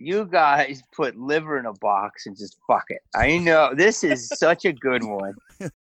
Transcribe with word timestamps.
You 0.00 0.26
guys 0.26 0.80
put 0.94 1.18
liver 1.18 1.58
in 1.58 1.66
a 1.66 1.72
box 1.72 2.26
and 2.26 2.36
just 2.36 2.56
fuck 2.68 2.84
it. 2.88 3.02
I 3.16 3.38
know 3.38 3.74
this 3.74 4.04
is 4.04 4.28
such 4.28 4.64
a 4.64 4.72
good 4.72 5.02
one. 5.02 5.34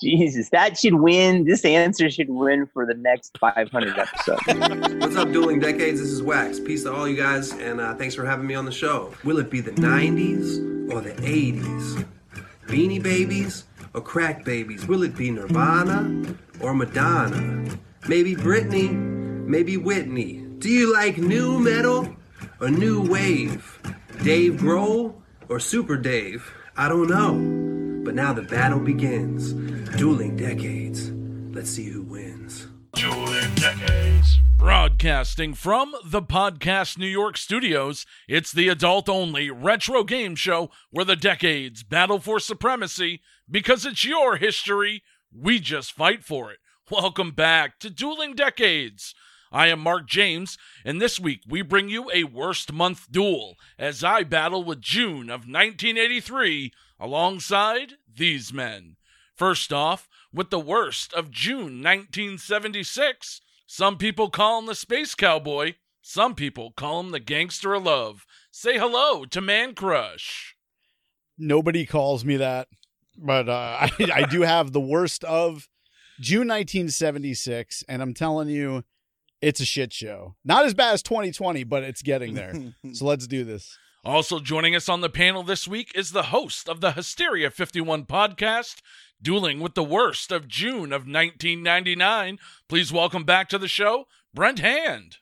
Jesus, 0.00 0.48
that 0.50 0.78
should 0.78 0.94
win. 0.94 1.44
This 1.44 1.64
answer 1.64 2.08
should 2.08 2.30
win 2.30 2.66
for 2.72 2.86
the 2.86 2.94
next 2.94 3.36
500 3.38 3.98
episodes. 3.98 5.00
What's 5.00 5.16
up, 5.16 5.32
Dueling 5.32 5.58
Decades? 5.58 6.00
This 6.00 6.10
is 6.10 6.22
Wax. 6.22 6.60
Peace 6.60 6.84
to 6.84 6.94
all 6.94 7.08
you 7.08 7.16
guys, 7.16 7.52
and 7.54 7.80
uh, 7.80 7.94
thanks 7.96 8.14
for 8.14 8.24
having 8.24 8.46
me 8.46 8.54
on 8.54 8.64
the 8.64 8.72
show. 8.72 9.12
Will 9.24 9.38
it 9.38 9.50
be 9.50 9.60
the 9.60 9.72
90s 9.72 10.90
or 10.92 11.00
the 11.00 11.10
80s? 11.14 12.06
Beanie 12.66 13.02
Babies 13.02 13.64
or 13.92 14.00
Crack 14.00 14.44
Babies? 14.44 14.86
Will 14.86 15.02
it 15.02 15.16
be 15.16 15.32
Nirvana 15.32 16.36
or 16.60 16.72
Madonna? 16.72 17.68
Maybe 18.06 18.36
Britney, 18.36 18.92
maybe 18.92 19.76
Whitney. 19.76 20.46
Do 20.60 20.68
you 20.68 20.92
like 20.92 21.18
nu 21.18 21.58
metal 21.58 22.14
or 22.60 22.70
new 22.70 23.00
wave? 23.00 23.80
Dave 24.22 24.54
Grohl 24.54 25.14
or 25.48 25.58
Super 25.58 25.96
Dave? 25.96 26.52
I 26.76 26.88
don't 26.88 27.08
know. 27.08 28.04
But 28.04 28.14
now 28.14 28.32
the 28.32 28.42
battle 28.42 28.80
begins. 28.80 29.52
Dueling 29.96 30.36
Decades. 30.36 31.10
Let's 31.54 31.70
see 31.70 31.86
who 31.88 32.02
wins. 32.02 32.66
Dueling 32.94 33.54
Decades. 33.54 34.38
Broadcasting 34.58 35.54
from 35.54 35.94
the 36.04 36.20
Podcast 36.20 36.98
New 36.98 37.06
York 37.06 37.38
studios, 37.38 38.04
it's 38.28 38.52
the 38.52 38.68
adult 38.68 39.08
only 39.08 39.50
retro 39.50 40.04
game 40.04 40.34
show 40.34 40.70
where 40.90 41.06
the 41.06 41.16
decades 41.16 41.82
battle 41.82 42.18
for 42.18 42.38
supremacy 42.38 43.22
because 43.50 43.86
it's 43.86 44.04
your 44.04 44.36
history. 44.36 45.02
We 45.34 45.60
just 45.60 45.92
fight 45.92 46.24
for 46.24 46.52
it. 46.52 46.58
Welcome 46.90 47.30
back 47.30 47.78
to 47.78 47.88
Dueling 47.88 48.34
Decades. 48.34 49.14
I 49.52 49.66
am 49.66 49.80
Marc 49.80 50.06
James, 50.06 50.56
and 50.84 51.00
this 51.00 51.18
week 51.18 51.40
we 51.48 51.62
bring 51.62 51.88
you 51.88 52.08
a 52.12 52.22
worst 52.22 52.72
month 52.72 53.10
duel 53.10 53.56
as 53.78 54.04
I 54.04 54.22
battle 54.22 54.62
with 54.62 54.80
June 54.80 55.28
of 55.28 55.40
1983 55.40 56.72
alongside 57.00 57.94
these 58.12 58.52
men. 58.52 58.96
First 59.34 59.72
off, 59.72 60.08
with 60.32 60.50
the 60.50 60.60
worst 60.60 61.12
of 61.14 61.32
June 61.32 61.82
1976, 61.82 63.40
some 63.66 63.96
people 63.96 64.30
call 64.30 64.60
him 64.60 64.66
the 64.66 64.74
Space 64.76 65.16
Cowboy, 65.16 65.74
some 66.00 66.36
people 66.36 66.70
call 66.70 67.00
him 67.00 67.10
the 67.10 67.18
Gangster 67.18 67.74
of 67.74 67.82
Love. 67.82 68.26
Say 68.52 68.78
hello 68.78 69.24
to 69.24 69.40
Man 69.40 69.74
Crush. 69.74 70.54
Nobody 71.36 71.86
calls 71.86 72.24
me 72.24 72.36
that, 72.36 72.68
but 73.18 73.48
uh, 73.48 73.52
I, 73.80 73.90
I 74.14 74.22
do 74.26 74.42
have 74.42 74.70
the 74.70 74.80
worst 74.80 75.24
of 75.24 75.68
June 76.20 76.46
1976, 76.46 77.82
and 77.88 78.00
I'm 78.00 78.14
telling 78.14 78.48
you, 78.48 78.84
it's 79.42 79.60
a 79.60 79.64
shit 79.64 79.92
show. 79.92 80.34
Not 80.44 80.66
as 80.66 80.74
bad 80.74 80.94
as 80.94 81.02
2020, 81.02 81.64
but 81.64 81.82
it's 81.82 82.02
getting 82.02 82.34
there. 82.34 82.54
so 82.92 83.04
let's 83.04 83.26
do 83.26 83.44
this. 83.44 83.78
Also 84.04 84.40
joining 84.40 84.74
us 84.74 84.88
on 84.88 85.02
the 85.02 85.10
panel 85.10 85.42
this 85.42 85.68
week 85.68 85.92
is 85.94 86.12
the 86.12 86.24
host 86.24 86.68
of 86.68 86.80
the 86.80 86.92
Hysteria 86.92 87.50
51 87.50 88.06
podcast, 88.06 88.76
Dueling 89.20 89.60
with 89.60 89.74
the 89.74 89.84
Worst 89.84 90.32
of 90.32 90.48
June 90.48 90.92
of 90.92 91.02
1999. 91.02 92.38
Please 92.68 92.92
welcome 92.92 93.24
back 93.24 93.48
to 93.50 93.58
the 93.58 93.68
show, 93.68 94.06
Brent 94.32 94.60
Hand. 94.60 95.18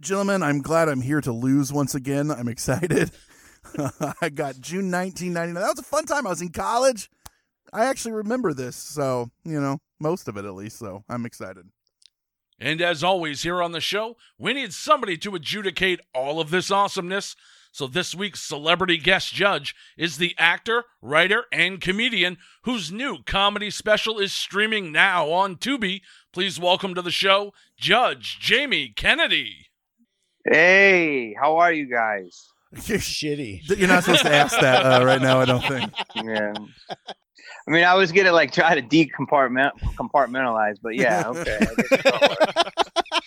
Gentlemen, 0.00 0.42
I'm 0.42 0.62
glad 0.62 0.88
I'm 0.88 1.02
here 1.02 1.20
to 1.20 1.32
lose 1.32 1.72
once 1.72 1.94
again. 1.94 2.30
I'm 2.30 2.48
excited. 2.48 3.10
I 4.22 4.30
got 4.30 4.60
June 4.60 4.90
1999. 4.90 5.54
That 5.54 5.68
was 5.68 5.78
a 5.78 5.82
fun 5.82 6.06
time. 6.06 6.26
I 6.26 6.30
was 6.30 6.40
in 6.40 6.48
college. 6.48 7.10
I 7.72 7.84
actually 7.84 8.12
remember 8.12 8.52
this, 8.52 8.76
so, 8.76 9.30
you 9.44 9.60
know, 9.60 9.78
most 10.00 10.28
of 10.28 10.36
it 10.36 10.44
at 10.44 10.54
least, 10.54 10.78
so 10.78 11.04
I'm 11.08 11.24
excited. 11.24 11.66
And 12.58 12.80
as 12.80 13.02
always, 13.02 13.42
here 13.42 13.62
on 13.62 13.72
the 13.72 13.80
show, 13.80 14.16
we 14.38 14.52
need 14.52 14.72
somebody 14.72 15.16
to 15.18 15.34
adjudicate 15.34 16.00
all 16.14 16.40
of 16.40 16.50
this 16.50 16.70
awesomeness. 16.70 17.34
So 17.72 17.86
this 17.86 18.14
week's 18.14 18.40
celebrity 18.40 18.98
guest 18.98 19.32
judge 19.32 19.74
is 19.96 20.18
the 20.18 20.34
actor, 20.38 20.84
writer, 21.00 21.44
and 21.50 21.80
comedian 21.80 22.36
whose 22.64 22.92
new 22.92 23.22
comedy 23.24 23.70
special 23.70 24.18
is 24.18 24.32
streaming 24.32 24.92
now 24.92 25.30
on 25.30 25.56
Tubi. 25.56 26.02
Please 26.32 26.60
welcome 26.60 26.94
to 26.94 27.02
the 27.02 27.10
show, 27.10 27.54
Judge 27.78 28.38
Jamie 28.38 28.92
Kennedy. 28.94 29.68
Hey, 30.44 31.34
how 31.40 31.56
are 31.56 31.72
you 31.72 31.86
guys? 31.86 32.46
You're 32.84 32.98
shitty. 32.98 33.62
You're 33.78 33.88
not 33.88 34.04
supposed 34.04 34.22
to 34.22 34.34
ask 34.34 34.58
that 34.60 34.84
uh, 34.84 35.04
right 35.04 35.20
now, 35.20 35.40
I 35.40 35.44
don't 35.44 35.64
think. 35.64 35.92
Yeah. 36.16 36.52
I 37.66 37.70
mean, 37.70 37.84
I 37.84 37.94
was 37.94 38.12
gonna 38.12 38.32
like 38.32 38.52
try 38.52 38.74
to 38.74 38.82
decompartment 38.82 39.72
compartmentalize, 39.96 40.76
but 40.82 40.94
yeah, 40.94 41.24
okay. 41.26 41.58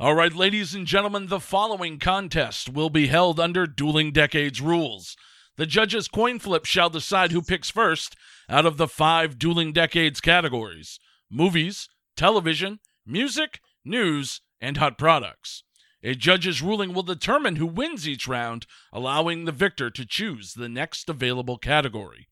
All 0.00 0.14
right, 0.14 0.34
ladies 0.34 0.74
and 0.74 0.86
gentlemen, 0.86 1.26
the 1.26 1.40
following 1.40 1.98
contest 1.98 2.70
will 2.70 2.88
be 2.88 3.08
held 3.08 3.38
under 3.38 3.66
Dueling 3.66 4.12
Decades 4.12 4.60
rules. 4.60 5.14
The 5.56 5.66
judges' 5.66 6.08
coin 6.08 6.38
flip 6.38 6.64
shall 6.64 6.88
decide 6.88 7.32
who 7.32 7.42
picks 7.42 7.68
first 7.68 8.16
out 8.48 8.64
of 8.64 8.78
the 8.78 8.88
five 8.88 9.38
Dueling 9.38 9.74
Decades 9.74 10.20
categories 10.20 10.98
movies, 11.30 11.88
television, 12.16 12.80
music, 13.06 13.60
news, 13.84 14.40
and 14.60 14.78
hot 14.78 14.96
products. 14.96 15.64
A 16.02 16.14
judge's 16.14 16.62
ruling 16.62 16.94
will 16.94 17.02
determine 17.02 17.56
who 17.56 17.66
wins 17.66 18.08
each 18.08 18.26
round, 18.26 18.66
allowing 18.92 19.44
the 19.44 19.52
victor 19.52 19.90
to 19.90 20.06
choose 20.06 20.54
the 20.54 20.68
next 20.68 21.10
available 21.10 21.58
category. 21.58 22.28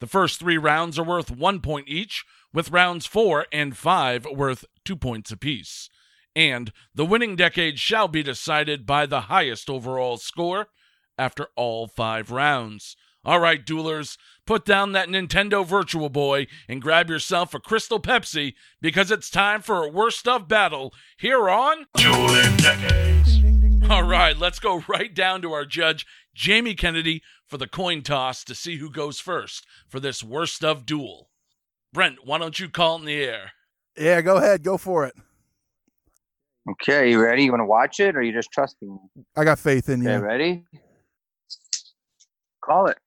The 0.00 0.06
first 0.06 0.40
three 0.40 0.58
rounds 0.58 0.98
are 0.98 1.04
worth 1.04 1.30
one 1.30 1.60
point 1.60 1.88
each, 1.88 2.24
with 2.52 2.70
rounds 2.70 3.06
four 3.06 3.46
and 3.52 3.76
five 3.76 4.26
worth 4.26 4.64
two 4.84 4.96
points 4.96 5.30
apiece. 5.30 5.88
And 6.34 6.72
the 6.94 7.04
winning 7.04 7.36
decade 7.36 7.78
shall 7.78 8.08
be 8.08 8.22
decided 8.22 8.86
by 8.86 9.06
the 9.06 9.22
highest 9.22 9.68
overall 9.68 10.16
score 10.16 10.68
after 11.18 11.48
all 11.54 11.86
five 11.86 12.30
rounds. 12.30 12.96
All 13.22 13.38
right, 13.38 13.64
duelers, 13.64 14.16
put 14.46 14.64
down 14.64 14.92
that 14.92 15.08
Nintendo 15.08 15.66
Virtual 15.66 16.08
Boy 16.08 16.46
and 16.66 16.80
grab 16.80 17.10
yourself 17.10 17.52
a 17.52 17.60
Crystal 17.60 18.00
Pepsi 18.00 18.54
because 18.80 19.10
it's 19.10 19.28
time 19.28 19.60
for 19.60 19.84
a 19.84 19.90
worst 19.90 20.26
of 20.26 20.48
battle 20.48 20.94
here 21.18 21.50
on 21.50 21.84
Dueling 21.96 22.56
Decades. 22.56 23.40
All 23.90 24.04
right, 24.04 24.38
let's 24.38 24.60
go 24.60 24.82
right 24.88 25.12
down 25.12 25.42
to 25.42 25.52
our 25.52 25.66
judge, 25.66 26.06
Jamie 26.34 26.74
Kennedy, 26.74 27.22
for 27.46 27.58
the 27.58 27.66
coin 27.66 28.02
toss 28.02 28.44
to 28.44 28.54
see 28.54 28.76
who 28.76 28.90
goes 28.90 29.18
first 29.20 29.66
for 29.88 29.98
this 30.00 30.22
worst 30.22 30.64
of 30.64 30.86
duel. 30.86 31.28
Brent, 31.92 32.18
why 32.24 32.38
don't 32.38 32.58
you 32.60 32.68
call 32.68 32.96
it 32.96 33.00
in 33.00 33.04
the 33.06 33.14
air? 33.24 33.52
Yeah, 33.98 34.20
go 34.20 34.36
ahead. 34.36 34.62
Go 34.62 34.78
for 34.78 35.04
it. 35.06 35.14
Okay, 36.70 37.10
you 37.10 37.20
ready? 37.20 37.44
You 37.44 37.50
want 37.50 37.60
to 37.62 37.66
watch 37.66 37.98
it, 38.00 38.14
or 38.16 38.22
you 38.22 38.32
just 38.32 38.52
trusting 38.52 38.88
me? 38.88 39.24
I 39.36 39.44
got 39.44 39.58
faith 39.58 39.88
in 39.88 40.02
Okay, 40.06 40.14
you. 40.14 40.20
ready? 40.20 40.64
Call 42.64 42.86
it. 42.86 42.98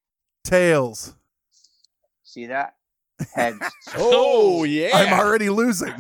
Tails. 0.44 1.14
See 2.24 2.48
that? 2.48 2.74
Heads. 3.34 3.58
Oh, 3.96 4.60
oh, 4.60 4.64
yeah. 4.64 4.90
I'm 4.94 5.14
already 5.20 5.50
losing. 5.50 5.94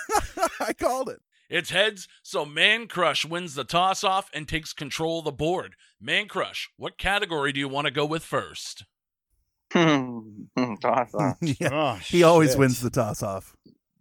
I 0.60 0.72
called 0.74 1.08
it. 1.08 1.20
It's 1.50 1.70
heads, 1.70 2.06
so 2.22 2.46
Man 2.46 2.86
Crush 2.86 3.24
wins 3.24 3.54
the 3.56 3.64
toss 3.64 4.04
off 4.04 4.30
and 4.32 4.46
takes 4.48 4.72
control 4.72 5.18
of 5.18 5.24
the 5.26 5.32
board. 5.32 5.74
Man 6.00 6.28
Crush, 6.28 6.70
what 6.76 6.96
category 6.96 7.52
do 7.52 7.58
you 7.60 7.68
want 7.68 7.86
to 7.86 7.90
go 7.90 8.06
with 8.06 8.22
first? 8.22 8.84
Toss 9.74 11.14
off. 11.14 11.36
yeah. 11.40 11.68
Oh, 11.72 11.94
He 12.02 12.22
always 12.22 12.56
wins 12.56 12.80
the 12.80 12.90
toss 12.90 13.22
off. 13.22 13.54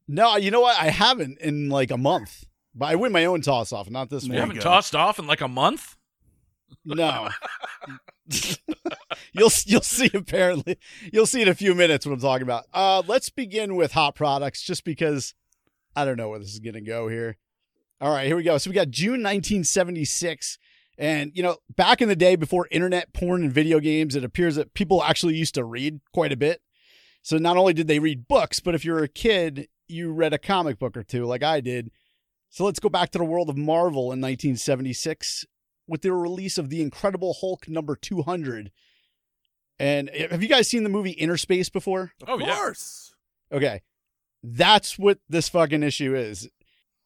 No, 0.08 0.36
you 0.38 0.50
know 0.52 0.62
what? 0.62 0.80
I 0.82 0.90
haven't 0.90 1.40
in 1.42 1.70
like 1.70 1.92
a 1.92 1.98
month. 1.98 2.46
But 2.76 2.88
I 2.90 2.96
win 2.96 3.12
my 3.12 3.26
own 3.26 3.42
toss 3.42 3.74
off, 3.74 3.90
not 3.90 4.10
this 4.10 4.24
You 4.24 4.30
There 4.30 4.38
you 4.38 4.42
one. 4.42 4.50
haven't 4.52 4.64
go. 4.64 4.70
tossed 4.70 4.96
off 4.96 5.20
in 5.20 5.28
like 5.28 5.42
a 5.42 5.48
month? 5.48 5.96
No. 6.86 7.30
you'll 9.34 9.50
you'll 9.66 9.82
see 9.82 10.10
apparently. 10.14 10.78
You'll 11.12 11.26
see 11.26 11.42
in 11.42 11.48
a 11.48 11.56
few 11.56 11.74
minutes 11.76 12.06
what 12.06 12.14
I'm 12.14 12.20
talking 12.20 12.44
about. 12.44 12.66
Uh 12.74 13.02
let's 13.08 13.30
begin 13.30 13.76
with 13.76 13.92
hot 13.94 14.16
products 14.16 14.62
just 14.64 14.84
because 14.84 15.34
I 16.00 16.06
don't 16.06 16.18
know 16.18 16.30
where 16.30 16.40
this 16.40 16.54
is 16.54 16.60
going 16.60 16.76
to 16.76 16.82
go 16.82 17.08
here. 17.08 17.38
All 18.00 18.12
right, 18.12 18.28
here 18.28 18.38
we 18.38 18.44
go. 18.44 18.58
So 18.58 18.70
we 18.70 18.74
got 18.74 18.90
June 18.90 19.22
1976 19.22 20.58
and 20.98 21.32
you 21.34 21.44
know, 21.44 21.58
back 21.76 22.02
in 22.02 22.10
the 22.10 22.16
day 22.16 22.36
before 22.36 22.68
internet 22.72 23.14
porn 23.14 23.44
and 23.44 23.52
video 23.52 23.80
games, 23.80 24.16
it 24.16 24.24
appears 24.24 24.56
that 24.56 24.74
people 24.74 25.04
actually 25.04 25.36
used 25.36 25.56
to 25.56 25.64
read 25.64 26.02
quite 26.14 26.32
a 26.32 26.38
bit. 26.38 26.62
So 27.22 27.38
not 27.38 27.58
only 27.58 27.74
did 27.74 27.88
they 27.88 28.00
read 28.00 28.28
books, 28.28 28.60
but 28.60 28.76
if 28.76 28.84
you 28.86 28.92
were 28.92 29.04
a 29.04 29.08
kid, 29.08 29.68
you 29.88 30.12
read 30.14 30.34
a 30.34 30.38
comic 30.38 30.78
book 30.78 30.96
or 30.96 31.04
two 31.04 31.26
like 31.26 31.44
I 31.44 31.62
did. 31.62 31.92
So 32.50 32.66
let's 32.66 32.80
go 32.80 32.90
back 32.90 33.12
to 33.12 33.18
the 33.18 33.24
world 33.24 33.50
of 33.50 33.58
Marvel 33.58 34.12
in 34.12 34.22
1976 34.22 35.46
with 35.88 36.02
the 36.02 36.14
release 36.14 36.58
of 36.58 36.70
The 36.70 36.82
Incredible 36.82 37.38
Hulk 37.40 37.68
number 37.68 37.96
200. 37.96 38.72
And 39.80 40.10
eh, 40.14 40.28
have 40.30 40.44
you 40.44 40.50
guys 40.50 40.68
seen 40.68 40.84
the 40.84 40.90
movie 40.90 41.16
Innerspace 41.16 41.72
before? 41.72 42.12
Oh, 42.28 42.36
of 42.36 42.42
yeah. 42.42 42.56
course. 42.56 43.14
Okay. 43.52 43.82
That's 44.44 44.98
what 44.98 45.20
this 45.28 45.50
fucking 45.50 45.84
issue 45.84 46.16
is. 46.16 46.50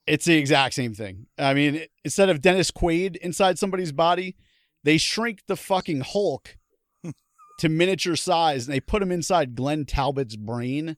It's 0.05 0.25
the 0.25 0.35
exact 0.35 0.73
same 0.75 0.93
thing. 0.93 1.27
I 1.37 1.53
mean, 1.53 1.85
instead 2.03 2.29
of 2.29 2.41
Dennis 2.41 2.71
Quaid 2.71 3.15
inside 3.17 3.57
somebody's 3.57 3.91
body, 3.91 4.35
they 4.83 4.97
shrink 4.97 5.43
the 5.47 5.55
fucking 5.55 6.01
Hulk 6.01 6.57
to 7.59 7.69
miniature 7.69 8.15
size 8.15 8.67
and 8.67 8.73
they 8.73 8.81
put 8.81 9.01
him 9.01 9.11
inside 9.11 9.55
Glenn 9.55 9.85
Talbot's 9.85 10.35
brain. 10.35 10.97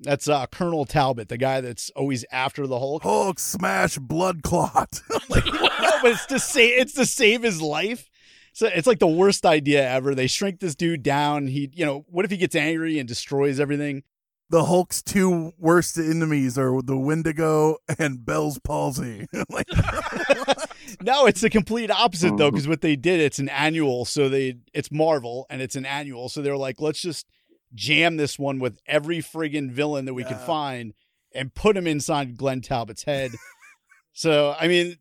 That's 0.00 0.28
uh, 0.28 0.46
Colonel 0.46 0.84
Talbot, 0.84 1.28
the 1.28 1.38
guy 1.38 1.60
that's 1.60 1.90
always 1.90 2.24
after 2.30 2.66
the 2.66 2.78
Hulk. 2.78 3.02
Hulk 3.04 3.38
smash 3.38 3.96
blood 3.96 4.42
clot. 4.42 5.00
no, 5.30 5.30
but 5.30 6.12
it's 6.12 6.26
to 6.26 6.38
save 6.38 6.80
it's 6.80 6.92
to 6.94 7.06
save 7.06 7.42
his 7.42 7.62
life. 7.62 8.10
So 8.52 8.68
it's 8.68 8.86
like 8.86 8.98
the 8.98 9.06
worst 9.06 9.46
idea 9.46 9.88
ever. 9.88 10.14
They 10.14 10.26
shrink 10.26 10.60
this 10.60 10.76
dude 10.76 11.02
down. 11.02 11.48
He, 11.48 11.70
you 11.72 11.84
know, 11.84 12.04
what 12.08 12.24
if 12.24 12.30
he 12.30 12.36
gets 12.36 12.54
angry 12.54 12.98
and 12.98 13.08
destroys 13.08 13.58
everything? 13.58 14.04
The 14.50 14.64
Hulk's 14.64 15.02
two 15.02 15.52
worst 15.58 15.96
enemies 15.98 16.58
are 16.58 16.80
the 16.82 16.98
Wendigo 16.98 17.78
and 17.98 18.24
Bell's 18.24 18.58
palsy. 18.58 19.26
like, 19.48 19.66
No, 21.02 21.26
it's 21.26 21.40
the 21.40 21.50
complete 21.50 21.90
opposite 21.90 22.36
though, 22.36 22.50
mm. 22.50 22.52
because 22.52 22.68
what 22.68 22.80
they 22.80 22.96
did, 22.96 23.20
it's 23.20 23.38
an 23.38 23.48
annual. 23.48 24.04
So 24.04 24.28
they, 24.28 24.56
it's 24.72 24.90
Marvel 24.90 25.46
and 25.50 25.60
it's 25.60 25.76
an 25.76 25.86
annual. 25.86 26.28
So 26.28 26.42
they're 26.42 26.56
like, 26.56 26.80
let's 26.80 27.00
just 27.00 27.26
jam 27.74 28.16
this 28.16 28.38
one 28.38 28.58
with 28.58 28.78
every 28.86 29.18
friggin' 29.18 29.70
villain 29.70 30.04
that 30.04 30.14
we 30.14 30.24
can 30.24 30.38
find 30.38 30.94
and 31.34 31.54
put 31.54 31.76
him 31.76 31.86
inside 31.86 32.36
Glenn 32.36 32.60
Talbot's 32.60 33.04
head. 33.04 33.32
so 34.12 34.54
I 34.58 34.68
mean, 34.68 34.96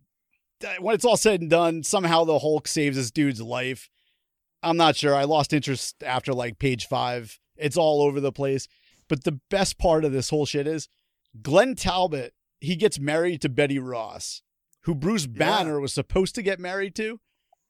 when 0.80 0.96
it's 0.96 1.06
all 1.06 1.18
said 1.18 1.42
and 1.42 1.50
done, 1.50 1.84
somehow 1.84 2.24
the 2.24 2.40
Hulk 2.40 2.68
saves 2.68 2.98
this 2.98 3.12
dude's 3.12 3.42
life. 3.42 3.90
I'm 4.62 4.78
not 4.78 4.96
sure. 4.96 5.14
I 5.14 5.26
lost 5.26 5.54
interest 5.54 6.02
after 6.04 6.34
like 6.34 6.58
page 6.58 6.88
five. 6.88 7.40
It's 7.56 7.78
all 7.78 8.02
over 8.02 8.20
the 8.20 8.32
place. 8.32 8.68
But 9.08 9.24
the 9.24 9.40
best 9.50 9.78
part 9.78 10.06
of 10.06 10.12
this 10.12 10.30
whole 10.30 10.46
shit 10.46 10.68
is 10.68 10.88
Glenn 11.42 11.76
Talbot, 11.76 12.34
he 12.60 12.76
gets 12.76 13.00
married 13.00 13.42
to 13.42 13.50
Betty 13.50 13.80
Ross, 13.80 14.42
who 14.84 14.96
Bruce 14.96 15.26
Banner 15.26 15.80
was 15.80 15.94
supposed 15.94 16.36
to 16.36 16.42
get 16.42 16.60
married 16.60 16.96
to. 16.96 17.20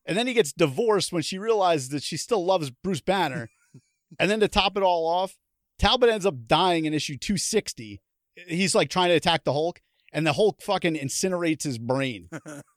And 0.06 0.18
then 0.18 0.28
he 0.28 0.34
gets 0.34 0.52
divorced 0.52 1.14
when 1.14 1.22
she 1.22 1.38
realizes 1.38 1.90
that 1.90 2.04
she 2.04 2.18
still 2.18 2.46
loves 2.46 2.70
Bruce 2.70 3.02
Banner. 3.02 3.50
and 4.20 4.30
then 4.30 4.40
to 4.42 4.48
top 4.48 4.76
it 4.76 4.84
all 4.84 5.08
off, 5.08 5.38
Talbot 5.80 6.10
ends 6.10 6.26
up 6.26 6.48
dying 6.48 6.86
in 6.86 6.94
issue 6.94 7.18
260. 7.18 8.02
He's 8.48 8.76
like 8.76 8.90
trying 8.90 9.10
to 9.10 9.16
attack 9.16 9.44
the 9.44 9.54
Hulk, 9.54 9.82
and 10.12 10.28
the 10.28 10.34
Hulk 10.34 10.62
fucking 10.62 10.96
incinerates 10.96 11.64
his 11.64 11.78
brain. 11.78 12.30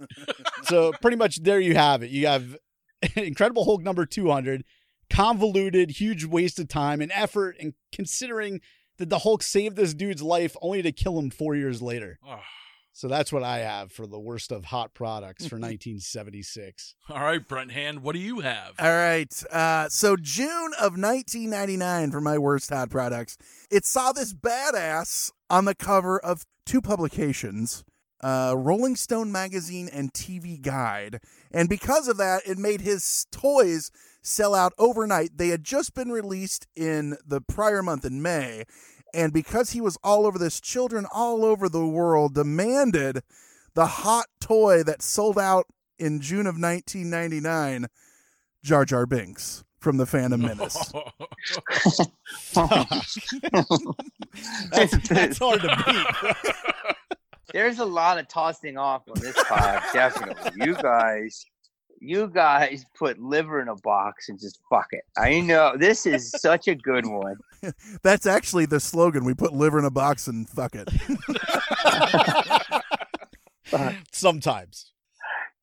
so 0.64 0.92
pretty 1.02 1.16
much 1.16 1.42
there 1.42 1.60
you 1.60 1.74
have 1.74 2.02
it. 2.02 2.10
You 2.10 2.26
have 2.26 2.56
Incredible 3.16 3.64
Hulk 3.64 3.82
number 3.82 4.06
200, 4.06 4.64
convoluted, 5.10 5.90
huge 5.90 6.24
waste 6.24 6.58
of 6.58 6.68
time 6.68 7.00
and 7.00 7.12
effort, 7.14 7.56
and 7.60 7.74
considering 7.92 8.60
that 8.98 9.10
the 9.10 9.20
Hulk 9.20 9.42
saved 9.42 9.76
this 9.76 9.94
dude's 9.94 10.22
life 10.22 10.56
only 10.62 10.82
to 10.82 10.92
kill 10.92 11.18
him 11.18 11.30
four 11.30 11.54
years 11.54 11.82
later. 11.82 12.18
Oh. 12.26 12.40
So 12.96 13.08
that's 13.08 13.30
what 13.30 13.42
I 13.42 13.58
have 13.58 13.92
for 13.92 14.06
the 14.06 14.18
worst 14.18 14.50
of 14.50 14.64
hot 14.64 14.94
products 14.94 15.46
for 15.46 15.56
1976. 15.56 16.94
All 17.10 17.20
right, 17.20 17.46
Brent 17.46 17.72
Hand, 17.72 18.02
what 18.02 18.14
do 18.14 18.18
you 18.18 18.40
have? 18.40 18.72
All 18.78 18.88
right. 18.88 19.44
Uh, 19.52 19.90
so 19.90 20.16
June 20.16 20.72
of 20.80 20.96
1999 20.96 22.10
for 22.10 22.22
my 22.22 22.38
worst 22.38 22.70
hot 22.70 22.88
products. 22.88 23.36
It 23.70 23.84
saw 23.84 24.12
this 24.12 24.32
badass 24.32 25.30
on 25.50 25.66
the 25.66 25.74
cover 25.74 26.18
of 26.18 26.46
two 26.64 26.80
publications, 26.80 27.84
uh, 28.22 28.54
Rolling 28.56 28.96
Stone 28.96 29.30
magazine 29.30 29.90
and 29.92 30.10
TV 30.14 30.58
Guide, 30.58 31.20
and 31.52 31.68
because 31.68 32.08
of 32.08 32.16
that, 32.16 32.46
it 32.46 32.56
made 32.56 32.80
his 32.80 33.26
toys 33.30 33.90
sell 34.26 34.54
out 34.54 34.72
overnight. 34.78 35.38
They 35.38 35.48
had 35.48 35.64
just 35.64 35.94
been 35.94 36.10
released 36.10 36.66
in 36.74 37.16
the 37.26 37.40
prior 37.40 37.82
month 37.82 38.04
in 38.04 38.22
May. 38.22 38.64
And 39.14 39.32
because 39.32 39.70
he 39.70 39.80
was 39.80 39.96
all 40.02 40.26
over 40.26 40.38
this, 40.38 40.60
children 40.60 41.06
all 41.12 41.44
over 41.44 41.68
the 41.68 41.86
world 41.86 42.34
demanded 42.34 43.22
the 43.74 43.86
hot 43.86 44.26
toy 44.40 44.82
that 44.82 45.02
sold 45.02 45.38
out 45.38 45.66
in 45.98 46.20
June 46.20 46.46
of 46.46 46.60
1999 46.60 47.86
Jar 48.62 48.84
Jar 48.84 49.06
Binks 49.06 49.64
from 49.78 49.96
the 49.96 50.06
Phantom 50.06 50.40
Menace. 50.40 50.92
That's, 54.70 55.08
that's 55.08 55.38
hard 55.38 55.60
to 55.60 55.84
beat. 55.86 56.54
There's 57.52 57.78
a 57.78 57.84
lot 57.84 58.18
of 58.18 58.28
tossing 58.28 58.76
off 58.76 59.02
on 59.08 59.20
this 59.20 59.36
pod, 59.44 59.82
definitely. 59.92 60.66
You 60.66 60.74
guys, 60.74 61.46
you 62.00 62.28
guys 62.28 62.84
put 62.98 63.18
liver 63.18 63.60
in 63.60 63.68
a 63.68 63.76
box 63.76 64.28
and 64.28 64.38
just 64.38 64.60
fuck 64.70 64.88
it. 64.92 65.04
I 65.16 65.40
know 65.40 65.76
this 65.76 66.06
is 66.06 66.30
such 66.38 66.68
a 66.68 66.74
good 66.74 67.06
one. 67.06 67.36
That's 68.02 68.26
actually 68.26 68.66
the 68.66 68.80
slogan. 68.80 69.24
We 69.24 69.34
put 69.34 69.52
liver 69.52 69.78
in 69.78 69.84
a 69.84 69.90
box 69.90 70.26
and 70.28 70.48
fuck 70.48 70.74
it. 70.74 70.88
Sometimes. 74.12 74.92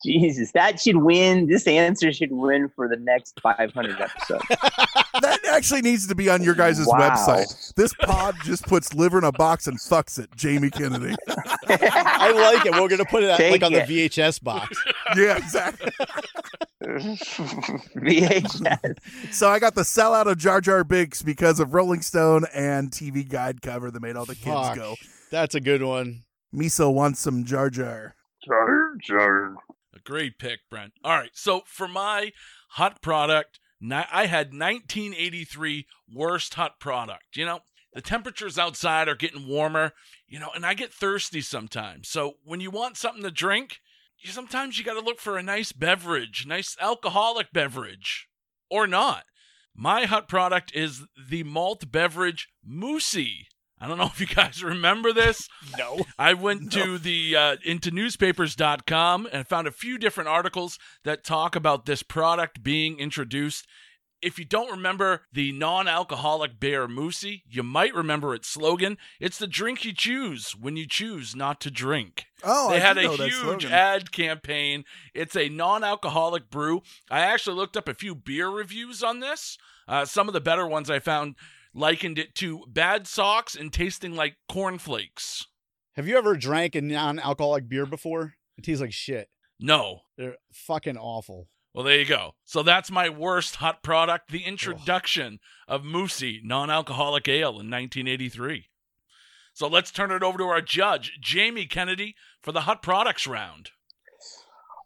Jesus, 0.04 0.52
that 0.52 0.80
should 0.80 0.98
win. 0.98 1.48
This 1.48 1.66
answer 1.68 2.12
should 2.12 2.32
win 2.32 2.70
for 2.76 2.88
the 2.88 2.98
next 2.98 3.40
500 3.42 4.02
episodes. 4.02 4.44
that 5.22 5.40
actually 5.50 5.82
needs 5.82 6.08
to 6.08 6.16
be 6.16 6.30
on 6.30 6.44
your 6.44 6.56
guys' 6.56 6.86
Wow. 6.86 6.98
website. 7.00 7.74
This 7.76 7.94
pod 7.94 8.36
just 8.44 8.64
puts 8.68 8.94
liver 8.94 9.18
in 9.20 9.24
a 9.24 9.32
box 9.32 9.68
and 9.68 9.78
fucks 9.80 10.20
it. 10.20 10.30
Jamie 10.36 10.70
Kennedy. 10.70 11.16
I 11.68 12.32
like 12.32 12.66
it. 12.66 12.74
We're 12.74 12.88
going 12.90 12.98
to 12.98 13.06
put 13.06 13.24
it 13.24 13.30
at, 13.30 13.52
like 13.52 13.64
on 13.64 13.74
it. 13.74 13.88
the 13.88 14.10
VHS 14.10 14.44
box. 14.44 14.78
yeah, 15.16 15.38
exactly. 15.38 15.92
VHS. 17.96 19.34
So 19.34 19.50
I 19.50 19.60
got 19.60 19.76
the 19.76 19.82
sellout 19.84 20.26
of 20.26 20.38
Jar 20.38 20.62
Jar 20.62 20.84
Binks 20.84 21.22
because 21.22 21.60
of 21.60 21.74
Rolling 21.74 22.02
Stone 22.02 22.46
and 22.54 22.92
TV 22.92 23.28
Guide 23.28 23.62
cover 23.62 23.90
that 23.92 24.02
made 24.02 24.16
all 24.16 24.26
the 24.26 24.36
kids 24.36 24.46
Fuck. 24.46 24.76
go. 24.76 24.96
That's 25.32 25.56
a 25.56 25.60
good 25.62 25.82
one. 25.82 26.24
Meesa 26.54 26.92
wants 26.94 27.20
some 27.20 27.46
Jar 27.46 27.70
Jar. 27.70 28.16
Jar 28.46 28.96
Jar. 29.02 29.56
Great 30.06 30.38
pick, 30.38 30.60
Brent. 30.70 30.94
All 31.04 31.18
right, 31.18 31.32
so 31.34 31.64
for 31.66 31.88
my 31.88 32.32
hot 32.72 33.02
product, 33.02 33.60
I 33.92 34.26
had 34.26 34.54
1983 34.54 35.86
worst 36.14 36.54
hot 36.54 36.80
product. 36.80 37.36
You 37.36 37.46
know, 37.46 37.60
the 37.94 38.02
temperatures 38.02 38.58
outside 38.58 39.08
are 39.08 39.16
getting 39.16 39.48
warmer, 39.48 39.94
you 40.28 40.40
know, 40.40 40.50
and 40.56 40.66
I 40.66 40.74
get 40.74 40.94
thirsty 40.94 41.42
sometimes. 41.42 42.10
So 42.10 42.36
when 42.44 42.60
you 42.60 42.72
want 42.72 42.98
something 42.98 43.24
to 43.24 43.32
drink, 43.32 43.80
you, 44.20 44.32
sometimes 44.32 44.78
you 44.78 44.86
got 44.86 44.94
to 44.94 45.02
look 45.02 45.20
for 45.20 45.38
a 45.38 45.44
nice 45.44 45.72
beverage, 45.72 46.46
nice 46.48 46.76
alcoholic 46.80 47.54
beverage, 47.54 48.28
or 48.70 48.88
not. 48.88 49.26
My 49.76 50.06
hot 50.06 50.28
product 50.28 50.72
is 50.74 51.04
the 51.30 51.44
malt 51.44 51.92
beverage 51.92 52.50
Moussy. 52.64 53.48
I 53.84 53.88
don't 53.88 53.98
know 53.98 54.06
if 54.06 54.22
you 54.22 54.28
guys 54.28 54.64
remember 54.64 55.12
this. 55.12 55.50
No. 55.78 56.06
I 56.20 56.34
went 56.36 56.72
to 56.74 56.98
the 57.00 57.36
uh, 57.36 57.56
into 57.66 57.90
newspapers.com 57.90 59.28
and 59.32 59.48
found 59.48 59.68
a 59.68 59.72
few 59.72 59.98
different 59.98 60.30
articles 60.30 60.78
that 61.04 61.24
talk 61.24 61.56
about 61.56 61.86
this 61.86 62.04
product 62.04 62.64
being 62.64 63.00
introduced. 63.00 63.68
If 64.22 64.38
you 64.38 64.46
don't 64.46 64.70
remember 64.72 65.22
the 65.34 65.52
non-alcoholic 65.52 66.60
beer 66.60 66.88
Moussy, 66.88 67.44
you 67.50 67.64
might 67.64 67.94
remember 67.96 68.36
its 68.36 68.48
slogan. 68.48 68.98
It's 69.20 69.40
the 69.40 69.48
drink 69.48 69.84
you 69.84 69.94
choose 69.94 70.56
when 70.56 70.78
you 70.78 70.88
choose 70.88 71.36
not 71.36 71.60
to 71.62 71.72
drink. 71.72 72.26
Oh, 72.44 72.70
they 72.70 72.78
I 72.78 72.80
had 72.80 72.98
a 72.98 73.12
huge 73.18 73.66
ad 73.66 74.12
campaign. 74.12 74.86
It's 75.14 75.36
a 75.36 75.50
non-alcoholic 75.50 76.52
brew. 76.52 76.84
I 77.10 77.22
actually 77.22 77.56
looked 77.56 77.76
up 77.76 77.88
a 77.90 77.96
few 77.96 78.14
beer 78.14 78.48
reviews 78.50 79.02
on 79.02 79.22
this. 79.22 79.58
Uh, 79.88 80.06
some 80.06 80.28
of 80.30 80.34
the 80.34 80.42
better 80.42 80.68
ones 80.68 80.90
I 80.90 81.00
found 81.00 81.36
likened 81.74 82.20
it 82.20 82.36
to 82.36 82.64
bad 82.68 83.08
socks 83.08 83.56
and 83.56 83.72
tasting 83.72 84.16
like 84.16 84.36
cornflakes. 84.50 85.46
Have 85.96 86.08
you 86.08 86.18
ever 86.18 86.36
drank 86.36 86.76
a 86.76 86.82
non 86.82 87.20
alcoholic 87.20 87.70
beer 87.70 87.86
before? 87.86 88.34
It 88.58 88.64
tastes 88.64 88.82
like 88.82 88.94
shit. 88.94 89.30
No. 89.60 90.02
They're 90.18 90.38
fucking 90.52 90.98
awful. 90.98 91.48
Well, 91.74 91.84
there 91.84 92.00
you 92.00 92.06
go. 92.06 92.36
So 92.46 92.62
that's 92.62 92.92
my 92.92 93.10
worst 93.10 93.56
hot 93.56 93.82
product, 93.82 94.30
the 94.30 94.44
introduction 94.44 95.40
of 95.68 95.84
Moussy 95.84 96.40
non-alcoholic 96.44 97.28
ale 97.28 97.50
in 97.50 97.70
1983. 97.72 98.70
So 99.54 99.68
let's 99.68 99.90
turn 99.92 100.12
it 100.12 100.22
over 100.22 100.38
to 100.38 100.44
our 100.46 100.62
judge, 100.62 101.14
Jamie 101.20 101.66
Kennedy, 101.66 102.16
for 102.42 102.52
the 102.52 102.62
hot 102.62 102.84
products 102.84 103.26
round. 103.26 103.72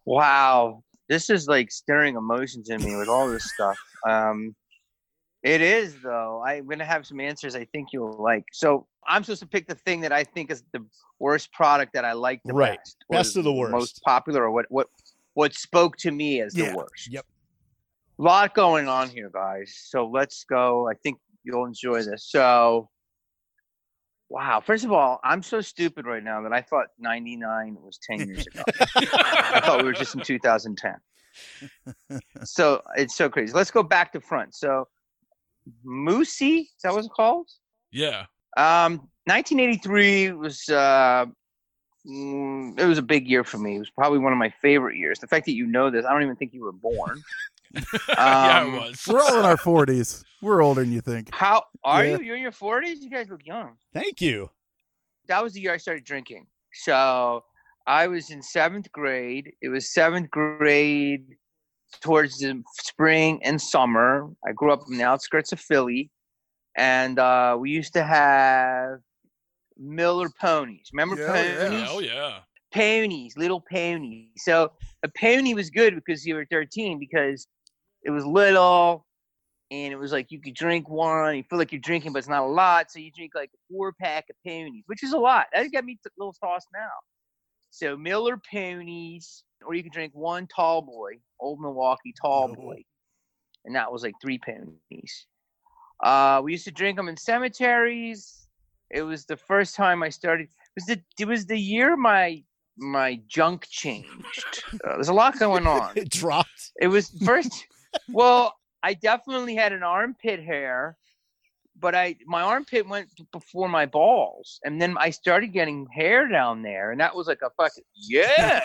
Wow, 0.05 0.83
this 1.09 1.29
is 1.29 1.47
like 1.47 1.71
stirring 1.71 2.15
emotions 2.15 2.69
in 2.69 2.81
me 2.81 2.95
with 2.95 3.09
all 3.09 3.29
this 3.29 3.51
stuff. 3.53 3.77
Um, 4.07 4.55
it 5.43 5.61
is 5.61 5.95
though. 6.01 6.43
I'm 6.45 6.67
gonna 6.67 6.85
have 6.85 7.05
some 7.05 7.19
answers 7.19 7.55
I 7.55 7.65
think 7.65 7.89
you'll 7.93 8.21
like. 8.21 8.45
So 8.53 8.87
I'm 9.07 9.23
supposed 9.23 9.41
to 9.41 9.47
pick 9.47 9.67
the 9.67 9.75
thing 9.75 10.01
that 10.01 10.11
I 10.11 10.23
think 10.23 10.51
is 10.51 10.63
the 10.73 10.85
worst 11.19 11.51
product 11.53 11.93
that 11.93 12.03
I 12.05 12.13
like 12.13 12.41
the 12.43 12.53
Right. 12.53 12.77
best, 12.79 12.97
Best 13.09 13.37
of 13.37 13.43
the 13.43 13.53
worst. 13.53 13.71
most 13.71 14.01
popular, 14.03 14.43
or 14.45 14.51
what 14.51 14.65
what 14.69 14.87
what 15.33 15.53
spoke 15.53 15.95
to 15.97 16.11
me 16.11 16.41
as 16.41 16.57
Yeah. 16.57 16.71
the 16.71 16.77
worst. 16.77 17.11
Yep. 17.11 17.25
A 18.19 18.23
lot 18.23 18.53
going 18.55 18.87
on 18.87 19.09
here, 19.09 19.29
guys. 19.31 19.73
So 19.89 20.07
let's 20.07 20.43
go. 20.43 20.89
I 20.89 20.95
think 20.95 21.19
you'll 21.43 21.65
enjoy 21.65 22.01
this. 22.01 22.25
So, 22.29 22.89
wow. 24.29 24.59
First 24.59 24.83
of 24.85 24.91
all, 24.91 25.19
I'm 25.23 25.43
so 25.43 25.61
stupid 25.61 26.05
right 26.07 26.23
now 26.23 26.41
that 26.41 26.51
I 26.51 26.61
thought 26.63 26.87
99 26.97 27.77
was 27.79 27.99
10 28.01 28.27
years 28.27 28.47
ago. 28.47 28.63
I 28.95 29.61
thought 29.63 29.77
we 29.79 29.85
were 29.85 29.93
just 29.93 30.15
in 30.15 30.21
2010. 30.25 30.95
So 32.43 32.81
it's 32.95 33.15
so 33.15 33.29
crazy. 33.29 33.53
Let's 33.53 33.69
go 33.71 33.83
back 33.83 34.11
to 34.13 34.19
front. 34.19 34.55
So, 34.55 34.87
Moussy, 35.83 36.59
is 36.59 36.81
that 36.83 36.91
what 36.93 36.99
it's 36.99 37.09
called? 37.15 37.49
Yeah. 37.91 38.25
Um, 38.57 39.07
1983 39.25 40.31
was 40.33 40.67
uh, 40.69 41.25
mm, 42.07 42.79
it 42.79 42.85
was 42.85 42.97
a 42.97 43.01
big 43.03 43.27
year 43.27 43.43
for 43.43 43.57
me. 43.57 43.75
It 43.75 43.79
was 43.79 43.89
probably 43.89 44.19
one 44.19 44.31
of 44.33 44.39
my 44.39 44.53
favorite 44.61 44.97
years. 44.97 45.19
The 45.19 45.27
fact 45.27 45.45
that 45.45 45.53
you 45.53 45.65
know 45.67 45.89
this, 45.89 46.05
I 46.05 46.11
don't 46.13 46.23
even 46.23 46.35
think 46.35 46.53
you 46.53 46.63
were 46.63 46.71
born. 46.71 47.23
yeah, 48.09 48.61
Um, 48.61 48.73
it 48.73 48.77
was. 48.77 49.03
We're 49.07 49.21
all 49.21 49.39
in 49.39 49.45
our 49.45 49.57
40s. 49.57 50.23
We're 50.41 50.61
older 50.63 50.81
than 50.81 50.91
you 50.91 51.01
think. 51.01 51.29
How 51.33 51.63
are 51.83 52.05
Yeah. 52.05 52.17
you? 52.17 52.23
You're 52.23 52.35
in 52.37 52.41
your 52.41 52.51
40s. 52.51 52.97
You 53.01 53.09
guys 53.09 53.29
look 53.29 53.45
young. 53.45 53.73
Thank 53.93 54.21
you. 54.21 54.49
That 55.27 55.43
was 55.43 55.53
the 55.53 55.61
year 55.61 55.73
I 55.73 55.77
started 55.77 56.05
drinking. 56.05 56.47
So 56.73 57.43
I 57.85 58.07
was 58.07 58.29
in 58.29 58.41
seventh 58.41 58.91
grade. 58.91 59.51
It 59.61 59.69
was 59.69 59.93
seventh 59.93 60.29
grade 60.29 61.35
towards 62.01 62.37
the 62.39 62.63
spring 62.81 63.39
and 63.43 63.61
summer. 63.61 64.29
I 64.47 64.51
grew 64.53 64.71
up 64.71 64.81
in 64.89 64.97
the 64.97 65.03
outskirts 65.03 65.51
of 65.51 65.59
Philly, 65.59 66.09
and 66.77 67.19
uh, 67.19 67.57
we 67.59 67.71
used 67.71 67.93
to 67.93 68.03
have 68.03 68.99
Miller 69.77 70.29
ponies. 70.39 70.89
Remember 70.93 71.15
Yeah, 71.15 71.43
yeah. 71.43 71.67
ponies? 71.69 71.87
Oh 71.91 71.99
yeah. 71.99 72.39
Ponies, 72.73 73.37
little 73.37 73.63
ponies. 73.71 74.29
So 74.37 74.71
a 75.03 75.09
pony 75.19 75.53
was 75.53 75.69
good 75.69 75.95
because 75.95 76.25
you 76.25 76.35
were 76.35 76.45
13 76.51 76.99
because 76.99 77.47
it 78.03 78.11
was 78.11 78.25
little 78.25 79.05
and 79.71 79.91
it 79.91 79.97
was 79.97 80.11
like 80.11 80.31
you 80.31 80.39
could 80.39 80.53
drink 80.53 80.89
one. 80.89 81.35
You 81.35 81.43
feel 81.49 81.59
like 81.59 81.71
you're 81.71 81.81
drinking, 81.81 82.13
but 82.13 82.19
it's 82.19 82.27
not 82.27 82.43
a 82.43 82.47
lot. 82.47 82.91
So 82.91 82.99
you 82.99 83.11
drink 83.15 83.33
like 83.35 83.49
a 83.53 83.73
four 83.73 83.93
pack 83.99 84.25
of 84.29 84.35
ponies, 84.45 84.83
which 84.87 85.03
is 85.03 85.13
a 85.13 85.17
lot. 85.17 85.47
That 85.53 85.71
got 85.71 85.85
me 85.85 85.97
a 86.05 86.09
little 86.17 86.33
tossed 86.33 86.67
now. 86.73 86.89
So 87.69 87.97
Miller 87.97 88.39
ponies, 88.51 89.43
or 89.65 89.73
you 89.73 89.83
could 89.83 89.91
drink 89.91 90.13
one 90.13 90.47
tall 90.47 90.81
boy, 90.81 91.19
old 91.39 91.59
Milwaukee 91.59 92.13
tall 92.19 92.53
boy, 92.53 92.83
and 93.65 93.75
that 93.75 93.91
was 93.91 94.03
like 94.03 94.15
three 94.21 94.37
pennies. 94.39 95.25
Uh, 96.03 96.41
we 96.43 96.51
used 96.51 96.65
to 96.65 96.71
drink 96.71 96.95
them 96.97 97.07
in 97.07 97.17
cemeteries. 97.17 98.47
It 98.91 99.01
was 99.01 99.25
the 99.25 99.37
first 99.37 99.75
time 99.75 100.03
I 100.03 100.09
started. 100.09 100.47
It 100.47 100.75
was 100.75 100.85
the 100.85 101.01
it 101.19 101.27
was 101.27 101.45
the 101.45 101.57
year 101.57 101.97
my 101.97 102.43
my 102.77 103.19
junk 103.27 103.67
changed. 103.69 104.63
Uh, 104.73 104.93
there's 104.93 105.09
a 105.09 105.13
lot 105.13 105.39
going 105.39 105.67
on. 105.67 105.91
It 105.95 106.09
dropped. 106.09 106.71
It 106.79 106.87
was 106.87 107.09
first. 107.25 107.65
well, 108.09 108.53
I 108.83 108.93
definitely 108.93 109.55
had 109.55 109.73
an 109.73 109.83
armpit 109.83 110.41
hair, 110.43 110.97
but 111.79 111.95
I 111.95 112.15
my 112.25 112.41
armpit 112.41 112.87
went 112.87 113.09
before 113.31 113.69
my 113.69 113.85
balls, 113.85 114.59
and 114.63 114.81
then 114.81 114.95
I 114.99 115.09
started 115.09 115.47
getting 115.47 115.87
hair 115.93 116.27
down 116.27 116.61
there, 116.61 116.91
and 116.91 116.99
that 116.99 117.15
was 117.15 117.27
like 117.27 117.41
a 117.43 117.49
fucking 117.57 117.83
yeah, 117.95 118.61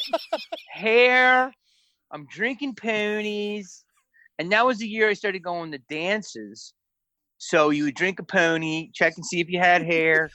hair. 0.70 1.52
I'm 2.12 2.26
drinking 2.26 2.74
ponies, 2.74 3.84
and 4.38 4.50
that 4.52 4.66
was 4.66 4.78
the 4.78 4.88
year 4.88 5.08
I 5.08 5.14
started 5.14 5.42
going 5.42 5.72
to 5.72 5.78
dances. 5.88 6.72
So 7.38 7.70
you 7.70 7.84
would 7.84 7.94
drink 7.94 8.18
a 8.18 8.24
pony, 8.24 8.90
check 8.92 9.14
and 9.16 9.24
see 9.24 9.40
if 9.40 9.48
you 9.48 9.58
had 9.58 9.82
hair, 9.82 10.30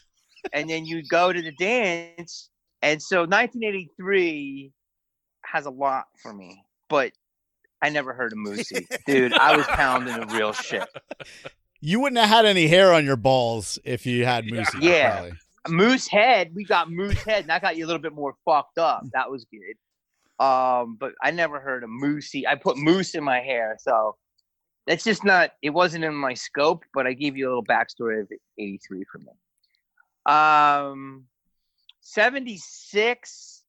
and 0.54 0.70
then 0.70 0.86
you'd 0.86 1.10
go 1.10 1.32
to 1.32 1.42
the 1.42 1.52
dance. 1.60 2.50
And 2.82 3.02
so 3.02 3.22
1983 3.22 4.72
has 5.46 5.66
a 5.66 5.70
lot 5.70 6.06
for 6.22 6.34
me, 6.34 6.64
but 6.90 7.12
I 7.82 7.90
never 7.90 8.14
heard 8.14 8.32
of 8.32 8.40
Moussy. 8.40 8.88
Dude, 9.06 9.34
I 9.34 9.56
was 9.56 9.66
pounding 9.68 10.20
the 10.20 10.26
real 10.28 10.54
shit. 10.54 10.88
You 11.82 12.00
wouldn't 12.00 12.20
have 12.20 12.30
had 12.30 12.46
any 12.46 12.68
hair 12.68 12.94
on 12.94 13.06
your 13.06 13.16
balls 13.16 13.78
if 13.84 14.06
you 14.06 14.26
had 14.26 14.46
moose. 14.46 14.70
Yeah. 14.80 15.12
probably. 15.12 15.32
Moose 15.68 16.08
head, 16.08 16.52
we 16.54 16.64
got 16.64 16.92
moose 16.92 17.22
head, 17.24 17.42
and 17.42 17.50
that 17.50 17.62
got 17.62 17.76
you 17.76 17.86
a 17.86 17.88
little 17.88 18.02
bit 18.02 18.14
more 18.14 18.36
fucked 18.46 18.78
up. 18.78 19.04
That 19.14 19.32
was 19.32 19.46
good. 19.46 20.44
Um, 20.44 20.98
but 21.00 21.14
I 21.24 21.32
never 21.32 21.60
heard 21.60 21.84
of 21.84 21.90
Moussy. 21.90 22.46
I 22.46 22.56
put 22.56 22.78
moose 22.78 23.16
in 23.16 23.24
my 23.24 23.40
hair, 23.40 23.78
so 23.80 24.16
that's 24.88 25.04
just 25.04 25.24
not 25.24 25.52
it 25.62 25.72
wasn't 25.72 26.04
in 26.04 26.14
my 26.14 26.34
scope, 26.34 26.84
but 26.94 27.08
I 27.08 27.14
gave 27.14 27.38
you 27.38 27.48
a 27.48 27.50
little 27.50 27.64
backstory 27.64 28.22
of 28.22 28.30
83 28.60 29.04
for 29.12 29.20
me. 29.20 29.32
Um 30.26 31.26
76 32.02 33.64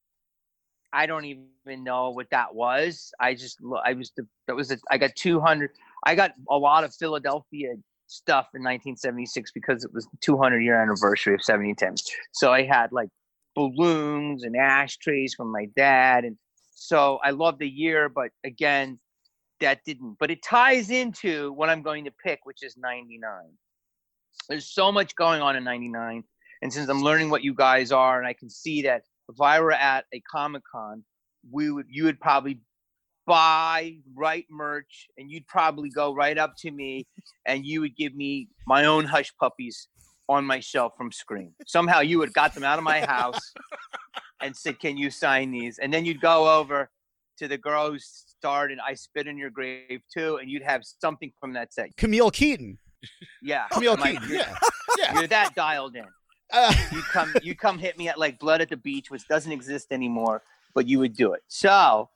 I 0.93 1.05
don't 1.05 1.25
even 1.25 1.83
know 1.83 2.11
what 2.11 2.29
that 2.29 2.53
was. 2.55 3.11
I 3.19 3.33
just 3.33 3.61
lo- 3.61 3.81
I 3.83 3.93
was 3.93 4.11
the 4.15 4.27
that 4.47 4.55
was 4.55 4.71
a, 4.71 4.77
I 4.89 4.97
got 4.97 5.15
200 5.15 5.71
I 6.05 6.15
got 6.15 6.31
a 6.49 6.57
lot 6.57 6.83
of 6.83 6.93
Philadelphia 6.93 7.75
stuff 8.07 8.47
in 8.53 8.61
1976 8.61 9.51
because 9.51 9.83
it 9.83 9.93
was 9.93 10.05
the 10.05 10.17
200 10.21 10.59
year 10.59 10.81
anniversary 10.81 11.33
of 11.33 11.43
7010. 11.43 11.95
So 12.31 12.51
I 12.51 12.63
had 12.63 12.91
like 12.91 13.09
balloons 13.55 14.43
and 14.43 14.55
ashtrays 14.55 15.33
from 15.33 15.51
my 15.51 15.67
dad 15.75 16.23
and 16.23 16.37
so 16.71 17.19
I 17.23 17.31
love 17.31 17.57
the 17.57 17.67
year 17.67 18.07
but 18.07 18.29
again 18.43 18.99
that 19.59 19.83
didn't 19.83 20.17
but 20.19 20.29
it 20.29 20.43
ties 20.43 20.91
into 20.91 21.51
what 21.53 21.67
I'm 21.67 21.81
going 21.81 22.05
to 22.05 22.11
pick 22.23 22.41
which 22.43 22.63
is 22.63 22.77
99. 22.77 23.29
There's 24.47 24.71
so 24.71 24.91
much 24.91 25.15
going 25.15 25.41
on 25.41 25.55
in 25.55 25.63
99 25.63 26.23
and 26.61 26.73
since 26.73 26.87
I'm 26.87 27.01
learning 27.01 27.29
what 27.29 27.43
you 27.43 27.53
guys 27.53 27.91
are 27.91 28.19
and 28.19 28.27
I 28.27 28.33
can 28.33 28.49
see 28.49 28.83
that 28.83 29.03
if 29.27 29.41
I 29.41 29.59
were 29.59 29.71
at 29.73 30.05
a 30.13 30.21
Comic 30.31 30.63
Con 30.71 31.03
we 31.49 31.71
would 31.71 31.87
you 31.89 32.03
would 32.05 32.19
probably 32.19 32.61
buy 33.27 33.97
right 34.15 34.45
merch 34.49 35.07
and 35.17 35.29
you'd 35.29 35.45
probably 35.47 35.89
go 35.89 36.15
right 36.15 36.37
up 36.37 36.55
to 36.57 36.71
me 36.71 37.05
and 37.45 37.65
you 37.65 37.81
would 37.81 37.95
give 37.95 38.15
me 38.15 38.47
my 38.65 38.85
own 38.85 39.05
hush 39.05 39.31
puppies 39.39 39.89
on 40.29 40.45
my 40.45 40.59
shelf 40.59 40.93
from 40.97 41.11
Scream. 41.11 41.53
Somehow 41.67 41.99
you 41.99 42.17
would 42.19 42.33
got 42.33 42.53
them 42.55 42.63
out 42.63 42.79
of 42.79 42.83
my 42.83 43.01
house 43.05 43.53
and 44.41 44.55
said, 44.55 44.79
"Can 44.79 44.97
you 44.97 45.09
sign 45.11 45.51
these?" 45.51 45.77
And 45.79 45.93
then 45.93 46.03
you'd 46.05 46.19
go 46.21 46.59
over 46.59 46.89
to 47.37 47.47
the 47.47 47.57
girl 47.57 47.91
who 47.91 47.97
starred 47.99 48.71
in 48.71 48.79
"I 48.79 48.93
Spit 48.93 49.27
in 49.27 49.37
Your 49.37 49.49
Grave" 49.49 50.01
too, 50.13 50.37
and 50.37 50.49
you'd 50.49 50.63
have 50.63 50.81
something 50.83 51.31
from 51.39 51.53
that 51.53 51.73
set. 51.73 51.95
Camille 51.97 52.31
Keaton. 52.31 52.77
Yeah, 53.41 53.67
Camille 53.71 53.95
my- 53.97 54.13
Keaton. 54.13 54.29
you're, 54.29 54.37
Yeah. 54.39 54.57
Yeah. 54.97 55.13
you're 55.19 55.27
that 55.27 55.53
dialed 55.55 55.95
in. 55.95 56.05
Uh, 56.51 56.73
You 56.91 57.01
come, 57.03 57.33
you 57.43 57.55
come 57.55 57.77
hit 57.77 57.97
me 57.97 58.07
at 58.09 58.17
like 58.17 58.37
Blood 58.39 58.61
at 58.61 58.69
the 58.69 58.77
Beach, 58.77 59.09
which 59.11 59.27
doesn't 59.27 59.51
exist 59.51 59.91
anymore, 59.91 60.41
but 60.73 60.87
you 60.87 60.99
would 60.99 61.15
do 61.15 61.33
it. 61.33 61.43
So. 61.47 62.09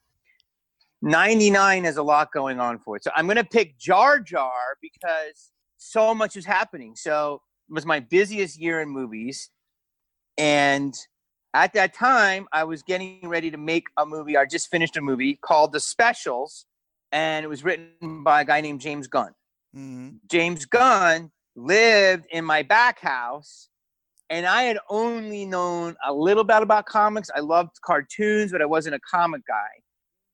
99 1.01 1.83
has 1.83 1.97
a 1.97 2.03
lot 2.03 2.31
going 2.31 2.59
on 2.59 2.79
for 2.79 2.95
it. 2.95 3.03
So 3.03 3.11
I'm 3.15 3.25
going 3.25 3.37
to 3.37 3.43
pick 3.43 3.77
Jar 3.77 4.19
Jar 4.19 4.77
because 4.81 5.51
so 5.77 6.13
much 6.13 6.35
is 6.35 6.45
happening. 6.45 6.95
So 6.95 7.41
it 7.69 7.73
was 7.73 7.85
my 7.85 7.99
busiest 7.99 8.59
year 8.59 8.81
in 8.81 8.89
movies. 8.89 9.49
And 10.37 10.95
at 11.53 11.73
that 11.73 11.93
time, 11.93 12.47
I 12.53 12.63
was 12.63 12.83
getting 12.83 13.27
ready 13.27 13.51
to 13.51 13.57
make 13.57 13.87
a 13.97 14.05
movie. 14.05 14.37
I 14.37 14.45
just 14.45 14.69
finished 14.69 14.95
a 14.95 15.01
movie 15.01 15.35
called 15.35 15.73
The 15.73 15.79
Specials, 15.79 16.65
and 17.11 17.43
it 17.43 17.49
was 17.49 17.63
written 17.63 18.23
by 18.23 18.41
a 18.41 18.45
guy 18.45 18.61
named 18.61 18.79
James 18.79 19.07
Gunn. 19.07 19.33
Mhm. 19.75 20.19
James 20.27 20.65
Gunn 20.65 21.31
lived 21.55 22.25
in 22.31 22.45
my 22.45 22.63
back 22.63 22.99
house, 22.99 23.69
and 24.29 24.45
I 24.45 24.63
had 24.63 24.77
only 24.89 25.45
known 25.45 25.97
a 26.05 26.13
little 26.13 26.43
bit 26.43 26.61
about 26.61 26.85
comics. 26.85 27.29
I 27.35 27.39
loved 27.39 27.81
cartoons, 27.81 28.51
but 28.51 28.61
I 28.61 28.65
wasn't 28.65 28.95
a 28.95 28.99
comic 28.99 29.45
guy. 29.45 29.83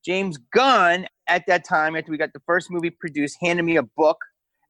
James 0.04 0.38
Gunn, 0.52 1.06
at 1.26 1.44
that 1.46 1.64
time, 1.64 1.96
after 1.96 2.10
we 2.10 2.18
got 2.18 2.32
the 2.32 2.42
first 2.46 2.70
movie 2.70 2.90
produced, 2.90 3.38
handed 3.40 3.64
me 3.64 3.76
a 3.76 3.82
book, 3.82 4.18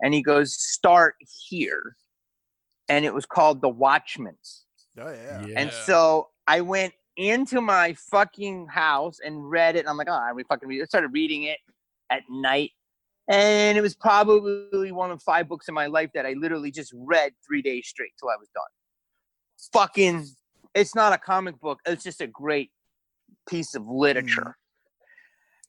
and 0.01 0.15
he 0.15 0.23
goes, 0.23 0.55
"Start 0.55 1.15
here," 1.49 1.97
and 2.89 3.05
it 3.05 3.15
was 3.15 3.27
called 3.27 3.61
The 3.61 3.69
Watchmen. 3.69 4.37
Oh 4.99 5.13
yeah. 5.13 5.47
And 5.57 5.73
so 5.73 6.29
I 6.47 6.61
went 6.61 6.93
into 7.19 7.61
my 7.61 7.95
fucking 8.11 8.69
house 8.69 9.19
and 9.25 9.51
read 9.51 9.77
it. 9.77 9.81
And 9.81 9.89
I'm 9.89 9.97
like, 9.97 10.09
oh, 10.09 10.13
I 10.13 10.31
re- 10.31 10.45
fucking 10.49 10.69
read 10.69 10.79
it. 10.79 10.83
I 10.83 10.87
started 10.87 11.09
reading 11.13 11.43
it 11.45 11.59
at 12.11 12.23
night. 12.31 12.71
And 13.29 13.77
it 13.77 13.83
was 13.83 13.95
probably 13.95 14.91
one 14.93 15.11
of 15.11 15.21
five 15.23 15.49
books 15.49 15.69
in 15.69 15.75
my 15.75 15.87
life 15.87 16.11
that 16.15 16.25
I 16.25 16.33
literally 16.33 16.71
just 16.71 16.93
read 16.97 17.33
three 17.47 17.61
days 17.61 17.87
straight 17.87 18.13
till 18.19 18.31
I 18.31 18.37
was 18.39 18.49
done. 18.55 18.65
Fucking, 19.73 20.27
it's 20.75 20.95
not 20.95 21.13
a 21.13 21.19
comic 21.19 21.61
book. 21.61 21.81
It's 21.85 22.05
just 22.05 22.23
a 22.23 22.27
great 22.27 22.71
piece 23.49 23.75
of 23.75 23.87
literature. 23.87 24.57
Mm. 24.57 24.68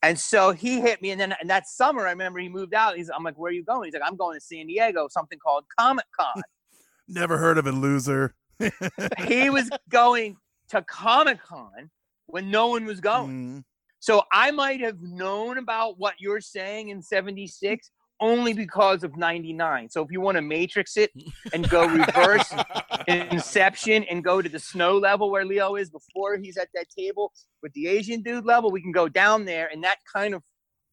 And 0.02 0.18
so 0.18 0.52
he 0.52 0.80
hit 0.80 1.02
me, 1.02 1.12
and 1.12 1.20
then 1.20 1.36
and 1.42 1.50
that 1.50 1.68
summer, 1.68 2.08
I 2.08 2.12
remember 2.12 2.40
he 2.40 2.48
moved 2.48 2.74
out. 2.74 2.96
He's, 2.96 3.10
I'm 3.10 3.24
like, 3.24 3.38
"Where 3.38 3.50
are 3.50 3.54
you 3.54 3.64
going?" 3.64 3.86
He's 3.86 3.94
like, 3.94 4.04
"I'm 4.06 4.16
going 4.16 4.38
to 4.38 4.42
San 4.42 4.68
Diego, 4.68 5.08
something 5.10 5.40
called 5.40 5.66
Comic 5.78 6.06
Con." 6.18 6.42
Never 7.08 7.38
heard 7.38 7.58
of 7.58 7.68
it, 7.68 7.74
loser. 7.74 8.36
he 9.28 9.50
was 9.50 9.70
going 9.90 10.38
to 10.70 10.82
Comic 10.84 11.42
Con 11.42 11.90
when 12.28 12.50
no 12.50 12.68
one 12.68 12.86
was 12.86 13.02
going. 13.02 13.30
Mhm. 13.30 13.64
So 14.00 14.24
I 14.32 14.52
might 14.52 14.80
have 14.80 15.02
known 15.02 15.58
about 15.58 16.00
what 16.00 16.16
you're 16.20 16.40
saying 16.40 16.90
in 16.90 17.02
76 17.02 17.92
only 18.22 18.54
because 18.54 19.04
of 19.04 19.16
99. 19.18 19.90
So 19.90 20.04
if 20.04 20.12
you 20.12 20.22
want 20.22 20.36
to 20.36 20.42
matrix 20.42 20.98
it 20.98 21.12
and 21.54 21.70
go 21.70 21.88
reverse 21.88 22.54
inception 23.08 24.04
and 24.04 24.24
go 24.24 24.42
to 24.42 24.50
the 24.50 24.60
snow 24.60 24.98
level 24.98 25.32
where 25.32 25.46
Leo 25.46 25.76
is 25.76 25.90
before 25.90 26.38
he's 26.38 26.58
at 26.58 26.70
that 26.74 26.88
table 26.90 27.32
with 27.64 27.74
the 27.74 27.88
Asian 27.88 28.22
dude 28.22 28.46
level, 28.46 28.72
we 28.72 28.82
can 28.82 28.92
go 28.92 29.08
down 29.08 29.46
there 29.46 29.70
and 29.72 29.84
that 29.84 29.98
kind 30.12 30.34
of 30.34 30.44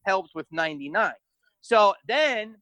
helped 0.04 0.30
with 0.34 0.46
99. 0.52 1.12
So 1.60 1.94
then 2.06 2.56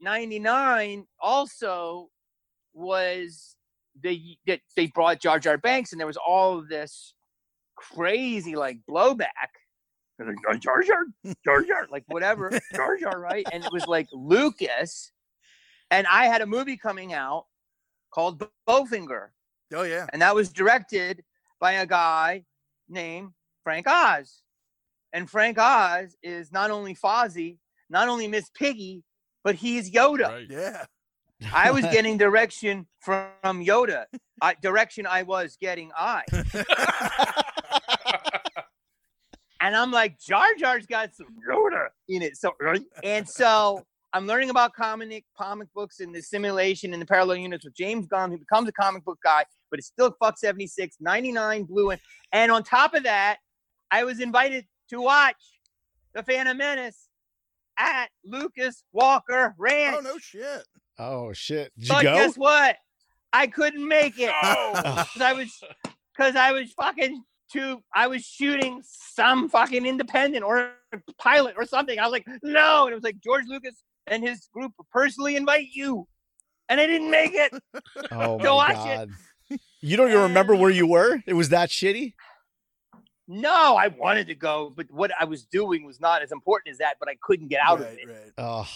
99 0.00 1.06
also 1.20 2.08
was 2.72 3.56
they 4.02 4.38
that 4.46 4.60
they 4.76 4.86
brought 4.86 5.20
Jar 5.20 5.38
Jar 5.38 5.58
Binks 5.58 5.92
and 5.92 6.00
there 6.00 6.06
was 6.06 6.16
all 6.16 6.58
of 6.58 6.68
this 6.68 7.14
crazy 7.76 8.56
like 8.56 8.78
blowback. 8.88 9.26
They're 10.26 10.34
Like, 10.48 10.60
Jar 10.60 10.82
Jar, 10.82 11.04
Jar 11.44 11.62
Jar, 11.66 11.86
like 11.90 12.04
whatever, 12.08 12.50
Jar 12.74 12.96
Jar, 12.98 13.18
right? 13.18 13.46
And 13.52 13.64
it 13.64 13.72
was 13.72 13.86
like 13.86 14.06
Lucas, 14.12 15.12
and 15.90 16.06
I 16.06 16.26
had 16.26 16.42
a 16.42 16.46
movie 16.46 16.76
coming 16.76 17.12
out 17.12 17.46
called 18.12 18.44
Bowfinger, 18.68 19.28
Oh 19.74 19.82
yeah. 19.82 20.06
and 20.12 20.20
that 20.22 20.34
was 20.34 20.52
directed 20.52 21.22
by 21.60 21.72
a 21.72 21.86
guy 21.86 22.44
named 22.88 23.30
Frank 23.64 23.86
Oz. 23.88 24.42
And 25.12 25.28
Frank 25.28 25.58
Oz 25.58 26.16
is 26.22 26.52
not 26.52 26.70
only 26.70 26.94
Fozzie, 26.94 27.58
not 27.88 28.08
only 28.08 28.28
Miss 28.28 28.50
Piggy, 28.50 29.02
but 29.42 29.54
he's 29.54 29.90
Yoda. 29.90 30.28
Right. 30.28 30.46
Yeah. 30.48 30.84
I 31.52 31.70
was 31.70 31.82
getting 31.92 32.18
direction 32.18 32.86
from 33.00 33.30
Yoda. 33.44 34.04
I, 34.42 34.54
direction 34.62 35.06
I 35.06 35.22
was 35.22 35.56
getting 35.60 35.90
I. 35.96 36.22
and 39.60 39.76
I'm 39.76 39.90
like, 39.90 40.18
Jar 40.20 40.48
Jar's 40.58 40.86
got 40.86 41.14
some 41.14 41.26
Yoda 41.48 41.88
in 42.08 42.22
it. 42.22 42.36
So, 42.36 42.52
and 43.04 43.28
so 43.28 43.82
I'm 44.12 44.26
learning 44.26 44.50
about 44.50 44.72
comic 44.74 45.24
comic 45.36 45.68
books 45.74 46.00
and 46.00 46.14
the 46.14 46.22
simulation 46.22 46.92
and 46.92 47.00
the 47.00 47.06
parallel 47.06 47.36
units 47.36 47.64
with 47.64 47.74
James 47.76 48.06
Gunn, 48.06 48.30
who 48.30 48.38
becomes 48.38 48.68
a 48.68 48.72
comic 48.72 49.04
book 49.04 49.18
guy, 49.22 49.44
but 49.70 49.78
it's 49.78 49.88
still 49.88 50.14
fuck 50.20 50.38
76, 50.38 50.96
99 51.00 51.64
blue. 51.64 51.90
And, 51.90 52.00
and 52.32 52.50
on 52.50 52.62
top 52.62 52.94
of 52.94 53.04
that, 53.04 53.38
I 53.90 54.04
was 54.04 54.20
invited 54.20 54.66
to 54.90 55.00
watch 55.00 55.36
The 56.14 56.22
Phantom 56.22 56.56
Menace 56.56 57.08
at 57.78 58.08
Lucas 58.24 58.82
Walker 58.92 59.54
Ranch. 59.58 59.96
Oh 59.98 60.00
no 60.02 60.18
shit. 60.18 60.64
Oh 60.98 61.32
shit! 61.32 61.72
Did 61.78 61.88
you 61.88 61.94
but 61.94 62.02
go? 62.02 62.14
guess 62.14 62.36
what? 62.36 62.76
I 63.32 63.46
couldn't 63.46 63.86
make 63.86 64.18
it 64.18 64.32
Oh. 64.42 64.72
because 65.14 65.22
I 65.22 65.32
was 65.32 65.60
because 66.16 66.36
I 66.36 66.52
was 66.52 66.72
fucking 66.72 67.22
too. 67.50 67.82
I 67.94 68.06
was 68.06 68.22
shooting 68.24 68.82
some 68.84 69.48
fucking 69.48 69.84
independent 69.86 70.44
or 70.44 70.72
pilot 71.18 71.54
or 71.56 71.64
something. 71.64 71.98
I 71.98 72.02
was 72.04 72.12
like, 72.12 72.26
no, 72.42 72.84
and 72.84 72.92
it 72.92 72.94
was 72.94 73.04
like 73.04 73.18
George 73.20 73.44
Lucas 73.48 73.74
and 74.06 74.22
his 74.22 74.48
group 74.52 74.72
personally 74.92 75.36
invite 75.36 75.68
you, 75.72 76.06
and 76.68 76.80
I 76.80 76.86
didn't 76.86 77.10
make 77.10 77.32
it. 77.34 77.52
Oh 78.12 78.38
my 78.38 78.44
Go 78.44 78.56
watch 78.56 78.70
it. 78.86 79.10
god! 79.50 79.58
You 79.80 79.96
don't 79.96 80.08
even 80.10 80.22
remember 80.22 80.54
where 80.54 80.70
you 80.70 80.86
were? 80.86 81.22
It 81.26 81.34
was 81.34 81.48
that 81.50 81.68
shitty. 81.70 82.14
No, 83.28 83.76
I 83.76 83.88
wanted 83.88 84.26
to 84.26 84.34
go, 84.34 84.72
but 84.74 84.86
what 84.90 85.12
I 85.18 85.24
was 85.24 85.44
doing 85.44 85.84
was 85.84 86.00
not 86.00 86.22
as 86.22 86.32
important 86.32 86.72
as 86.72 86.78
that. 86.78 86.96
But 86.98 87.08
I 87.08 87.16
couldn't 87.22 87.48
get 87.48 87.60
out 87.64 87.80
of 87.80 87.86
it. 87.86 87.98
right. 88.08 88.32
Oh, 88.38 88.68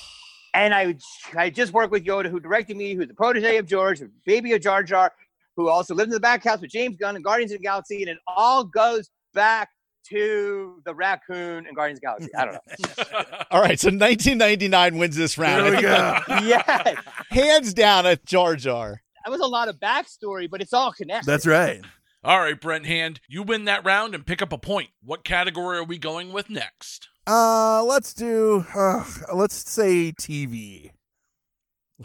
and 0.54 0.72
I 0.72 0.94
I 1.36 1.50
just 1.50 1.72
worked 1.72 1.90
with 1.90 2.04
Yoda, 2.04 2.30
who 2.30 2.38
directed 2.38 2.76
me, 2.76 2.94
who's 2.94 3.08
the 3.08 3.14
protege 3.14 3.56
of 3.56 3.66
George, 3.66 4.00
baby 4.24 4.52
of 4.52 4.60
Jar 4.62 4.82
Jar, 4.84 5.12
who 5.56 5.68
also 5.68 5.94
lived 5.94 6.08
in 6.08 6.14
the 6.14 6.20
back 6.20 6.44
house 6.44 6.60
with 6.60 6.70
James 6.70 6.96
Gunn 6.96 7.16
and 7.16 7.24
Guardians 7.24 7.52
of 7.52 7.58
the 7.58 7.62
Galaxy, 7.62 8.02
and 8.02 8.10
it 8.10 8.18
all 8.26 8.64
goes 8.64 9.10
back 9.32 9.68
to 10.08 10.82
the 10.84 10.94
raccoon 10.94 11.66
and 11.66 11.74
Guardians 11.74 11.98
of 12.04 12.18
the 12.18 12.28
Galaxy. 12.28 12.30
I 12.36 12.44
don't 12.44 13.32
know. 13.32 13.44
all 13.50 13.60
right. 13.60 13.78
So 13.78 13.88
1999 13.88 14.98
wins 14.98 15.16
this 15.16 15.38
round. 15.38 15.64
There 15.64 15.76
we 15.76 15.82
go. 15.82 16.18
yeah, 16.44 16.94
Hands 17.30 17.74
down 17.74 18.06
at 18.06 18.24
Jar 18.26 18.56
Jar. 18.56 19.00
that 19.24 19.30
was 19.30 19.40
a 19.40 19.46
lot 19.46 19.68
of 19.68 19.76
backstory, 19.76 20.50
but 20.50 20.60
it's 20.60 20.72
all 20.72 20.92
connected. 20.92 21.30
That's 21.30 21.46
right. 21.46 21.82
All 22.22 22.40
right, 22.40 22.58
Brent 22.58 22.86
Hand, 22.86 23.20
you 23.28 23.42
win 23.42 23.66
that 23.66 23.84
round 23.84 24.14
and 24.14 24.24
pick 24.24 24.40
up 24.40 24.50
a 24.50 24.56
point. 24.56 24.88
What 25.02 25.24
category 25.24 25.76
are 25.76 25.84
we 25.84 25.98
going 25.98 26.32
with 26.32 26.48
next? 26.48 27.08
Uh, 27.26 27.84
let's 27.84 28.14
do. 28.14 28.64
Uh, 28.74 29.04
let's 29.34 29.70
say 29.70 30.12
TV. 30.12 30.90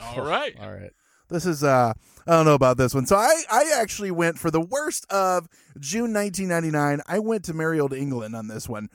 All 0.02 0.26
right. 0.26 0.56
All 0.62 0.72
right. 0.72 0.92
This 1.30 1.46
is 1.46 1.64
uh 1.64 1.94
I 2.28 2.32
don't 2.32 2.46
know 2.46 2.56
about 2.56 2.78
this 2.78 2.94
one. 2.94 3.06
So 3.06 3.16
I 3.16 3.44
I 3.50 3.72
actually 3.76 4.12
went 4.12 4.38
for 4.38 4.52
the 4.52 4.62
worst 4.62 5.06
of 5.12 5.48
June 5.80 6.14
1999. 6.14 7.02
I 7.08 7.20
went 7.20 7.46
to 7.46 7.54
merry 7.54 7.80
old 7.80 7.94
England 7.94 8.36
on 8.36 8.48
this 8.48 8.68
one. 8.68 8.90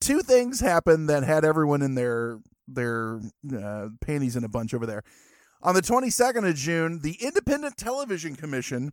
Two 0.00 0.20
things 0.20 0.60
happened 0.60 1.08
that 1.08 1.22
had 1.22 1.44
everyone 1.44 1.82
in 1.82 1.94
their 1.94 2.40
their 2.68 3.20
uh, 3.56 3.88
panties 4.00 4.36
in 4.36 4.44
a 4.44 4.48
bunch 4.48 4.74
over 4.74 4.86
there. 4.86 5.02
On 5.62 5.74
the 5.74 5.82
22nd 5.82 6.48
of 6.48 6.54
June, 6.54 7.00
the 7.00 7.16
Independent 7.20 7.76
Television 7.76 8.36
Commission 8.36 8.92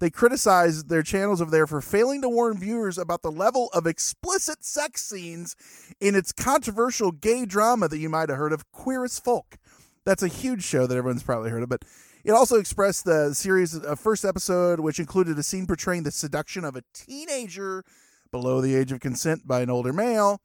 they 0.00 0.10
criticized 0.10 0.88
their 0.88 1.02
channels 1.02 1.42
over 1.42 1.50
there 1.50 1.66
for 1.66 1.82
failing 1.82 2.22
to 2.22 2.28
warn 2.28 2.58
viewers 2.58 2.96
about 2.96 3.20
the 3.22 3.30
level 3.30 3.68
of 3.74 3.86
explicit 3.86 4.64
sex 4.64 5.02
scenes 5.02 5.54
in 6.00 6.14
its 6.14 6.32
controversial 6.32 7.12
gay 7.12 7.44
drama 7.44 7.86
that 7.86 7.98
you 7.98 8.08
might 8.08 8.30
have 8.30 8.38
heard 8.38 8.54
of, 8.54 8.72
Queer 8.72 9.04
as 9.04 9.18
Folk. 9.18 9.58
That's 10.06 10.22
a 10.22 10.28
huge 10.28 10.64
show 10.64 10.86
that 10.86 10.96
everyone's 10.96 11.22
probably 11.22 11.50
heard 11.50 11.62
of, 11.62 11.68
but 11.68 11.84
it 12.24 12.32
also 12.32 12.56
expressed 12.56 13.04
the 13.04 13.34
series' 13.34 13.76
uh, 13.76 13.94
first 13.94 14.24
episode, 14.24 14.80
which 14.80 14.98
included 14.98 15.38
a 15.38 15.42
scene 15.42 15.66
portraying 15.66 16.02
the 16.02 16.10
seduction 16.10 16.64
of 16.64 16.76
a 16.76 16.82
teenager 16.94 17.84
below 18.30 18.60
the 18.60 18.74
age 18.74 18.92
of 18.92 19.00
consent 19.00 19.46
by 19.46 19.60
an 19.60 19.70
older 19.70 19.92
male. 19.92 20.40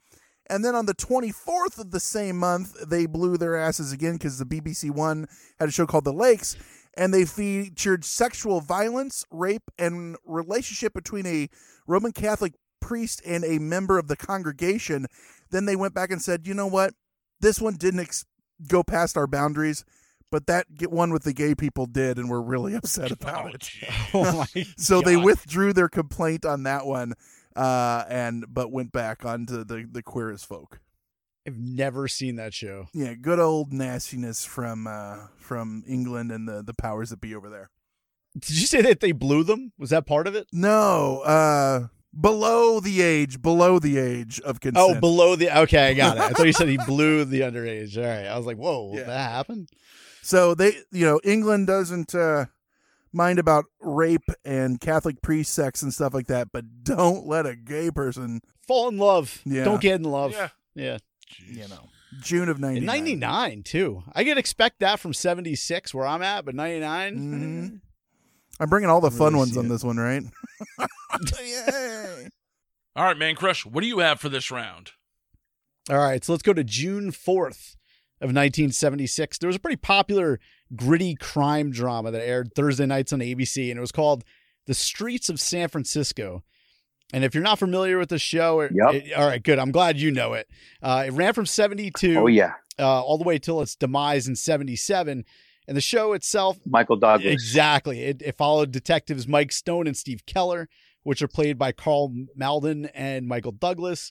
And 0.47 0.63
then 0.63 0.75
on 0.75 0.85
the 0.85 0.93
24th 0.93 1.79
of 1.79 1.91
the 1.91 1.99
same 1.99 2.37
month, 2.37 2.75
they 2.87 3.05
blew 3.07 3.37
their 3.37 3.55
asses 3.55 3.91
again 3.91 4.13
because 4.13 4.37
the 4.37 4.45
BBC 4.45 4.91
One 4.91 5.27
had 5.59 5.69
a 5.69 5.71
show 5.71 5.87
called 5.87 6.05
The 6.05 6.13
Lakes, 6.13 6.55
and 6.95 7.13
they 7.13 7.25
featured 7.25 8.05
sexual 8.05 8.61
violence, 8.61 9.25
rape, 9.31 9.63
and 9.79 10.17
relationship 10.23 10.93
between 10.93 11.25
a 11.25 11.49
Roman 11.87 12.11
Catholic 12.11 12.53
priest 12.79 13.21
and 13.25 13.43
a 13.43 13.59
member 13.59 13.97
of 13.97 14.07
the 14.07 14.15
congregation. 14.15 15.07
Then 15.49 15.65
they 15.65 15.75
went 15.75 15.95
back 15.95 16.11
and 16.11 16.21
said, 16.21 16.45
you 16.45 16.53
know 16.53 16.67
what? 16.67 16.93
This 17.39 17.59
one 17.59 17.75
didn't 17.75 18.01
ex- 18.01 18.25
go 18.67 18.83
past 18.83 19.17
our 19.17 19.27
boundaries, 19.27 19.83
but 20.31 20.47
that 20.47 20.73
get 20.75 20.91
one 20.91 21.11
with 21.13 21.23
the 21.23 21.33
gay 21.33 21.55
people 21.55 21.85
did, 21.85 22.17
and 22.17 22.29
we're 22.29 22.41
really 22.41 22.73
upset 22.81 23.11
about 23.11 23.45
Oh, 23.45 23.47
it. 23.53 23.69
Oh 24.13 24.37
my. 24.55 24.63
So 24.77 25.01
they 25.01 25.17
withdrew 25.17 25.73
their 25.73 25.89
complaint 25.89 26.45
on 26.45 26.63
that 26.63 26.85
one, 26.85 27.13
uh, 27.55 28.03
and 28.09 28.45
but 28.47 28.71
went 28.71 28.91
back 28.91 29.25
onto 29.25 29.63
the 29.63 29.87
the 29.91 30.03
queer 30.03 30.31
as 30.31 30.43
folk. 30.43 30.79
I've 31.47 31.57
never 31.59 32.07
seen 32.07 32.37
that 32.37 32.53
show. 32.55 32.87
Yeah, 32.91 33.13
good 33.13 33.39
old 33.39 33.71
nastiness 33.71 34.43
from 34.45 34.87
uh, 34.87 35.27
from 35.37 35.83
England 35.87 36.31
and 36.31 36.47
the 36.47 36.63
the 36.63 36.73
powers 36.73 37.11
that 37.11 37.21
be 37.21 37.35
over 37.35 37.49
there. 37.49 37.69
Did 38.37 38.59
you 38.59 38.65
say 38.67 38.81
that 38.81 38.99
they 38.99 39.11
blew 39.13 39.43
them? 39.43 39.71
Was 39.77 39.91
that 39.91 40.05
part 40.07 40.27
of 40.27 40.35
it? 40.35 40.47
No, 40.51 41.19
uh, 41.21 41.87
below 42.19 42.79
the 42.81 43.01
age, 43.01 43.41
below 43.41 43.79
the 43.79 43.97
age 43.97 44.41
of 44.41 44.59
consent. 44.59 44.97
Oh, 44.97 44.99
below 44.99 45.35
the. 45.37 45.55
Okay, 45.59 45.87
I 45.89 45.93
got 45.93 46.17
it. 46.17 46.21
I 46.23 46.29
thought 46.31 46.45
you 46.47 46.51
said 46.51 46.67
he 46.67 46.77
blew 46.87 47.23
the 47.25 47.41
underage. 47.41 47.95
All 47.97 48.03
right. 48.03 48.25
I 48.27 48.35
was 48.37 48.45
like, 48.45 48.57
whoa, 48.57 48.91
Yeah. 48.93 49.03
that 49.03 49.31
happened? 49.31 49.69
So 50.25 50.55
they, 50.55 50.77
you 50.91 51.05
know, 51.05 51.19
England 51.23 51.67
doesn't 51.67 52.15
uh, 52.15 52.45
mind 53.13 53.37
about 53.37 53.65
rape 53.79 54.27
and 54.43 54.81
Catholic 54.81 55.21
priest 55.21 55.53
sex 55.53 55.83
and 55.83 55.93
stuff 55.93 56.15
like 56.15 56.25
that, 56.27 56.47
but 56.51 56.65
don't 56.83 57.27
let 57.27 57.45
a 57.45 57.55
gay 57.55 57.91
person, 57.91 58.41
Fall 58.67 58.87
in 58.89 58.97
love. 58.97 59.39
Yeah. 59.45 59.63
Don't 59.65 59.79
get 59.79 59.95
in 59.95 60.03
love. 60.03 60.31
Yeah. 60.31 60.49
Yeah. 60.73 60.97
you 61.47 61.67
know, 61.67 61.89
June 62.23 62.49
of 62.49 62.55
In 62.57 62.61
99. 62.85 62.85
99, 63.19 63.63
too. 63.63 64.03
I 64.13 64.23
could 64.23 64.39
expect 64.39 64.79
that 64.79 64.99
from 64.99 65.13
76, 65.13 65.93
where 65.93 66.07
I'm 66.07 66.23
at, 66.23 66.43
but 66.43 66.55
99. 66.55 67.17
Mhm. 67.19 67.81
I'm 68.59 68.69
bringing 68.69 68.89
all 68.89 69.01
the 69.01 69.11
fun 69.11 69.33
Really 69.33 69.37
ones 69.45 69.57
on 69.57 69.67
it. 69.67 69.69
this 69.69 69.83
one, 69.83 69.97
right? 69.97 70.23
Yay. 71.39 72.29
All 72.95 73.05
right, 73.05 73.17
Man 73.17 73.35
Crush, 73.35 73.63
what 73.65 73.81
do 73.81 73.87
you 73.87 73.99
have 73.99 74.19
for 74.19 74.29
this 74.29 74.49
round? 74.49 74.91
All 75.89 75.97
right, 75.99 76.23
so 76.23 76.33
let's 76.33 76.41
go 76.41 76.53
to 76.53 76.63
June 76.63 77.11
4th 77.11 77.74
of 78.21 78.27
1976. 78.33 79.37
There 79.37 79.47
was 79.47 79.55
a 79.55 79.59
pretty 79.59 79.75
popular 79.77 80.39
gritty 80.75 81.15
crime 81.15 81.71
drama 81.71 82.11
that 82.11 82.21
aired 82.27 82.53
Thursday 82.55 82.85
nights 82.85 83.11
on 83.13 83.19
ABC, 83.19 83.69
and 83.69 83.77
it 83.77 83.81
was 83.81 83.91
called 83.91 84.23
The 84.67 84.73
Streets 84.73 85.29
of 85.29 85.39
San 85.39 85.67
Francisco. 85.69 86.43
And 87.13 87.23
if 87.23 87.35
you're 87.35 87.43
not 87.43 87.59
familiar 87.59 87.97
with 87.99 88.09
the 88.09 88.17
show, 88.17 88.61
it, 88.61 88.71
Yep. 88.73 88.93
it- 88.95 89.13
all 89.13 89.27
right, 89.27 89.41
good. 89.43 89.59
I'm 89.59 89.71
glad 89.71 89.97
you 89.99 90.11
know 90.11 90.33
it. 90.33 90.47
Uh, 90.81 91.03
it 91.07 91.11
ran 91.11 91.33
from 91.33 91.45
72 91.45 92.17
Oh 92.17 92.27
yeah, 92.27 92.53
uh, 92.79 93.03
all 93.03 93.17
the 93.17 93.23
way 93.23 93.37
till 93.37 93.61
its 93.61 93.75
demise 93.75 94.27
in 94.27 94.35
77. 94.35 95.23
And 95.67 95.75
the 95.77 95.81
show 95.81 96.13
itself 96.13 96.57
Michael 96.65 96.95
Douglas. 96.95 97.31
Exactly. 97.31 98.03
It, 98.03 98.21
it 98.23 98.37
followed 98.37 98.71
detectives 98.71 99.27
Mike 99.27 99.51
Stone 99.51 99.87
and 99.87 99.97
Steve 99.97 100.25
Keller, 100.25 100.67
which 101.03 101.21
are 101.21 101.27
played 101.27 101.57
by 101.57 101.71
Karl 101.71 102.11
Malden 102.35 102.85
and 102.93 103.27
Michael 103.27 103.51
Douglas. 103.51 104.09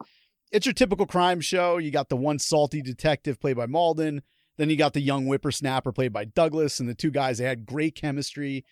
It's 0.54 0.66
your 0.66 0.72
typical 0.72 1.04
crime 1.04 1.40
show. 1.40 1.78
You 1.78 1.90
got 1.90 2.08
the 2.08 2.16
one 2.16 2.38
salty 2.38 2.80
detective 2.80 3.40
played 3.40 3.56
by 3.56 3.66
Malden. 3.66 4.22
Then 4.56 4.70
you 4.70 4.76
got 4.76 4.92
the 4.92 5.00
young 5.00 5.26
whippersnapper 5.26 5.90
played 5.90 6.12
by 6.12 6.26
Douglas. 6.26 6.78
And 6.78 6.88
the 6.88 6.94
two 6.94 7.10
guys, 7.10 7.38
they 7.38 7.44
had 7.44 7.66
great 7.66 7.96
chemistry. 7.96 8.64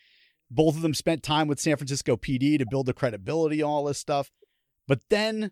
Both 0.48 0.76
of 0.76 0.82
them 0.82 0.94
spent 0.94 1.24
time 1.24 1.48
with 1.48 1.58
San 1.58 1.76
Francisco 1.76 2.16
PD 2.16 2.56
to 2.58 2.66
build 2.70 2.86
the 2.86 2.92
credibility, 2.92 3.64
all 3.64 3.84
this 3.84 3.98
stuff. 3.98 4.30
But 4.86 5.00
then 5.10 5.50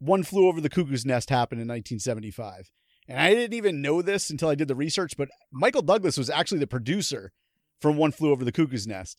one 0.00 0.22
flew 0.22 0.48
over 0.48 0.60
the 0.60 0.68
cuckoo's 0.68 1.06
nest 1.06 1.30
happened 1.30 1.62
in 1.62 1.68
1975. 1.68 2.70
And 3.08 3.18
I 3.18 3.32
didn't 3.32 3.54
even 3.54 3.80
know 3.80 4.02
this 4.02 4.28
until 4.28 4.50
I 4.50 4.54
did 4.54 4.68
the 4.68 4.74
research, 4.74 5.16
but 5.16 5.28
Michael 5.50 5.80
Douglas 5.80 6.18
was 6.18 6.28
actually 6.28 6.58
the 6.58 6.66
producer 6.66 7.32
from 7.80 7.96
One 7.96 8.12
Flew 8.12 8.32
Over 8.32 8.44
the 8.44 8.52
Cuckoo's 8.52 8.86
Nest. 8.86 9.18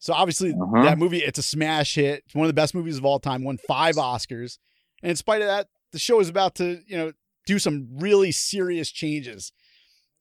So 0.00 0.14
obviously 0.14 0.52
Uh-huh. 0.52 0.82
that 0.84 0.98
movie, 0.98 1.18
it's 1.18 1.38
a 1.38 1.42
smash 1.42 1.94
hit. 1.96 2.22
It's 2.24 2.34
one 2.34 2.44
of 2.44 2.48
the 2.48 2.54
best 2.54 2.74
movies 2.74 2.96
of 2.96 3.04
all 3.04 3.18
time, 3.18 3.44
won 3.44 3.58
five 3.66 3.96
Oscars. 3.96 4.56
And 5.02 5.10
in 5.10 5.16
spite 5.16 5.42
of 5.42 5.48
that, 5.48 5.68
the 5.92 5.98
show 5.98 6.20
is 6.20 6.28
about 6.28 6.54
to, 6.56 6.82
you 6.86 6.96
know, 6.96 7.12
do 7.46 7.58
some 7.58 7.88
really 7.92 8.32
serious 8.32 8.90
changes. 8.90 9.52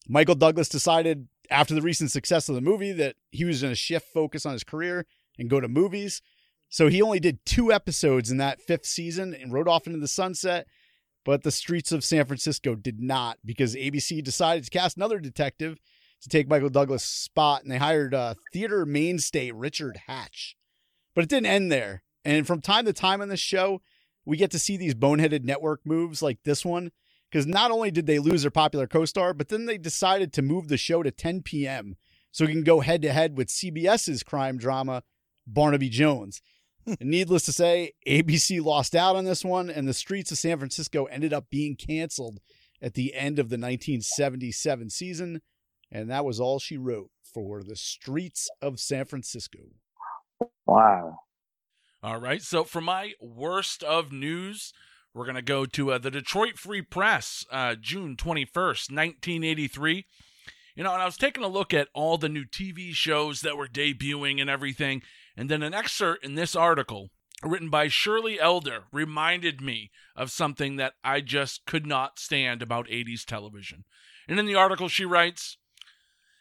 Michael 0.08 0.36
Douglas 0.36 0.70
decided 0.70 1.28
after 1.50 1.74
the 1.74 1.82
recent 1.82 2.12
success 2.12 2.50
of 2.50 2.56
the 2.56 2.62
movie 2.62 2.92
that 2.94 3.16
he 3.32 3.46
was 3.46 3.62
going 3.62 3.72
to 3.72 3.76
shift 3.76 4.08
focus 4.13 4.46
on 4.46 4.54
his 4.54 4.63
career 4.63 5.06
and 5.38 5.50
go 5.50 5.60
to 5.60 5.68
movies. 5.68 6.22
So 6.70 6.88
he 6.88 7.02
only 7.02 7.20
did 7.20 7.46
two 7.46 7.72
episodes 7.72 8.32
in 8.32 8.38
that 8.38 8.62
fifth 8.62 8.86
season 8.86 9.34
and 9.34 9.54
rode 9.54 9.68
off 9.68 9.88
into 9.88 10.00
the 10.00 10.08
sunset. 10.08 10.68
But 11.26 11.44
the 11.44 11.52
streets 11.52 11.92
of 11.92 12.06
San 12.06 12.26
Francisco 12.26 12.76
did 12.76 13.02
not 13.02 13.40
because 13.44 13.76
ABC 13.76 14.24
decided 14.24 14.63
to 14.63 14.70
cast 14.70 14.96
another 14.96 15.20
detective 15.20 15.78
to 16.22 16.30
take 16.30 16.50
Michael 16.50 16.70
Douglas' 16.70 17.04
spot, 17.04 17.63
and 17.63 17.72
they 17.72 17.78
hired 17.78 18.13
uh, 18.13 18.36
theater 18.54 18.86
mainstay 18.86 19.52
Richard 19.52 20.02
Hatch. 20.08 20.56
But 21.13 21.26
it 21.26 21.30
didn't 21.30 21.48
end 21.48 21.72
there. 21.72 22.04
And 22.24 22.48
from 22.48 22.62
time 22.62 22.86
to 22.86 22.94
time 22.94 23.22
on 23.22 23.30
the 23.30 23.38
show, 23.38 23.82
we 24.28 24.36
get 24.36 24.52
to 24.52 24.60
see 24.60 24.76
these 24.76 24.94
boneheaded 24.94 25.46
network 25.46 25.80
moves 25.86 26.22
like 26.22 26.40
this 26.44 26.66
one. 26.66 26.92
Because 27.32 27.46
not 27.46 27.72
only 27.72 27.92
did 27.92 28.06
they 28.06 28.20
lose 28.20 28.42
their 28.44 28.52
popular 28.52 28.88
co 28.88 29.06
star, 29.06 29.34
but 29.34 29.50
then 29.50 29.66
they 29.66 29.78
decided 29.78 30.32
to 30.34 30.42
move 30.42 30.68
the 30.68 30.78
show 30.78 31.02
to 31.02 31.12
10 31.12 31.42
p.m. 31.42 31.96
so 32.32 32.46
we 32.46 32.54
can 32.54 32.63
go 32.63 32.82
head 32.82 33.02
to 33.02 33.12
head 33.12 33.38
with 33.38 33.50
CBS's 33.50 34.24
crime 34.24 34.58
drama, 34.58 35.04
Barnaby 35.46 35.90
Jones. 35.90 36.42
Hmm. 36.86 36.94
Needless 37.02 37.44
to 37.46 37.54
say, 37.54 37.94
ABC 38.08 38.63
lost 38.63 38.96
out 38.96 39.16
on 39.18 39.26
this 39.26 39.44
one, 39.44 39.70
and 39.70 39.88
the 39.88 39.94
streets 39.94 40.32
of 40.32 40.38
San 40.38 40.58
Francisco 40.58 41.06
ended 41.06 41.34
up 41.34 41.50
being 41.50 41.76
canceled 41.76 42.40
at 42.82 42.94
the 42.94 43.13
end 43.13 43.40
of 43.40 43.50
the 43.50 43.56
1977 43.56 44.90
season. 44.90 45.42
And 45.92 46.10
that 46.10 46.26
was 46.26 46.40
all 46.40 46.60
she 46.60 46.78
wrote 46.78 47.12
for 47.34 47.62
the 47.62 47.76
streets 47.76 48.50
of 48.62 48.80
San 48.80 49.06
Francisco. 49.06 49.60
Wow. 50.66 51.20
All 52.04 52.20
right. 52.20 52.42
So 52.42 52.64
for 52.64 52.82
my 52.82 53.14
worst 53.20 53.84
of 53.84 54.12
news, 54.12 54.72
we're 55.14 55.26
going 55.26 55.36
to 55.36 55.42
go 55.42 55.66
to 55.66 55.94
uh, 55.94 55.98
the 55.98 56.12
Detroit 56.12 56.58
Free 56.58 56.84
Press, 56.84 57.44
uh, 57.52 57.76
June 57.80 58.16
21st, 58.16 58.92
1983. 58.92 60.06
You 60.76 60.84
know, 60.84 60.94
and 60.94 61.02
I 61.02 61.06
was 61.06 61.18
taking 61.18 61.44
a 61.44 61.48
look 61.48 61.74
at 61.74 61.88
all 61.96 62.20
the 62.20 62.30
new 62.30 62.46
TV 62.46 62.94
shows 62.94 63.42
that 63.42 63.58
were 63.58 63.68
debuting 63.68 64.40
and 64.40 64.48
everything. 64.48 65.02
And 65.36 65.50
then 65.50 65.64
an 65.64 65.74
excerpt 65.74 66.24
in 66.24 66.36
this 66.36 66.56
article, 66.56 67.10
written 67.42 67.72
by 67.72 67.88
Shirley 67.88 68.40
Elder, 68.40 68.84
reminded 68.92 69.60
me 69.60 69.90
of 70.16 70.30
something 70.30 70.76
that 70.76 70.94
I 71.04 71.22
just 71.22 71.66
could 71.66 71.88
not 71.88 72.20
stand 72.20 72.62
about 72.62 72.88
80s 72.88 73.26
television. 73.26 73.86
And 74.28 74.40
in 74.40 74.46
the 74.46 74.54
article, 74.54 74.88
she 74.88 75.04
writes 75.04 75.58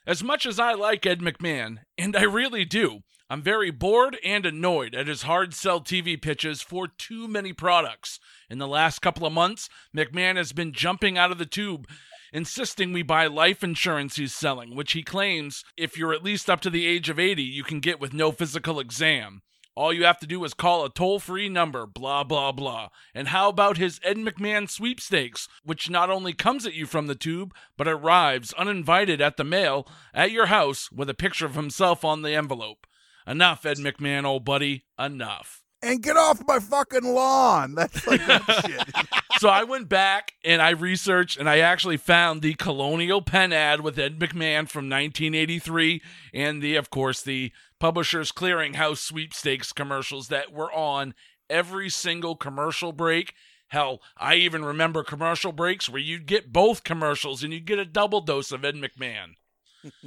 As 0.06 0.22
much 0.22 0.46
as 0.46 0.60
I 0.60 0.72
like 0.74 1.04
Ed 1.04 1.18
McMahon, 1.18 1.78
and 1.98 2.16
I 2.16 2.22
really 2.22 2.64
do, 2.64 3.00
I'm 3.28 3.42
very 3.42 3.72
bored 3.72 4.16
and 4.24 4.46
annoyed 4.46 4.94
at 4.94 5.08
his 5.08 5.22
hard 5.22 5.52
sell 5.52 5.80
TV 5.80 6.20
pitches 6.20 6.62
for 6.62 6.86
too 6.86 7.26
many 7.26 7.52
products. 7.52 8.20
In 8.48 8.58
the 8.58 8.68
last 8.68 9.00
couple 9.00 9.26
of 9.26 9.32
months, 9.32 9.68
McMahon 9.96 10.36
has 10.36 10.52
been 10.52 10.72
jumping 10.72 11.18
out 11.18 11.32
of 11.32 11.38
the 11.38 11.44
tube, 11.44 11.88
insisting 12.32 12.92
we 12.92 13.02
buy 13.02 13.26
life 13.26 13.64
insurance 13.64 14.14
he's 14.14 14.32
selling, 14.32 14.76
which 14.76 14.92
he 14.92 15.02
claims 15.02 15.64
if 15.76 15.98
you're 15.98 16.14
at 16.14 16.22
least 16.22 16.48
up 16.48 16.60
to 16.60 16.70
the 16.70 16.86
age 16.86 17.08
of 17.08 17.18
80, 17.18 17.42
you 17.42 17.64
can 17.64 17.80
get 17.80 17.98
with 17.98 18.14
no 18.14 18.30
physical 18.30 18.78
exam. 18.78 19.42
All 19.76 19.92
you 19.92 20.04
have 20.06 20.18
to 20.20 20.26
do 20.26 20.42
is 20.44 20.54
call 20.54 20.86
a 20.86 20.90
toll 20.90 21.20
free 21.20 21.50
number, 21.50 21.86
blah, 21.86 22.24
blah, 22.24 22.50
blah. 22.50 22.88
And 23.14 23.28
how 23.28 23.50
about 23.50 23.76
his 23.76 24.00
Ed 24.02 24.16
McMahon 24.16 24.70
sweepstakes, 24.70 25.48
which 25.64 25.90
not 25.90 26.08
only 26.08 26.32
comes 26.32 26.64
at 26.64 26.72
you 26.72 26.86
from 26.86 27.08
the 27.08 27.14
tube, 27.14 27.54
but 27.76 27.86
arrives 27.86 28.54
uninvited 28.54 29.20
at 29.20 29.36
the 29.36 29.44
mail 29.44 29.86
at 30.14 30.30
your 30.30 30.46
house 30.46 30.90
with 30.90 31.10
a 31.10 31.14
picture 31.14 31.44
of 31.44 31.56
himself 31.56 32.06
on 32.06 32.22
the 32.22 32.34
envelope? 32.34 32.86
Enough, 33.26 33.66
Ed 33.66 33.76
McMahon, 33.76 34.24
old 34.24 34.46
buddy. 34.46 34.86
Enough. 34.98 35.65
And 35.86 36.02
get 36.02 36.16
off 36.16 36.42
my 36.48 36.58
fucking 36.58 37.04
lawn. 37.04 37.76
That's 37.76 38.04
like 38.08 38.26
that 38.26 38.42
shit. 38.66 39.06
so 39.38 39.48
I 39.48 39.62
went 39.62 39.88
back 39.88 40.32
and 40.44 40.60
I 40.60 40.70
researched 40.70 41.38
and 41.38 41.48
I 41.48 41.58
actually 41.58 41.96
found 41.96 42.42
the 42.42 42.54
Colonial 42.54 43.22
Pen 43.22 43.52
ad 43.52 43.82
with 43.82 43.96
Ed 43.96 44.18
McMahon 44.18 44.68
from 44.68 44.90
1983 44.90 46.02
and 46.34 46.60
the, 46.60 46.74
of 46.74 46.90
course, 46.90 47.22
the 47.22 47.52
Publishers 47.78 48.32
Clearinghouse 48.32 48.98
sweepstakes 48.98 49.72
commercials 49.72 50.26
that 50.26 50.52
were 50.52 50.72
on 50.72 51.14
every 51.48 51.88
single 51.88 52.34
commercial 52.34 52.90
break. 52.90 53.34
Hell, 53.68 54.00
I 54.16 54.34
even 54.36 54.64
remember 54.64 55.04
commercial 55.04 55.52
breaks 55.52 55.88
where 55.88 56.02
you'd 56.02 56.26
get 56.26 56.52
both 56.52 56.82
commercials 56.82 57.44
and 57.44 57.52
you'd 57.52 57.64
get 57.64 57.78
a 57.78 57.84
double 57.84 58.20
dose 58.20 58.50
of 58.50 58.64
Ed 58.64 58.74
McMahon. 58.74 59.34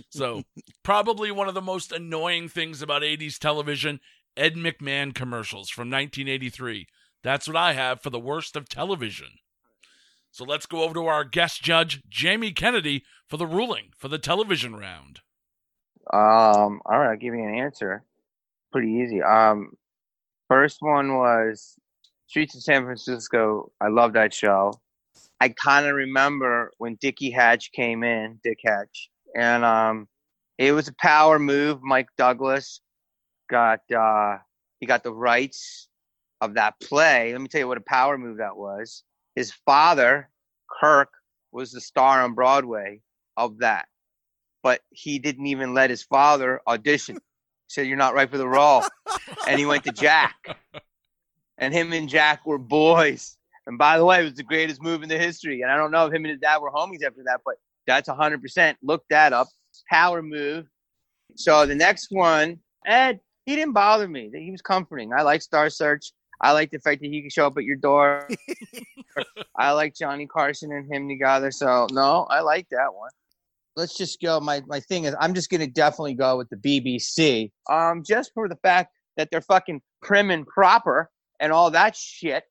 So, 0.10 0.44
probably 0.84 1.32
one 1.32 1.48
of 1.48 1.54
the 1.54 1.62
most 1.62 1.92
annoying 1.94 2.50
things 2.50 2.82
about 2.82 3.02
80s 3.02 3.38
television 3.38 4.00
Ed 4.40 4.56
McMahon 4.56 5.14
commercials 5.14 5.70
from 5.70 5.90
1983. 5.90 6.88
That's 7.22 7.46
what 7.46 7.58
I 7.58 7.74
have 7.74 8.02
for 8.02 8.10
the 8.10 8.20
worst 8.20 8.56
of 8.56 8.70
television. 8.70 9.28
So 10.32 10.46
let's 10.46 10.66
go 10.66 10.84
over 10.84 10.94
to 10.94 11.08
our 11.08 11.26
guest 11.26 11.62
judge, 11.62 12.02
Jamie 12.08 12.54
Kennedy, 12.54 13.04
for 13.28 13.36
the 13.36 13.46
ruling 13.46 13.90
for 13.98 14.08
the 14.08 14.18
television 14.18 14.76
round. 14.76 15.20
Um, 16.14 16.82
all 16.86 17.00
right, 17.00 17.12
I'll 17.12 17.18
give 17.18 17.34
you 17.34 17.44
an 17.44 17.56
answer. 17.56 18.04
Pretty 18.72 18.92
easy. 18.92 19.22
Um, 19.22 19.74
first 20.48 20.78
one 20.80 21.18
was 21.18 21.76
Streets 22.28 22.56
of 22.56 22.64
San 22.64 22.86
Francisco. 22.86 23.72
I 23.82 23.90
love 23.90 24.14
that 24.14 24.34
show. 24.34 24.74
I 25.42 25.50
kind 25.50 25.86
of 25.86 25.96
remember 25.96 26.72
when 26.78 26.96
Dickie 27.02 27.32
Hatch 27.32 27.72
came 27.72 28.04
in, 28.04 28.40
Dick 28.44 28.60
Hatch, 28.64 29.10
and 29.36 29.66
um, 29.66 30.08
it 30.58 30.72
was 30.72 30.88
a 30.88 30.94
power 30.94 31.40
move. 31.40 31.82
Mike 31.82 32.10
Douglas 32.18 32.82
got 33.50 33.82
uh, 33.92 34.38
he 34.80 34.86
got 34.86 35.04
the 35.04 35.14
rights 35.14 35.88
of 36.42 36.54
that 36.56 36.80
play. 36.80 37.32
Let 37.32 37.42
me 37.42 37.48
tell 37.48 37.62
you 37.62 37.68
what 37.68 37.78
a 37.78 37.82
power 37.82 38.18
move 38.18 38.38
that 38.38 38.56
was. 38.56 39.04
His 39.36 39.52
father, 39.52 40.30
Kirk, 40.80 41.10
was 41.52 41.72
the 41.72 41.82
star 41.82 42.22
on 42.22 42.34
Broadway 42.34 43.02
of 43.36 43.60
that, 43.60 43.88
but 44.64 44.82
he 44.92 45.20
didn't 45.20 45.48
even 45.48 45.74
let 45.74 45.90
his 45.90 46.04
father 46.04 46.62
audition. 46.68 47.16
He 47.16 47.22
said, 47.68 47.88
"You're 47.88 47.98
not 47.98 48.14
right 48.14 48.30
for 48.30 48.38
the 48.38 48.48
role," 48.48 48.84
and 49.48 49.60
he 49.60 49.66
went 49.66 49.84
to 49.86 49.92
Jack, 49.92 50.36
and 51.58 51.74
him 51.74 51.92
and 51.94 52.08
Jack 52.08 52.46
were 52.46 52.58
boys. 52.58 53.36
And 53.70 53.78
by 53.78 54.00
the 54.00 54.06
way, 54.06 54.22
it 54.22 54.24
was 54.24 54.34
the 54.34 54.44
greatest 54.44 54.82
move 54.82 55.04
in 55.04 55.10
the 55.10 55.18
history. 55.20 55.62
And 55.62 55.72
I 55.72 55.78
don't 55.78 55.92
know 55.92 56.08
if 56.08 56.14
him 56.14 56.26
and 56.26 56.32
his 56.32 56.40
dad 56.40 56.58
were 56.58 56.72
homies 56.72 57.04
after 57.06 57.22
that, 57.26 57.42
but 57.46 57.56
that's 57.86 58.10
100%. 58.10 58.76
Look 58.82 59.04
that 59.12 59.32
up. 59.32 59.48
Power 59.88 60.24
move. 60.24 60.66
So 61.36 61.68
the 61.68 61.76
next 61.76 62.08
one, 62.10 62.60
Ed, 62.86 63.20
he 63.50 63.56
didn't 63.56 63.74
bother 63.74 64.08
me. 64.08 64.30
He 64.32 64.52
was 64.52 64.62
comforting. 64.62 65.12
I 65.12 65.24
like 65.24 65.42
Star 65.42 65.72
Search. 65.72 66.12
I 66.40 66.52
like 66.52 66.70
the 66.70 66.78
fact 66.78 67.02
that 67.02 67.08
he 67.08 67.24
could 67.24 67.32
show 67.32 67.48
up 67.48 67.58
at 67.58 67.64
your 67.64 67.78
door. 67.78 68.28
I 69.58 69.72
like 69.72 69.96
Johnny 69.96 70.28
Carson 70.28 70.72
and 70.72 70.92
him 70.92 71.10
together. 71.10 71.50
So 71.50 71.88
no, 71.92 72.28
I 72.30 72.42
like 72.42 72.68
that 72.70 72.94
one. 72.94 73.10
Let's 73.76 73.98
just 73.98 74.22
go. 74.22 74.40
My 74.40 74.62
my 74.68 74.80
thing 74.80 75.06
is, 75.06 75.16
I'm 75.20 75.34
just 75.34 75.50
gonna 75.50 75.66
definitely 75.66 76.14
go 76.14 76.38
with 76.38 76.48
the 76.50 76.58
BBC. 76.58 77.52
Um, 77.68 78.04
just 78.06 78.32
for 78.36 78.48
the 78.48 78.56
fact 78.58 78.94
that 79.18 79.30
they're 79.32 79.42
fucking 79.42 79.82
prim 80.04 80.30
and 80.30 80.46
proper 80.46 81.10
and 81.40 81.52
all 81.52 81.72
that 81.72 81.96
shit. 81.96 82.44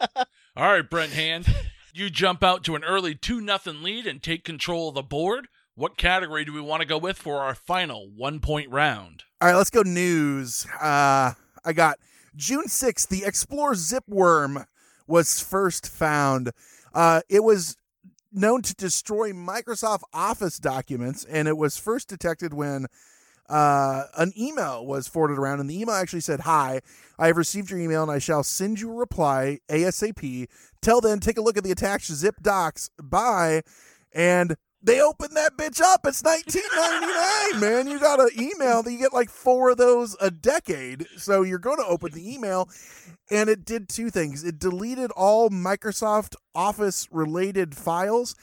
All 0.16 0.26
right, 0.56 0.88
Brent 0.88 1.12
Hand, 1.12 1.46
you 1.94 2.10
jump 2.10 2.42
out 2.42 2.64
to 2.64 2.76
an 2.76 2.84
early 2.84 3.14
2 3.14 3.40
nothing 3.40 3.82
lead 3.82 4.06
and 4.06 4.22
take 4.22 4.44
control 4.44 4.88
of 4.88 4.94
the 4.94 5.02
board. 5.02 5.48
What 5.76 5.96
category 5.96 6.44
do 6.44 6.52
we 6.52 6.60
want 6.60 6.82
to 6.82 6.86
go 6.86 6.98
with 6.98 7.18
for 7.18 7.40
our 7.40 7.54
final 7.54 8.08
one 8.08 8.38
point 8.38 8.70
round? 8.70 9.24
All 9.40 9.48
right, 9.48 9.56
let's 9.56 9.70
go 9.70 9.82
news. 9.82 10.66
Uh, 10.80 11.32
I 11.64 11.72
got 11.72 11.98
June 12.36 12.66
6th, 12.66 13.08
the 13.08 13.22
ExploreZip 13.22 14.02
worm 14.06 14.66
was 15.08 15.40
first 15.40 15.88
found. 15.88 16.52
Uh, 16.94 17.22
it 17.28 17.42
was 17.42 17.76
known 18.32 18.62
to 18.62 18.74
destroy 18.76 19.32
Microsoft 19.32 20.02
Office 20.12 20.60
documents, 20.60 21.24
and 21.24 21.48
it 21.48 21.56
was 21.56 21.76
first 21.76 22.08
detected 22.08 22.54
when 22.54 22.86
uh, 23.48 24.04
an 24.16 24.32
email 24.38 24.86
was 24.86 25.08
forwarded 25.08 25.38
around, 25.38 25.58
and 25.58 25.68
the 25.68 25.80
email 25.80 25.96
actually 25.96 26.20
said, 26.20 26.40
Hi, 26.40 26.82
I 27.18 27.26
have 27.26 27.36
received 27.36 27.70
your 27.70 27.80
email, 27.80 28.04
and 28.04 28.12
I 28.12 28.20
shall 28.20 28.44
send 28.44 28.80
you 28.80 28.92
a 28.92 28.94
reply 28.94 29.58
ASAP. 29.68 30.46
Till 30.80 31.00
then, 31.00 31.18
take 31.18 31.36
a 31.36 31.42
look 31.42 31.56
at 31.56 31.64
the 31.64 31.72
attached 31.72 32.12
zip 32.12 32.36
docs. 32.40 32.90
Bye. 33.02 33.62
And 34.12 34.54
they 34.84 35.00
opened 35.00 35.36
that 35.36 35.56
bitch 35.56 35.80
up. 35.80 36.06
It's 36.06 36.22
1999, 36.22 37.60
man. 37.60 37.86
You 37.88 37.98
got 37.98 38.20
an 38.20 38.28
email 38.38 38.82
that 38.82 38.92
you 38.92 38.98
get 38.98 39.12
like 39.12 39.30
four 39.30 39.70
of 39.70 39.78
those 39.78 40.16
a 40.20 40.30
decade. 40.30 41.06
So 41.16 41.42
you're 41.42 41.58
going 41.58 41.78
to 41.78 41.86
open 41.86 42.12
the 42.12 42.34
email. 42.34 42.68
And 43.30 43.48
it 43.48 43.64
did 43.64 43.88
two 43.88 44.10
things 44.10 44.44
it 44.44 44.58
deleted 44.58 45.10
all 45.12 45.48
Microsoft 45.48 46.34
Office 46.54 47.08
related 47.10 47.74
files 47.74 48.34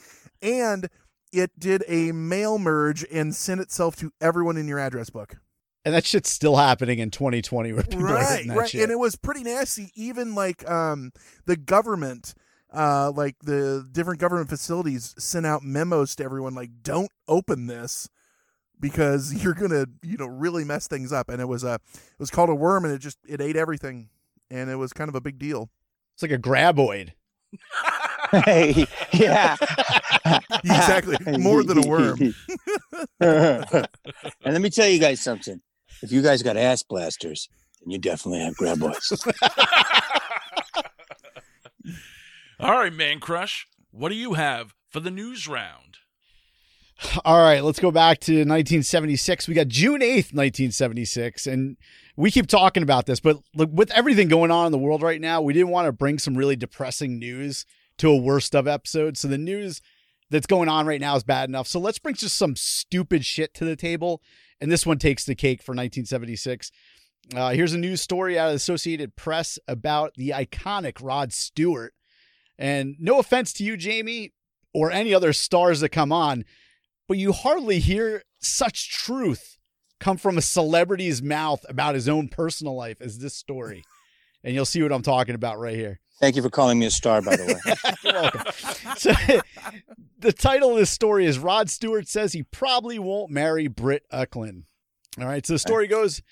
and 0.42 0.90
it 1.32 1.52
did 1.60 1.84
a 1.88 2.12
mail 2.12 2.58
merge 2.58 3.06
and 3.12 3.36
sent 3.36 3.62
itself 3.62 3.96
to 3.98 4.12
everyone 4.20 4.58
in 4.58 4.68
your 4.68 4.80
address 4.80 5.10
book. 5.10 5.38
And 5.86 5.94
that 5.96 6.06
shit's 6.06 6.30
still 6.30 6.58
happening 6.58 7.00
in 7.00 7.10
2020 7.10 7.74
where 7.74 7.84
people 7.84 8.04
Right, 8.04 8.46
right. 8.48 8.70
shit. 8.70 8.84
And 8.84 8.92
it 8.92 9.00
was 9.00 9.16
pretty 9.16 9.44
nasty. 9.44 9.92
Even 9.96 10.36
like 10.36 10.68
um, 10.70 11.12
the 11.46 11.56
government, 11.56 12.34
uh, 12.74 13.12
like 13.16 13.36
the 13.44 13.88
different 13.92 14.20
government 14.20 14.50
facilities 14.50 15.14
sent 15.18 15.46
out 15.46 15.64
memos 15.64 16.16
to 16.16 16.24
everyone 16.24 16.56
like, 16.56 16.70
don't 16.84 17.12
open 17.28 17.68
this 17.68 18.10
because 18.80 19.34
you're 19.44 19.54
gonna, 19.54 19.86
you 20.04 20.18
know, 20.18 20.28
really 20.28 20.64
mess 20.64 20.88
things 20.88 21.14
up. 21.14 21.30
And 21.30 21.42
it 21.42 21.48
was 21.48 21.64
a, 21.64 21.76
it 21.76 22.20
was 22.20 22.32
called 22.32 22.50
a 22.50 22.56
worm, 22.56 22.86
and 22.86 22.94
it 22.94 23.00
just 23.00 23.18
it 23.28 23.42
ate 23.42 23.56
everything, 23.56 24.10
and 24.50 24.70
it 24.70 24.76
was 24.76 24.94
kind 24.94 25.10
of 25.10 25.16
a 25.16 25.22
big 25.22 25.38
deal. 25.38 25.70
it's 26.14 26.24
like 26.24 26.32
a 26.32 26.38
graboid. 26.40 27.12
Hey, 28.32 28.88
yeah. 29.14 29.56
Exactly, 30.64 31.18
more 31.40 31.64
than 31.64 31.80
a 31.84 31.88
worm. 31.88 32.20
and 33.20 33.88
let 34.46 34.62
me 34.62 34.70
tell 34.70 34.88
you 34.88 35.00
guys 35.00 35.20
something. 35.20 35.60
If 36.04 36.12
you 36.12 36.22
guys 36.22 36.44
got 36.44 36.58
ass 36.58 36.84
blasters, 36.84 37.50
then 37.82 37.90
you 37.90 37.98
definitely 37.98 38.42
have 38.42 38.56
graboids. 38.56 39.12
All 42.62 42.78
right, 42.78 42.94
Man 42.94 43.20
Crush, 43.20 43.66
what 43.90 44.10
do 44.10 44.16
you 44.16 44.36
have 44.36 44.76
for 44.88 45.00
the 45.00 45.10
news 45.10 45.48
round? 45.48 45.98
All 47.26 47.42
right, 47.42 47.64
let's 47.64 47.80
go 47.80 47.90
back 47.90 48.20
to 48.20 48.34
1976. 48.34 49.48
We 49.48 49.56
got 49.56 49.68
June 49.68 50.02
8th, 50.02 50.32
1976. 50.32 51.48
And 51.48 51.78
we 52.16 52.30
keep 52.30 52.46
talking 52.46 52.84
about 52.84 53.08
this, 53.08 53.20
but 53.20 53.38
look, 53.56 53.72
with 53.74 53.90
everything 53.90 54.28
going 54.28 54.52
on 54.52 54.68
in 54.68 54.72
the 54.72 54.78
world 54.78 55.02
right 55.02 55.20
now, 55.20 55.42
we 55.42 55.54
didn't 55.54 55.70
want 55.70 55.88
to 55.88 55.92
bring 55.92 56.20
some 56.20 56.38
really 56.38 56.56
depressing 56.56 57.18
news 57.18 57.66
to 57.98 58.10
a 58.10 58.18
worst 58.18 58.56
of 58.56 58.68
episode. 58.68 59.18
So 59.18 59.28
the 59.28 59.40
news 59.40 59.82
that's 60.30 60.46
going 60.46 60.70
on 60.70 60.86
right 60.86 61.02
now 61.02 61.16
is 61.16 61.24
bad 61.24 61.50
enough. 61.50 61.68
So 61.68 61.80
let's 61.80 61.98
bring 61.98 62.14
just 62.14 62.38
some 62.38 62.56
stupid 62.56 63.26
shit 63.26 63.56
to 63.56 63.66
the 63.66 63.76
table. 63.76 64.22
And 64.60 64.72
this 64.72 64.86
one 64.86 65.00
takes 65.00 65.26
the 65.26 65.34
cake 65.34 65.64
for 65.64 65.72
1976. 65.72 66.72
Uh, 67.36 67.50
here's 67.50 67.74
a 67.74 67.80
news 67.80 68.02
story 68.02 68.38
out 68.38 68.50
of 68.50 68.52
the 68.52 68.58
Associated 68.58 69.16
Press 69.16 69.58
about 69.68 70.14
the 70.14 70.30
iconic 70.30 71.00
Rod 71.02 71.34
Stewart. 71.34 71.96
And 72.62 72.96
no 73.00 73.18
offense 73.18 73.54
to 73.54 73.64
you, 73.64 73.76
Jamie, 73.76 74.34
or 74.72 74.92
any 74.92 75.16
other 75.16 75.34
stars 75.34 75.80
that 75.80 75.90
come 75.90 76.12
on, 76.12 76.46
but 77.08 77.18
you 77.18 77.34
hardly 77.34 77.80
hear 77.80 78.24
such 78.40 78.92
truth 78.92 79.58
come 80.00 80.16
from 80.16 80.38
a 80.38 80.42
celebrity's 80.42 81.24
mouth 81.24 81.66
about 81.68 81.96
his 81.96 82.08
own 82.08 82.28
personal 82.28 82.76
life 82.76 83.02
as 83.02 83.18
this 83.20 83.36
story. 83.36 83.84
And 84.44 84.56
you'll 84.56 84.66
see 84.66 84.82
what 84.82 84.92
I'm 84.92 85.04
talking 85.04 85.36
about 85.36 85.60
right 85.60 85.76
here. 85.76 86.00
Thank 86.20 86.36
you 86.36 86.42
for 86.42 86.50
calling 86.50 86.80
me 86.80 86.88
a 86.88 86.90
star, 86.90 87.22
by 87.22 87.36
the 87.36 87.46
way. 87.46 87.94
You're 88.04 88.14
welcome. 88.20 88.52
So, 88.98 89.14
the 90.20 90.34
title 90.34 90.72
of 90.72 90.78
this 90.78 90.90
story 90.90 91.28
is 91.28 91.38
Rod 91.38 91.70
Stewart 91.70 92.08
says 92.08 92.34
he 92.34 92.42
probably 92.42 92.98
won't 92.98 93.30
marry 93.30 93.68
Britt 93.68 94.02
Ekland. 94.12 94.64
All 95.20 95.28
right. 95.28 95.46
So 95.46 95.54
the 95.54 95.60
story 95.60 95.86
goes 95.86 96.24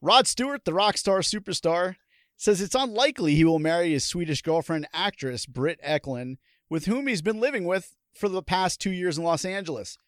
Rod 0.00 0.26
Stewart, 0.26 0.64
the 0.64 0.72
rock 0.72 0.96
star 0.96 1.18
superstar, 1.18 1.96
says 2.38 2.62
it's 2.62 2.74
unlikely 2.74 3.34
he 3.34 3.44
will 3.44 3.58
marry 3.58 3.90
his 3.90 4.04
Swedish 4.04 4.40
girlfriend, 4.40 4.86
actress 4.94 5.44
Britt 5.44 5.82
Ekland, 5.82 6.36
with 6.70 6.86
whom 6.86 7.08
he's 7.08 7.20
been 7.20 7.40
living 7.40 7.64
with 7.64 7.96
for 8.14 8.28
the 8.28 8.42
past 8.42 8.80
two 8.80 8.92
years 8.92 9.18
in 9.18 9.24
Los 9.24 9.44
Angeles. 9.44 9.98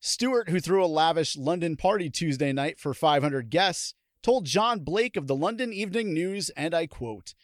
Stewart, 0.00 0.48
who 0.48 0.60
threw 0.60 0.84
a 0.84 0.86
lavish 0.86 1.36
London 1.36 1.76
party 1.76 2.10
Tuesday 2.10 2.52
night 2.52 2.80
for 2.80 2.94
500 2.94 3.50
guests, 3.50 3.94
told 4.22 4.46
John 4.46 4.80
Blake 4.80 5.16
of 5.16 5.26
the 5.26 5.36
London 5.36 5.72
Evening 5.72 6.12
News, 6.12 6.50
and 6.50 6.74
I 6.74 6.86
quote, 6.86 7.34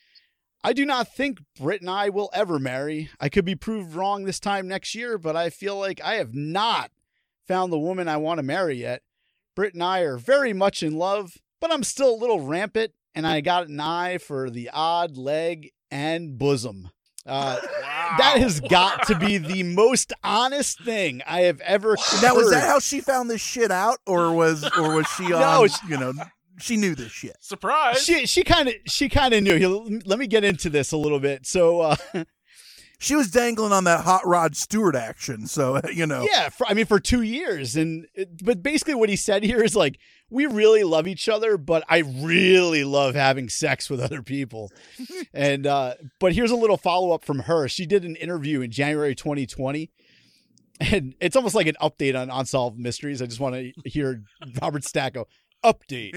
I 0.64 0.72
do 0.72 0.85
not 0.85 1.14
think 1.14 1.38
Britt 1.59 1.81
and 1.83 1.90
I 1.90 2.09
will 2.09 2.31
ever 2.35 2.59
marry. 2.59 3.11
I 3.18 3.29
could 3.29 3.44
be 3.44 3.55
proved 3.55 3.94
wrong 3.94 4.24
this 4.24 4.40
time 4.40 4.68
next 4.68 4.94
year, 4.94 5.16
but 5.16 5.37
I 5.37 5.48
feel 5.48 5.79
like 5.79 6.00
I 6.03 6.14
have 6.14 6.35
not 6.35 6.90
found 7.46 7.72
the 7.72 7.79
woman 7.79 8.09
I 8.09 8.18
want 8.18 8.38
to 8.38 8.42
marry 8.42 8.76
yet. 8.76 9.03
Britt 9.55 9.74
and 9.74 9.83
I 9.83 10.00
are 10.00 10.18
very 10.18 10.53
much 10.53 10.83
in 10.83 10.96
love, 10.96 11.38
but 11.61 11.72
I'm 11.72 11.83
still 11.83 12.14
a 12.14 12.20
little 12.20 12.40
rampant, 12.40 12.92
and 13.14 13.26
I 13.26 13.40
got 13.40 13.68
an 13.68 13.80
eye 13.80 14.18
for 14.18 14.50
the 14.50 14.70
odd 14.72 15.16
leg 15.16 15.70
and 15.90 16.38
bosom. 16.38 16.90
Uh, 17.26 17.58
That 18.18 18.38
has 18.40 18.58
got 18.58 19.06
to 19.06 19.14
be 19.16 19.38
the 19.38 19.62
most 19.62 20.12
honest 20.24 20.82
thing 20.82 21.22
I 21.28 21.42
have 21.42 21.60
ever. 21.60 21.96
Now 22.20 22.34
was 22.34 22.50
that 22.50 22.66
how 22.66 22.80
she 22.80 23.00
found 23.00 23.30
this 23.30 23.40
shit 23.40 23.70
out, 23.70 23.98
or 24.04 24.32
was 24.32 24.64
or 24.76 24.96
was 24.96 25.06
she 25.16 25.24
on? 25.32 25.40
No, 25.40 25.66
she- 25.68 25.86
you 25.88 25.96
know, 25.96 26.12
she 26.58 26.76
knew 26.76 26.96
this 26.96 27.12
shit. 27.12 27.36
Surprise! 27.40 28.02
she 28.04 28.26
she 28.26 28.42
kind 28.42 28.66
of 28.68 28.74
she 28.88 29.08
kind 29.08 29.32
of 29.32 29.44
knew. 29.44 30.00
Let 30.04 30.18
me 30.18 30.26
get 30.26 30.42
into 30.42 30.68
this 30.68 30.90
a 30.90 30.96
little 30.96 31.20
bit. 31.20 31.46
So 31.46 31.80
uh, 31.82 31.96
She 33.02 33.14
was 33.14 33.30
dangling 33.30 33.72
on 33.72 33.84
that 33.84 34.04
hot 34.04 34.26
Rod 34.26 34.54
Stewart 34.54 34.94
action, 34.94 35.46
so 35.46 35.80
you 35.92 36.06
know. 36.06 36.26
yeah, 36.30 36.50
for, 36.50 36.66
I 36.68 36.74
mean 36.74 36.84
for 36.84 37.00
two 37.00 37.22
years, 37.22 37.74
and 37.74 38.06
but 38.42 38.62
basically 38.62 38.94
what 38.94 39.08
he 39.08 39.16
said 39.16 39.42
here 39.42 39.62
is 39.62 39.74
like 39.74 39.98
we 40.28 40.44
really 40.44 40.84
love 40.84 41.08
each 41.08 41.26
other, 41.26 41.56
but 41.56 41.82
I 41.88 41.98
really 41.98 42.84
love 42.84 43.14
having 43.14 43.48
sex 43.48 43.88
with 43.88 44.00
other 44.00 44.22
people. 44.22 44.70
and 45.34 45.66
uh, 45.66 45.94
but 46.20 46.34
here's 46.34 46.50
a 46.50 46.56
little 46.56 46.76
follow 46.76 47.12
up 47.12 47.24
from 47.24 47.40
her. 47.40 47.68
She 47.68 47.86
did 47.86 48.04
an 48.04 48.16
interview 48.16 48.60
in 48.60 48.70
January 48.70 49.14
2020. 49.14 49.90
And 50.82 51.14
it's 51.20 51.36
almost 51.36 51.54
like 51.54 51.66
an 51.66 51.76
update 51.82 52.18
on 52.18 52.30
Unsolved 52.30 52.78
Mysteries. 52.78 53.20
I 53.20 53.26
just 53.26 53.40
want 53.40 53.54
to 53.54 53.72
hear 53.84 54.22
Robert 54.62 54.82
Stacco 54.82 55.26
update. 55.64 56.16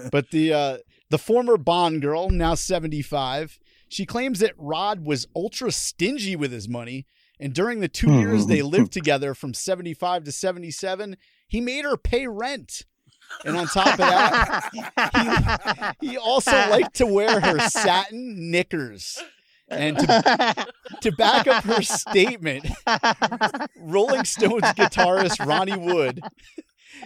but 0.10 0.30
the 0.30 0.52
uh, 0.52 0.78
the 1.10 1.18
former 1.18 1.56
Bond 1.56 2.02
girl, 2.02 2.30
now 2.30 2.54
75, 2.54 3.58
she 3.88 4.06
claims 4.06 4.40
that 4.40 4.54
Rod 4.56 5.06
was 5.06 5.26
ultra 5.34 5.70
stingy 5.72 6.36
with 6.36 6.52
his 6.52 6.68
money, 6.68 7.06
and 7.38 7.52
during 7.52 7.80
the 7.80 7.88
two 7.88 8.12
years 8.12 8.46
they 8.46 8.60
hmm. 8.60 8.68
lived 8.68 8.92
together 8.92 9.34
from 9.34 9.54
75 9.54 10.24
to 10.24 10.32
77, 10.32 11.16
he 11.48 11.60
made 11.60 11.84
her 11.84 11.96
pay 11.96 12.26
rent. 12.26 12.84
And 13.44 13.56
on 13.56 13.66
top 13.66 13.86
of 13.86 13.96
that, 13.98 15.94
he, 16.00 16.08
he 16.10 16.16
also 16.16 16.52
liked 16.52 16.96
to 16.96 17.06
wear 17.06 17.40
her 17.40 17.58
satin 17.58 18.50
knickers. 18.50 19.22
And 19.68 19.98
to, 19.98 20.66
to 21.00 21.12
back 21.12 21.46
up 21.46 21.64
her 21.64 21.82
statement, 21.82 22.66
Rolling 23.76 24.24
Stones 24.24 24.62
guitarist 24.62 25.44
Ronnie 25.44 25.76
Wood 25.76 26.20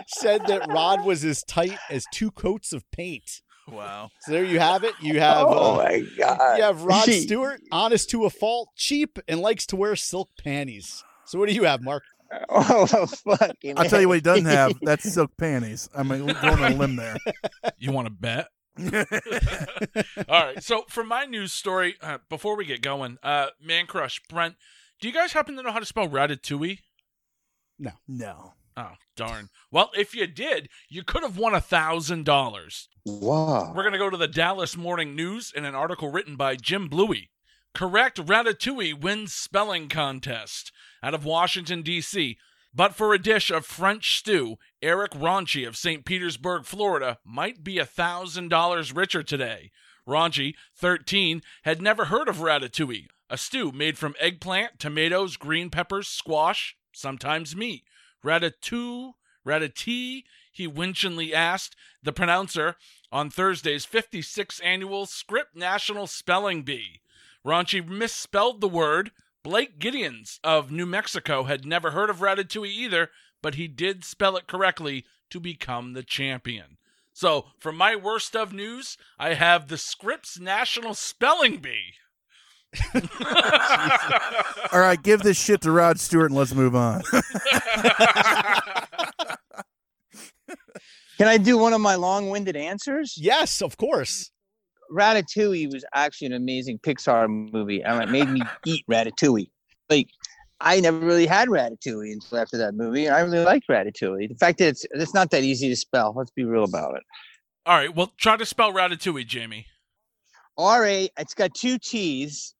said 0.07 0.47
that 0.47 0.69
Rod 0.69 1.05
was 1.05 1.25
as 1.25 1.43
tight 1.45 1.79
as 1.89 2.05
two 2.13 2.31
coats 2.31 2.73
of 2.73 2.89
paint. 2.91 3.43
Wow. 3.71 4.11
So 4.21 4.33
there 4.33 4.45
you 4.45 4.59
have 4.59 4.85
it. 4.85 4.95
You 5.01 5.21
have 5.21 5.47
oh 5.49 5.75
uh, 5.75 5.85
my 5.85 6.05
god! 6.17 6.57
you 6.57 6.63
have 6.63 6.83
Rod 6.83 7.05
She- 7.05 7.21
Stewart, 7.21 7.61
honest 7.71 8.11
to 8.11 8.25
a 8.25 8.31
fault, 8.31 8.71
cheap, 8.77 9.19
and 9.29 9.41
likes 9.41 9.67
to 9.67 9.77
wear 9.77 9.97
silk 9.97 10.29
panties. 10.43 11.03
So 11.27 11.39
what 11.39 11.49
do 11.49 11.55
you 11.55 11.65
have, 11.65 11.83
Marc? 11.83 12.03
Oh 12.51 13.07
fucking! 13.07 13.79
I'll 13.79 13.87
tell 13.87 14.03
you 14.03 14.09
what 14.09 14.17
he 14.17 14.21
doesn't 14.21 14.45
have. 14.45 14.75
That's 14.83 15.11
silk 15.11 15.31
panties. 15.39 15.89
I'm 15.95 16.09
going 16.09 16.37
on 16.37 16.73
a 16.73 16.77
limb 16.77 16.97
there. 16.97 17.17
You 17.79 17.91
want 17.93 18.07
to 18.07 18.13
bet? 18.13 18.49
All 20.29 20.45
right. 20.45 20.63
So 20.63 20.85
for 20.91 21.05
my 21.05 21.25
news 21.25 21.55
story, 21.55 21.97
uh, 22.03 22.19
before 22.29 22.55
we 22.57 22.67
get 22.67 22.83
going, 22.83 23.17
uh, 23.23 23.47
Man 23.63 23.87
Crush, 23.87 24.21
Brent, 24.29 24.57
do 25.01 25.09
you 25.09 25.15
guys 25.15 25.33
happen 25.33 25.57
to 25.57 25.63
know 25.63 25.73
how 25.73 25.79
to 25.79 25.87
spell 25.87 26.07
ratatouille? 26.09 26.81
No. 27.79 27.93
No. 28.07 28.53
Oh, 28.79 28.93
darn. 29.17 29.49
Well, 29.73 29.91
if 29.97 30.15
you 30.15 30.29
did, 30.29 30.69
you 30.89 31.03
could 31.03 31.25
have 31.25 31.37
won 31.37 31.53
a 31.53 31.61
thousand 31.61 32.25
dollars. 32.25 32.89
Wow. 33.05 33.73
We're 33.75 33.83
gonna 33.83 33.99
go 33.99 34.09
to 34.09 34.17
the 34.17 34.29
Dallas 34.29 34.77
Morning 34.77 35.17
News 35.17 35.53
in 35.55 35.65
an 35.65 35.75
article 35.75 36.13
written 36.13 36.37
by 36.37 36.55
Jim 36.55 36.87
Bluey. 36.87 37.31
Correct 37.75 38.19
ratatouille 38.25 39.01
wins 39.01 39.33
spelling 39.35 39.89
contest 39.89 40.71
out 41.03 41.13
of 41.13 41.25
Washington 41.25 41.83
D.C. 41.83 42.39
But 42.73 42.95
for 42.95 43.13
a 43.13 43.19
dish 43.19 43.51
of 43.51 43.67
French 43.67 44.17
stew, 44.17 44.59
Eric 44.81 45.11
Raunchy 45.11 45.67
of 45.67 45.77
St. 45.77 46.05
Petersburg, 46.05 46.65
Florida, 46.65 47.19
might 47.25 47.65
be 47.65 47.79
a 47.79 47.85
thousand 47.85 48.49
dollars 48.49 48.95
richer 48.95 49.25
today. 49.25 49.73
Raunchy, 50.07 50.55
13, 50.77 51.43
had 51.65 51.83
never 51.83 52.05
heard 52.05 52.29
of 52.29 52.37
ratatouille, 52.37 53.09
a 53.29 53.37
stew 53.37 53.73
made 53.73 53.99
from 53.99 54.15
eggplant, 54.21 54.79
tomatoes, 54.79 55.37
green 55.37 55.69
peppers, 55.69 56.07
squash, 56.07 56.77
sometimes 56.93 57.57
meat. 57.57 57.83
Ratatouille, 58.25 59.13
ratatouille, 59.47 60.25
he 60.53 60.67
winchingly 60.67 61.33
asked 61.33 61.77
the 62.03 62.13
pronouncer 62.13 62.77
on 63.13 63.31
Thursday's 63.31 63.87
56th 63.87 64.61
annual 64.65 65.07
Scripps 65.07 65.55
National 65.55 66.07
Spelling 66.07 66.63
Bee. 66.63 67.01
Raunchy 67.47 67.87
misspelled 67.87 68.61
the 68.61 68.69
word. 68.69 69.13
Blake 69.43 69.79
Giddens 69.79 70.41
of 70.43 70.71
New 70.71 70.85
Mexico 70.85 71.45
had 71.45 71.65
never 71.65 71.93
heard 71.93 72.11
of 72.11 72.19
ratatouille 72.19 72.69
either, 72.69 73.11
but 73.41 73.55
he 73.55 73.69
did 73.69 74.05
spell 74.05 74.37
it 74.37 74.47
correctly 74.47 75.05
to 75.31 75.41
become 75.41 75.93
the 75.93 76.03
champion. 76.03 76.77
So, 77.13 77.47
for 77.59 77.73
my 77.73 77.97
worst 77.97 78.37
of 78.37 78.53
news, 78.53 78.97
I 79.19 79.35
have 79.35 79.69
the 79.69 79.79
Scripps 79.79 80.39
National 80.39 80.95
Spelling 80.95 81.59
Bee. 81.59 81.95
All 84.73 84.81
right, 84.81 85.03
give 85.03 85.23
this 85.23 85.39
shit 85.39 85.61
to 85.63 85.71
Rod 85.71 85.99
Stewart 85.99 86.31
and 86.31 86.39
let's 86.39 86.55
move 86.55 86.77
on. 86.77 87.03
Can 91.19 91.27
I 91.27 91.37
do 91.37 91.59
one 91.59 91.73
of 91.73 91.81
my 91.81 91.97
long-winded 91.97 92.55
answers? 92.57 93.15
Yes, 93.17 93.61
of 93.61 93.77
course. 93.77 94.31
Ratatouille 94.93 95.73
was 95.73 95.85
actually 95.95 96.29
an 96.29 96.35
amazing 96.35 96.79
Pixar 96.79 97.29
movie, 97.29 97.83
and 97.83 98.03
it 98.03 98.09
made 98.11 98.29
me 98.29 98.41
eat 98.65 98.85
Ratatouille. 98.89 99.51
Like, 99.91 100.09
I 100.61 100.81
never 100.81 100.99
really 100.99 101.27
had 101.27 101.49
Ratatouille 101.49 102.13
until 102.13 102.39
after 102.39 102.57
that 102.59 102.75
movie, 102.75 103.07
and 103.07 103.15
I 103.15 103.21
really 103.21 103.45
liked 103.45 103.67
Ratatouille. 103.69 104.29
The 104.29 104.37
fact 104.37 104.59
that 104.59 104.69
it's 104.69 104.87
it's 104.93 105.15
not 105.15 105.31
that 105.31 105.43
easy 105.43 105.69
to 105.69 105.77
spell. 105.77 106.13
Let's 106.17 106.31
be 106.31 106.45
real 106.45 106.65
about 106.65 106.95
it. 106.97 107.03
All 107.67 107.77
right, 107.77 107.95
well, 107.95 108.13
try 108.17 108.37
to 108.37 108.47
spell 108.47 108.73
ratatouille, 108.73 109.27
Jamie. 109.27 109.67
R 110.57 110.85
A. 110.87 111.09
It's 111.19 111.35
got 111.35 111.55
two 111.55 111.79
T's, 111.79 112.55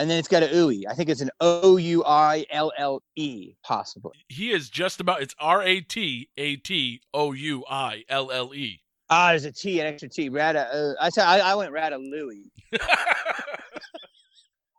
and 0.00 0.10
then 0.10 0.18
it's 0.18 0.28
got 0.28 0.42
a 0.42 0.46
ooey. 0.46 0.84
I 0.88 0.94
think 0.94 1.10
it's 1.10 1.20
an 1.20 1.30
O 1.40 1.76
U 1.76 2.02
I 2.06 2.46
L 2.50 2.72
L 2.78 3.02
E, 3.16 3.52
possibly. 3.62 4.12
He 4.28 4.50
is 4.50 4.70
just 4.70 4.98
about, 4.98 5.20
it's 5.20 5.34
R 5.38 5.62
A 5.62 5.82
T 5.82 6.30
A 6.38 6.56
T 6.56 7.02
O 7.12 7.32
U 7.32 7.64
I 7.68 8.02
L 8.08 8.30
L 8.30 8.54
E. 8.54 8.80
Ah, 9.10 9.28
there's 9.28 9.44
a 9.44 9.52
T, 9.52 9.78
an 9.78 9.86
extra 9.86 10.08
T. 10.08 10.30
Rata. 10.30 10.60
Uh, 10.72 10.94
I 11.04 11.10
said 11.10 11.26
I, 11.26 11.40
I 11.40 11.54
went 11.54 11.74
Ratatouille. 11.74 12.48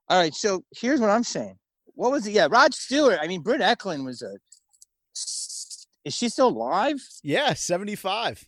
All 0.09 0.19
right, 0.19 0.33
so 0.33 0.63
here's 0.75 0.99
what 0.99 1.11
I'm 1.11 1.23
saying. 1.23 1.55
What 1.93 2.11
was 2.11 2.25
it? 2.25 2.31
Yeah, 2.31 2.47
Rod 2.49 2.73
Stewart. 2.73 3.19
I 3.21 3.27
mean, 3.27 3.41
Britt 3.41 3.61
Ekland 3.61 4.03
was 4.03 4.23
a. 4.23 4.37
Is 6.03 6.15
she 6.15 6.29
still 6.29 6.47
alive? 6.47 6.97
Yeah, 7.21 7.53
75. 7.53 8.43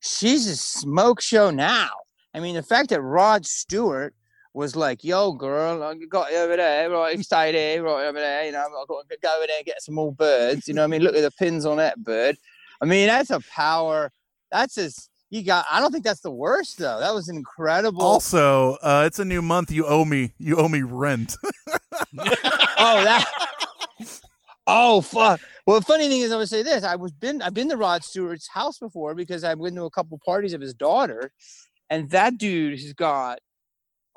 She's 0.00 0.46
a 0.46 0.56
smoke 0.56 1.20
show 1.20 1.50
now. 1.50 1.90
I 2.32 2.40
mean, 2.40 2.54
the 2.54 2.62
fact 2.62 2.88
that 2.90 3.02
Rod 3.02 3.44
Stewart 3.44 4.14
was 4.54 4.76
like, 4.76 5.04
"Yo, 5.04 5.32
girl, 5.32 5.82
I 5.82 5.94
got 6.08 6.30
you 6.30 6.38
over 6.38 6.56
there, 6.56 6.88
right 6.88 7.18
excited, 7.18 7.82
right 7.82 8.06
over 8.06 8.18
there. 8.18 8.46
You 8.46 8.52
know, 8.52 8.60
I've 8.60 8.88
got 8.88 9.08
to 9.08 9.18
go 9.20 9.36
over 9.36 9.46
there 9.46 9.58
and 9.58 9.66
get 9.66 9.82
some 9.82 9.96
more 9.96 10.12
birds. 10.12 10.68
You 10.68 10.74
know, 10.74 10.82
what 10.82 10.86
I 10.86 10.90
mean, 10.90 11.02
look 11.02 11.16
at 11.16 11.22
the 11.22 11.30
pins 11.32 11.66
on 11.66 11.76
that 11.78 12.02
bird. 12.02 12.36
I 12.80 12.86
mean, 12.86 13.08
that's 13.08 13.30
a 13.30 13.40
power. 13.40 14.10
That's 14.50 14.76
just 14.76 15.10
you 15.28 15.42
got. 15.42 15.66
I 15.70 15.80
don't 15.80 15.90
think 15.90 16.04
that's 16.04 16.20
the 16.20 16.30
worst 16.30 16.78
though. 16.78 17.00
That 17.00 17.12
was 17.12 17.28
incredible. 17.28 18.02
also, 18.02 18.74
uh, 18.82 19.04
it's 19.06 19.18
a 19.18 19.24
new 19.24 19.42
month. 19.42 19.70
You 19.70 19.86
owe 19.86 20.04
me. 20.04 20.32
You 20.38 20.56
owe 20.56 20.68
me 20.68 20.82
rent. 20.82 21.36
oh, 22.18 23.04
that. 23.04 23.30
Oh 24.66 25.00
fuck! 25.00 25.40
Well, 25.66 25.80
the 25.80 25.84
funny 25.84 26.08
thing 26.08 26.20
is, 26.20 26.32
I 26.32 26.36
would 26.36 26.48
say 26.48 26.62
this: 26.62 26.84
I 26.84 26.94
was 26.96 27.12
been 27.12 27.42
I've 27.42 27.54
been 27.54 27.68
to 27.70 27.76
Rod 27.76 28.04
Stewart's 28.04 28.48
house 28.48 28.78
before 28.78 29.14
because 29.14 29.44
I've 29.44 29.60
been 29.60 29.74
to 29.74 29.84
a 29.84 29.90
couple 29.90 30.18
parties 30.24 30.54
of 30.54 30.60
his 30.60 30.72
daughter, 30.72 31.32
and 31.90 32.08
that 32.10 32.38
dude 32.38 32.78
has 32.78 32.92
got 32.92 33.40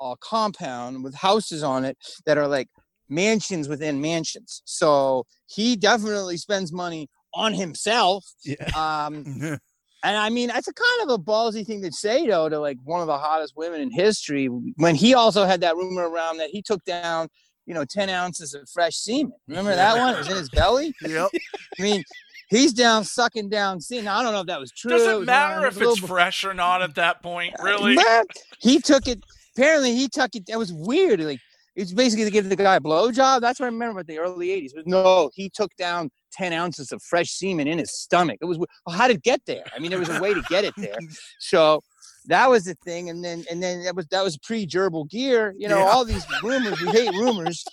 a 0.00 0.14
compound 0.20 1.02
with 1.04 1.14
houses 1.14 1.62
on 1.62 1.84
it 1.84 1.96
that 2.26 2.38
are 2.38 2.48
like 2.48 2.68
mansions 3.08 3.68
within 3.68 4.00
mansions. 4.00 4.62
So 4.64 5.24
he 5.46 5.76
definitely 5.76 6.36
spends 6.36 6.72
money 6.72 7.08
on 7.34 7.52
himself. 7.54 8.24
Yeah. 8.44 8.56
Um, 8.76 9.24
and 10.04 10.16
I 10.16 10.28
mean, 10.30 10.50
it's 10.54 10.68
a 10.68 10.72
kind 10.72 11.02
of 11.10 11.10
a 11.10 11.22
ballsy 11.22 11.66
thing 11.66 11.82
to 11.82 11.92
say, 11.92 12.26
though, 12.26 12.48
to 12.48 12.58
like 12.58 12.78
one 12.84 13.00
of 13.00 13.06
the 13.06 13.18
hottest 13.18 13.54
women 13.56 13.80
in 13.80 13.90
history. 13.90 14.46
When 14.76 14.94
he 14.94 15.14
also 15.14 15.44
had 15.44 15.60
that 15.62 15.76
rumor 15.76 16.08
around 16.08 16.38
that 16.38 16.50
he 16.50 16.62
took 16.62 16.84
down, 16.84 17.28
you 17.66 17.74
know, 17.74 17.84
ten 17.84 18.08
ounces 18.08 18.54
of 18.54 18.68
fresh 18.68 18.96
semen. 18.96 19.32
Remember 19.46 19.74
that 19.74 19.96
one? 19.98 20.14
It 20.14 20.18
was 20.18 20.28
in 20.28 20.36
his 20.36 20.50
belly. 20.50 20.94
Yep. 21.06 21.30
I 21.78 21.82
mean, 21.82 22.02
he's 22.48 22.72
down 22.72 23.04
sucking 23.04 23.48
down 23.50 23.80
semen. 23.80 24.08
I 24.08 24.22
don't 24.22 24.32
know 24.32 24.40
if 24.40 24.46
that 24.46 24.60
was 24.60 24.70
true. 24.70 24.94
It 24.94 24.98
Doesn't 24.98 25.18
was 25.20 25.26
matter 25.26 25.54
around 25.62 25.66
if 25.72 25.80
it's 25.82 26.00
bit- 26.00 26.08
fresh 26.08 26.44
or 26.44 26.54
not 26.54 26.80
at 26.82 26.94
that 26.94 27.22
point, 27.22 27.54
really. 27.62 27.94
Man, 27.96 28.24
he 28.60 28.78
took 28.80 29.06
it. 29.06 29.22
Apparently, 29.58 29.94
he 29.94 30.08
took 30.08 30.34
it. 30.34 30.44
It 30.48 30.56
was 30.56 30.72
weird. 30.72 31.20
Like 31.20 31.40
it's 31.74 31.92
basically 31.92 32.24
to 32.24 32.30
give 32.30 32.48
the 32.48 32.56
guy 32.56 32.76
a 32.76 32.80
blowjob. 32.80 33.40
That's 33.40 33.58
what 33.58 33.66
I 33.66 33.70
remember 33.70 34.00
about 34.00 34.06
the 34.06 34.18
early 34.18 34.48
'80s. 34.48 34.70
But 34.74 34.86
no, 34.86 35.30
he 35.34 35.50
took 35.50 35.74
down 35.76 36.10
ten 36.32 36.52
ounces 36.52 36.92
of 36.92 37.02
fresh 37.02 37.30
semen 37.30 37.66
in 37.66 37.78
his 37.78 37.92
stomach. 37.92 38.38
It 38.40 38.44
was. 38.44 38.58
Well, 38.58 38.68
how 38.96 39.08
did 39.08 39.16
it 39.16 39.22
get 39.24 39.40
there? 39.46 39.64
I 39.74 39.80
mean, 39.80 39.90
there 39.90 39.98
was 39.98 40.08
a 40.10 40.20
way 40.20 40.32
to 40.32 40.42
get 40.48 40.64
it 40.64 40.74
there. 40.76 40.96
So 41.40 41.80
that 42.26 42.48
was 42.50 42.64
the 42.64 42.76
thing. 42.84 43.10
And 43.10 43.24
then 43.24 43.44
and 43.50 43.62
then 43.62 43.82
that 43.84 43.96
was 43.96 44.06
that 44.12 44.22
was 44.22 44.36
pre 44.38 44.66
gerbil 44.66 45.08
gear. 45.10 45.54
You 45.58 45.68
know, 45.68 45.78
Yeah. 45.78 45.90
all 45.90 46.04
these 46.04 46.24
rumors. 46.42 46.80
We 46.80 46.88
hate 46.90 47.10
rumors. 47.12 47.64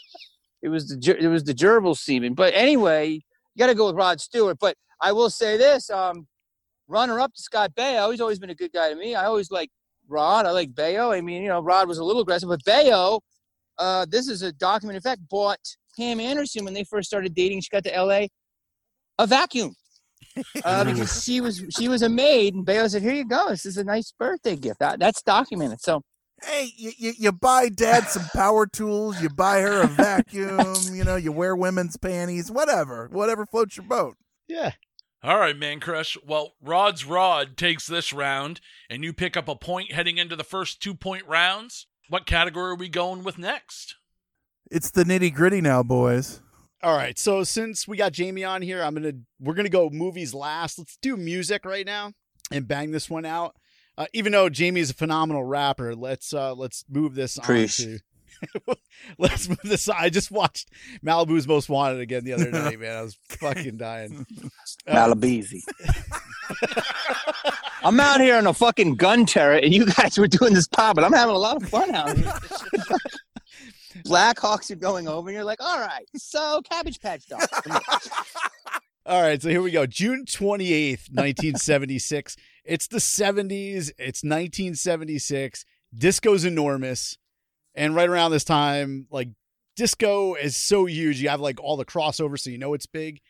It 0.63 0.69
was 0.69 0.88
the 0.88 1.17
it 1.19 1.28
was 1.28 1.43
the 1.43 1.54
gerbil 1.54 1.95
semen. 1.95 2.34
But 2.34 2.54
anyway, 2.56 3.10
you 3.10 3.60
got 3.60 3.67
to 3.67 3.76
go 3.76 3.86
with 3.88 3.95
Rod 3.95 4.19
Stewart. 4.19 4.58
But 4.60 4.76
I 5.02 5.12
will 5.12 5.30
say 5.30 5.58
this: 5.58 5.89
um, 5.91 6.28
runner 6.88 7.19
up 7.19 7.34
to 7.36 7.41
Scott 7.43 7.74
Baio. 7.76 8.10
He's 8.12 8.21
always 8.21 8.39
been 8.39 8.50
a 8.50 8.56
good 8.56 8.71
guy 8.74 8.89
to 8.89 8.95
me. 8.95 9.13
I 9.13 9.26
always 9.26 9.52
like 9.52 9.69
Rod. 10.08 10.46
I 10.46 10.52
like 10.52 10.74
Baio. 10.74 11.15
I 11.15 11.22
mean, 11.22 11.44
you 11.44 11.50
know, 11.50 11.62
Rod 11.62 11.88
was 11.88 11.98
a 11.98 12.04
little 12.04 12.22
aggressive, 12.22 12.50
but 12.50 12.63
Baio, 12.63 13.22
uh, 13.78 14.06
this 14.10 14.28
is 14.28 14.41
a 14.41 14.52
document. 14.54 14.96
In 14.96 15.02
fact, 15.02 15.22
bought 15.30 15.60
Pam 15.98 16.20
Anderson 16.20 16.65
when 16.65 16.74
they 16.74 16.84
first 16.84 17.08
started 17.08 17.34
dating. 17.34 17.62
She 17.62 17.70
got 17.70 17.84
to 17.84 18.02
LA 18.02 18.28
a 19.20 19.28
vacuum. 19.28 19.76
Uh, 20.65 20.84
because 20.84 21.24
she 21.24 21.39
was 21.39 21.63
she 21.78 21.88
was 21.88 22.02
a 22.02 22.10
maid, 22.10 22.56
and 22.56 22.65
Baio 22.65 22.89
said, 22.89 23.02
"Here 23.02 23.13
you 23.13 23.26
go. 23.26 23.50
This 23.50 23.65
is 23.65 23.78
a 23.78 23.86
nice 23.86 24.12
birthday 24.20 24.58
gift." 24.58 24.80
That, 24.80 25.00
that's 25.00 25.22
documented. 25.22 25.80
So 25.80 26.02
Hey, 26.44 26.72
you, 26.76 26.91
you, 26.98 27.13
you 27.18 27.32
buy 27.32 27.70
dad 27.70 28.04
some 28.10 28.26
power 28.34 28.68
tools, 28.68 29.22
you 29.22 29.30
buy 29.30 29.62
her 29.62 29.82
a 29.82 29.88
vacuum, 29.88 30.76
you 30.91 31.04
know, 31.04 31.15
you 31.15 31.32
wear 31.32 31.56
women's 31.56 31.98
panties, 31.98 32.52
whatever, 32.52 33.08
whatever 33.12 33.46
floats 33.46 33.78
your 33.78 33.86
boat. 33.86 34.15
Yeah. 34.48 34.72
All 35.25 35.39
right, 35.39 35.57
man 35.57 35.79
crush. 35.79 36.15
Well, 36.23 36.53
Rod's 36.61 37.03
Rod 37.03 37.57
takes 37.57 37.88
this 37.88 38.13
round, 38.13 38.61
and 38.91 39.03
you 39.03 39.11
pick 39.11 39.35
up 39.35 39.47
a 39.47 39.55
point 39.55 39.91
heading 39.91 40.19
into 40.19 40.35
the 40.35 40.43
first 40.43 40.83
two 40.83 40.93
point 40.93 41.25
rounds. 41.25 41.88
What 42.09 42.27
category 42.27 42.73
are 42.73 42.75
we 42.75 42.89
going 42.89 43.23
with 43.23 43.39
next? 43.39 43.95
It's 44.69 44.91
the 44.91 45.03
nitty 45.03 45.33
gritty 45.33 45.61
now, 45.61 45.81
boys. 45.81 46.41
All 46.83 46.95
right. 46.95 47.17
So 47.17 47.43
since 47.43 47.88
we 47.88 47.97
got 47.97 48.11
Jamie 48.11 48.43
on 48.43 48.61
here, 48.61 48.83
I'm 48.83 48.93
gonna 48.93 49.13
we're 49.39 49.55
gonna 49.55 49.67
go 49.67 49.89
movies 49.89 50.35
last. 50.35 50.77
Let's 50.77 50.95
do 51.01 51.17
music 51.17 51.65
right 51.65 51.88
now 51.88 52.11
and 52.51 52.67
bang 52.67 52.91
this 52.91 53.09
one 53.09 53.25
out. 53.25 53.55
Uh, 53.97 54.05
even 54.13 54.31
though 54.31 54.47
Jamie 54.47 54.81
is 54.81 54.91
a 54.91 54.93
phenomenal 54.93 55.43
rapper, 55.43 55.95
let's 55.95 56.35
uh 56.35 56.53
let's 56.53 56.85
move 56.88 57.15
this 57.15 57.39
on 57.39 57.45
to. 57.47 57.97
let's 59.17 59.47
move 59.49 59.60
this. 59.63 59.88
On. 59.89 59.95
I 59.97 60.10
just 60.10 60.31
watched 60.31 60.69
Malibu's 61.05 61.47
Most 61.47 61.69
Wanted 61.69 61.99
again 61.99 62.23
the 62.23 62.34
other 62.34 62.51
night, 62.51 62.79
man. 62.79 62.95
I 62.97 63.01
was 63.01 63.17
fucking 63.29 63.77
dying. 63.77 64.25
Uh, 64.88 65.15
I'm 67.84 67.99
out 67.99 68.21
here 68.21 68.36
on 68.38 68.45
a 68.45 68.53
fucking 68.53 68.95
gun 68.95 69.25
turret, 69.25 69.63
and 69.63 69.73
you 69.73 69.86
guys 69.88 70.17
were 70.17 70.27
doing 70.27 70.53
this 70.53 70.67
pop, 70.67 70.95
but 70.95 71.03
I'm 71.03 71.12
having 71.12 71.34
a 71.34 71.39
lot 71.39 71.62
of 71.62 71.67
fun 71.69 71.93
out 71.95 72.15
here. 72.15 72.31
Blackhawks 74.05 74.69
are 74.69 74.75
going 74.75 75.08
over, 75.08 75.29
and 75.29 75.36
you're 75.36 75.43
like, 75.43 75.62
all 75.62 75.79
right, 75.79 76.05
so 76.15 76.62
Cabbage 76.69 76.99
Patch 76.99 77.25
Dogs. 77.27 77.47
All 79.08 79.21
right, 79.21 79.41
so 79.41 79.49
here 79.49 79.62
we 79.62 79.71
go. 79.71 79.86
June 79.86 80.25
28th, 80.25 81.10
1976. 81.12 82.36
it's 82.63 82.88
the 82.88 82.97
70s. 82.97 83.91
It's 83.99 84.23
1976. 84.23 85.65
Disco's 85.95 86.43
enormous. 86.43 87.17
And 87.75 87.95
right 87.95 88.09
around 88.09 88.31
this 88.31 88.43
time, 88.43 89.07
like 89.11 89.29
disco 89.75 90.35
is 90.35 90.55
so 90.55 90.85
huge. 90.85 91.21
You 91.21 91.29
have 91.29 91.41
like 91.41 91.61
all 91.61 91.77
the 91.77 91.85
crossover, 91.85 92.39
so 92.39 92.49
you 92.49 92.57
know 92.57 92.73
it's 92.73 92.85
big. 92.85 93.21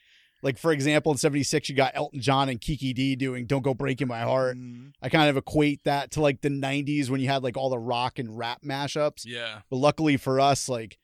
Like, 0.45 0.59
for 0.59 0.71
example, 0.71 1.11
in 1.11 1.17
76, 1.17 1.69
you 1.69 1.75
got 1.75 1.93
Elton 1.95 2.21
John 2.21 2.49
and 2.49 2.61
Kiki 2.61 2.93
Dee 2.93 3.15
doing 3.15 3.47
Don't 3.47 3.63
Go 3.63 3.73
Breaking 3.73 4.07
My 4.07 4.21
Heart. 4.21 4.57
Mm. 4.57 4.91
I 5.01 5.09
kind 5.09 5.27
of 5.27 5.37
equate 5.37 5.83
that 5.85 6.11
to 6.11 6.21
like 6.21 6.41
the 6.41 6.49
90s 6.49 7.09
when 7.09 7.19
you 7.19 7.27
had 7.27 7.41
like 7.41 7.57
all 7.57 7.71
the 7.71 7.79
rock 7.79 8.19
and 8.19 8.37
rap 8.37 8.61
mashups. 8.63 9.23
Yeah. 9.25 9.61
But 9.71 9.77
luckily 9.77 10.17
for 10.17 10.39
us, 10.39 10.69
like 10.69 10.99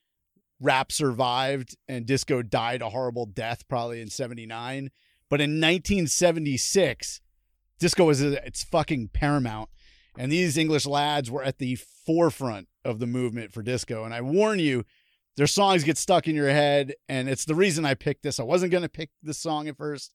rap 0.60 0.92
survived 0.92 1.76
and 1.88 2.06
disco 2.06 2.44
died 2.44 2.84
a 2.84 2.92
horrible 2.92 3.26
death 3.26 3.68
probably 3.68 4.00
in 4.00 4.10
79. 4.10 4.92
But 5.28 5.42
in 5.42 5.60
1976, 5.60 7.22
disco 7.80 8.06
was 8.06 8.22
its 8.22 8.64
fucking 8.64 9.10
paramount. 9.12 9.70
And 10.18 10.32
these 10.32 10.58
English 10.58 10.86
lads 10.86 11.32
were 11.32 11.44
at 11.44 11.58
the 11.58 11.76
forefront 11.76 12.68
of 12.84 13.00
the 13.00 13.08
movement 13.08 13.54
for 13.54 13.64
disco. 13.64 14.04
And 14.04 14.14
I 14.14 14.22
warn 14.22 14.60
you, 14.60 14.84
their 15.38 15.48
songs 15.48 15.84
get 15.84 15.98
stuck 15.98 16.28
in 16.28 16.36
your 16.36 16.50
head. 16.50 16.94
And 17.08 17.30
it's 17.30 17.46
the 17.46 17.56
reason 17.56 17.86
I 17.86 17.94
picked 17.94 18.24
this. 18.24 18.40
I 18.40 18.44
wasn't 18.44 18.72
going 18.72 18.84
to 18.84 18.90
pick 18.90 19.10
this 19.24 19.38
song 19.38 19.68
at 19.68 19.78
first, 19.78 20.14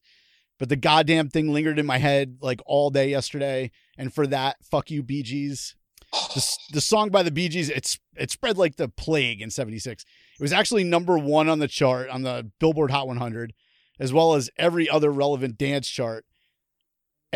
but 0.58 0.68
the 0.68 0.76
goddamn 0.76 1.30
thing 1.30 1.52
lingered 1.52 1.78
in 1.78 1.86
my 1.86 1.98
head 1.98 2.38
like 2.40 2.60
all 2.66 2.90
day 2.90 3.10
yesterday. 3.10 3.70
And 3.96 4.12
for 4.12 4.26
that, 4.26 4.56
fuck 4.62 4.90
you, 4.90 5.02
Bee 5.02 5.22
Gees 5.22 5.74
the, 6.12 6.56
the 6.72 6.80
song 6.80 7.10
by 7.10 7.22
the 7.22 7.30
Bee 7.30 7.48
Gees, 7.48 7.70
it's 7.70 7.98
it 8.16 8.30
spread 8.30 8.58
like 8.58 8.76
the 8.76 8.88
plague 8.88 9.40
in 9.42 9.50
76. 9.50 10.04
It 10.38 10.42
was 10.42 10.52
actually 10.52 10.84
number 10.84 11.18
one 11.18 11.48
on 11.48 11.58
the 11.58 11.68
chart 11.68 12.08
on 12.08 12.22
the 12.22 12.50
Billboard 12.58 12.90
Hot 12.90 13.06
100, 13.06 13.52
as 13.98 14.12
well 14.12 14.34
as 14.34 14.50
every 14.58 14.88
other 14.88 15.10
relevant 15.10 15.58
dance 15.58 15.88
chart. 15.88 16.24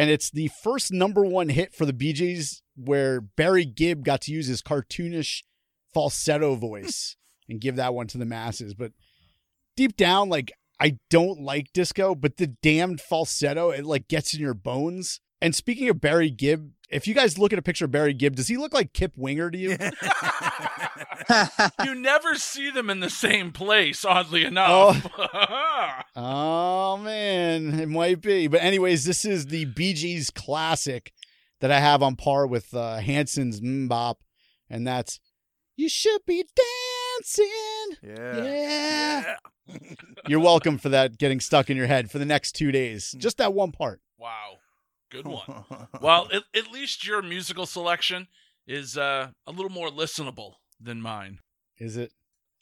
And 0.00 0.08
it's 0.08 0.30
the 0.30 0.48
first 0.62 0.94
number 0.94 1.26
one 1.26 1.50
hit 1.50 1.74
for 1.74 1.84
the 1.84 1.92
Bee 1.92 2.14
Gees 2.14 2.62
where 2.74 3.20
Barry 3.20 3.66
Gibb 3.66 4.02
got 4.02 4.22
to 4.22 4.32
use 4.32 4.46
his 4.46 4.62
cartoonish 4.62 5.42
falsetto 5.92 6.54
voice 6.54 7.16
and 7.50 7.60
give 7.60 7.76
that 7.76 7.92
one 7.92 8.06
to 8.06 8.16
the 8.16 8.24
masses. 8.24 8.72
But 8.72 8.92
deep 9.76 9.98
down, 9.98 10.30
like 10.30 10.52
I 10.80 10.96
don't 11.10 11.42
like 11.42 11.74
disco, 11.74 12.14
but 12.14 12.38
the 12.38 12.46
damned 12.46 13.02
falsetto, 13.02 13.68
it 13.68 13.84
like 13.84 14.08
gets 14.08 14.32
in 14.32 14.40
your 14.40 14.54
bones. 14.54 15.20
And 15.42 15.54
speaking 15.54 15.88
of 15.88 16.00
Barry 16.00 16.30
Gibb, 16.30 16.72
if 16.90 17.06
you 17.06 17.14
guys 17.14 17.38
look 17.38 17.52
at 17.52 17.58
a 17.58 17.62
picture 17.62 17.84
of 17.86 17.90
Barry 17.92 18.12
Gibb, 18.12 18.36
does 18.36 18.48
he 18.48 18.56
look 18.56 18.74
like 18.74 18.92
Kip 18.92 19.12
Winger 19.16 19.50
to 19.50 19.58
you? 19.58 19.76
You 21.84 21.94
never 21.94 22.34
see 22.34 22.70
them 22.70 22.90
in 22.90 23.00
the 23.00 23.10
same 23.10 23.52
place, 23.52 24.04
oddly 24.04 24.44
enough. 24.44 25.06
Oh 26.16 26.96
man, 26.96 27.78
it 27.78 27.88
might 27.88 28.20
be. 28.20 28.48
But 28.48 28.62
anyways, 28.62 29.04
this 29.04 29.24
is 29.24 29.46
the 29.46 29.64
Bee 29.66 29.94
Gees 29.94 30.28
classic 30.30 31.12
that 31.60 31.70
I 31.70 31.78
have 31.78 32.02
on 32.02 32.16
par 32.16 32.46
with 32.46 32.74
uh, 32.74 32.96
Hanson's 32.98 33.60
MMMBop, 33.60 34.16
and 34.68 34.86
that's 34.86 35.20
"You 35.76 35.88
Should 35.88 36.22
Be 36.26 36.44
Dancing." 37.18 37.96
Yeah. 38.02 38.44
Yeah. 38.44 39.36
You're 40.26 40.40
welcome 40.40 40.78
for 40.78 40.88
that 40.88 41.16
getting 41.16 41.38
stuck 41.40 41.70
in 41.70 41.76
your 41.76 41.86
head 41.86 42.10
for 42.10 42.18
the 42.18 42.26
next 42.26 42.52
two 42.52 42.72
days. 42.72 43.14
Just 43.16 43.38
that 43.38 43.54
one 43.54 43.70
part. 43.72 44.00
wow. 44.18 44.56
Good 45.10 45.26
one. 45.26 45.64
Well, 46.00 46.28
at, 46.32 46.42
at 46.54 46.72
least 46.72 47.06
your 47.06 47.20
musical 47.22 47.66
selection 47.66 48.28
is 48.66 48.96
uh, 48.96 49.30
a 49.46 49.52
little 49.52 49.70
more 49.70 49.88
listenable 49.88 50.54
than 50.80 51.02
mine. 51.02 51.40
Is 51.78 51.96
it? 51.96 52.12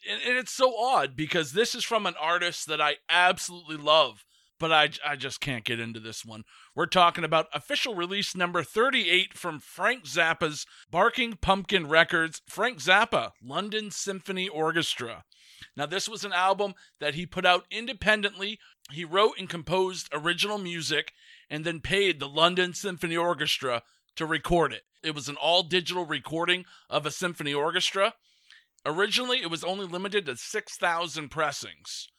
and, 0.07 0.21
and 0.25 0.37
it's 0.37 0.51
so 0.51 0.73
odd 0.77 1.15
because 1.15 1.51
this 1.51 1.75
is 1.75 1.83
from 1.83 2.05
an 2.05 2.15
artist 2.19 2.67
that 2.67 2.81
I 2.81 2.97
absolutely 3.09 3.77
love, 3.77 4.25
but 4.59 4.71
I, 4.71 4.89
I 5.05 5.15
just 5.15 5.41
can't 5.41 5.63
get 5.63 5.79
into 5.79 5.99
this 5.99 6.25
one. 6.25 6.43
We're 6.75 6.85
talking 6.85 7.23
about 7.23 7.47
official 7.53 7.95
release 7.95 8.35
number 8.35 8.63
38 8.63 9.33
from 9.37 9.59
Frank 9.59 10.05
Zappa's 10.05 10.65
Barking 10.89 11.33
Pumpkin 11.41 11.87
Records, 11.87 12.41
Frank 12.47 12.79
Zappa, 12.79 13.31
London 13.41 13.91
Symphony 13.91 14.47
Orchestra. 14.47 15.23
Now, 15.75 15.85
this 15.85 16.07
was 16.07 16.23
an 16.23 16.33
album 16.33 16.73
that 16.99 17.15
he 17.15 17.25
put 17.25 17.45
out 17.45 17.65
independently. 17.69 18.59
He 18.91 19.03
wrote 19.03 19.33
and 19.37 19.49
composed 19.49 20.09
original 20.13 20.57
music 20.57 21.13
and 21.49 21.65
then 21.65 21.79
paid 21.79 22.19
the 22.19 22.27
London 22.27 22.73
Symphony 22.73 23.17
Orchestra 23.17 23.83
to 24.15 24.25
record 24.25 24.73
it. 24.73 24.83
It 25.03 25.15
was 25.15 25.29
an 25.29 25.37
all 25.37 25.63
digital 25.63 26.05
recording 26.05 26.65
of 26.89 27.05
a 27.05 27.11
symphony 27.11 27.53
orchestra. 27.53 28.13
Originally, 28.85 29.41
it 29.41 29.49
was 29.49 29.63
only 29.63 29.85
limited 29.85 30.25
to 30.25 30.35
6,000 30.35 31.29
pressings. 31.29 32.09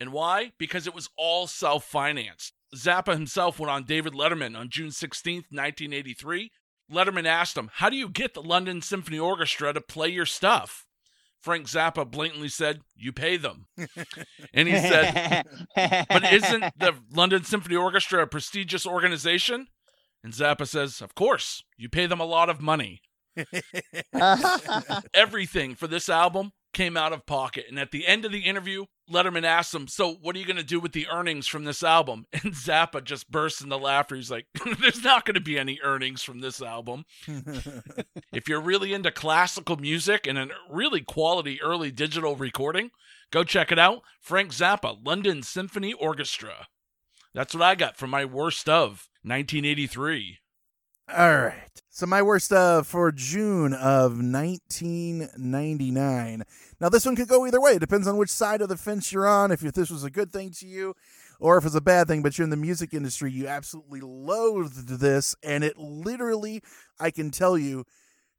And 0.00 0.12
why? 0.12 0.52
Because 0.58 0.86
it 0.86 0.94
was 0.94 1.10
all 1.16 1.46
self 1.46 1.84
financed. 1.84 2.54
Zappa 2.74 3.12
himself 3.12 3.58
went 3.58 3.70
on 3.70 3.84
David 3.84 4.12
Letterman 4.12 4.56
on 4.56 4.68
June 4.68 4.90
16th, 4.90 5.50
1983. 5.50 6.52
Letterman 6.92 7.26
asked 7.26 7.56
him, 7.56 7.70
How 7.74 7.90
do 7.90 7.96
you 7.96 8.08
get 8.08 8.34
the 8.34 8.42
London 8.42 8.80
Symphony 8.80 9.18
Orchestra 9.18 9.72
to 9.72 9.80
play 9.80 10.08
your 10.08 10.26
stuff? 10.26 10.86
Frank 11.40 11.66
Zappa 11.66 12.10
blatantly 12.10 12.48
said, 12.48 12.80
You 12.96 13.12
pay 13.12 13.36
them. 13.36 13.66
and 14.52 14.68
he 14.68 14.76
said, 14.78 15.44
But 16.08 16.32
isn't 16.32 16.64
the 16.78 16.94
London 17.12 17.44
Symphony 17.44 17.76
Orchestra 17.76 18.22
a 18.22 18.26
prestigious 18.26 18.86
organization? 18.86 19.68
And 20.24 20.32
Zappa 20.32 20.66
says, 20.66 21.00
Of 21.00 21.14
course, 21.14 21.62
you 21.76 21.88
pay 21.88 22.06
them 22.06 22.20
a 22.20 22.24
lot 22.24 22.50
of 22.50 22.60
money. 22.60 23.00
Everything 25.14 25.74
for 25.74 25.86
this 25.86 26.08
album 26.08 26.52
came 26.78 26.96
out 26.96 27.12
of 27.12 27.26
pocket. 27.26 27.64
And 27.68 27.76
at 27.76 27.90
the 27.90 28.06
end 28.06 28.24
of 28.24 28.30
the 28.30 28.42
interview, 28.42 28.84
Letterman 29.10 29.42
asked 29.42 29.74
him, 29.74 29.88
So, 29.88 30.14
what 30.14 30.36
are 30.36 30.38
you 30.38 30.44
going 30.44 30.58
to 30.58 30.62
do 30.62 30.78
with 30.78 30.92
the 30.92 31.08
earnings 31.08 31.48
from 31.48 31.64
this 31.64 31.82
album? 31.82 32.26
And 32.32 32.54
Zappa 32.54 33.02
just 33.02 33.28
bursts 33.28 33.60
into 33.60 33.76
laughter. 33.76 34.14
He's 34.14 34.30
like, 34.30 34.46
There's 34.80 35.02
not 35.02 35.24
going 35.24 35.34
to 35.34 35.40
be 35.40 35.58
any 35.58 35.80
earnings 35.82 36.22
from 36.22 36.38
this 36.38 36.62
album. 36.62 37.04
if 38.32 38.48
you're 38.48 38.60
really 38.60 38.94
into 38.94 39.10
classical 39.10 39.76
music 39.76 40.28
and 40.28 40.38
a 40.38 40.48
really 40.70 41.00
quality 41.00 41.60
early 41.60 41.90
digital 41.90 42.36
recording, 42.36 42.92
go 43.32 43.42
check 43.42 43.72
it 43.72 43.78
out. 43.78 44.02
Frank 44.20 44.52
Zappa, 44.52 45.04
London 45.04 45.42
Symphony 45.42 45.92
Orchestra. 45.94 46.68
That's 47.34 47.54
what 47.54 47.64
I 47.64 47.74
got 47.74 47.96
from 47.96 48.10
my 48.10 48.24
worst 48.24 48.68
of 48.68 49.08
1983. 49.24 50.38
All 51.12 51.38
right. 51.38 51.82
So 51.98 52.06
my 52.06 52.22
worst 52.22 52.52
uh 52.52 52.84
for 52.84 53.10
June 53.10 53.74
of 53.74 54.22
1999. 54.22 56.44
Now 56.80 56.88
this 56.88 57.04
one 57.04 57.16
could 57.16 57.26
go 57.26 57.44
either 57.44 57.60
way. 57.60 57.72
It 57.72 57.80
depends 57.80 58.06
on 58.06 58.16
which 58.16 58.30
side 58.30 58.60
of 58.60 58.68
the 58.68 58.76
fence 58.76 59.10
you're 59.10 59.26
on. 59.26 59.50
If 59.50 59.62
this 59.62 59.90
was 59.90 60.04
a 60.04 60.10
good 60.10 60.30
thing 60.30 60.52
to 60.60 60.66
you, 60.68 60.94
or 61.40 61.58
if 61.58 61.66
it's 61.66 61.74
a 61.74 61.80
bad 61.80 62.06
thing. 62.06 62.22
But 62.22 62.38
you're 62.38 62.44
in 62.44 62.50
the 62.50 62.56
music 62.56 62.94
industry, 62.94 63.32
you 63.32 63.48
absolutely 63.48 64.00
loathed 64.00 65.00
this, 65.00 65.34
and 65.42 65.64
it 65.64 65.76
literally, 65.76 66.62
I 67.00 67.10
can 67.10 67.32
tell 67.32 67.58
you, 67.58 67.84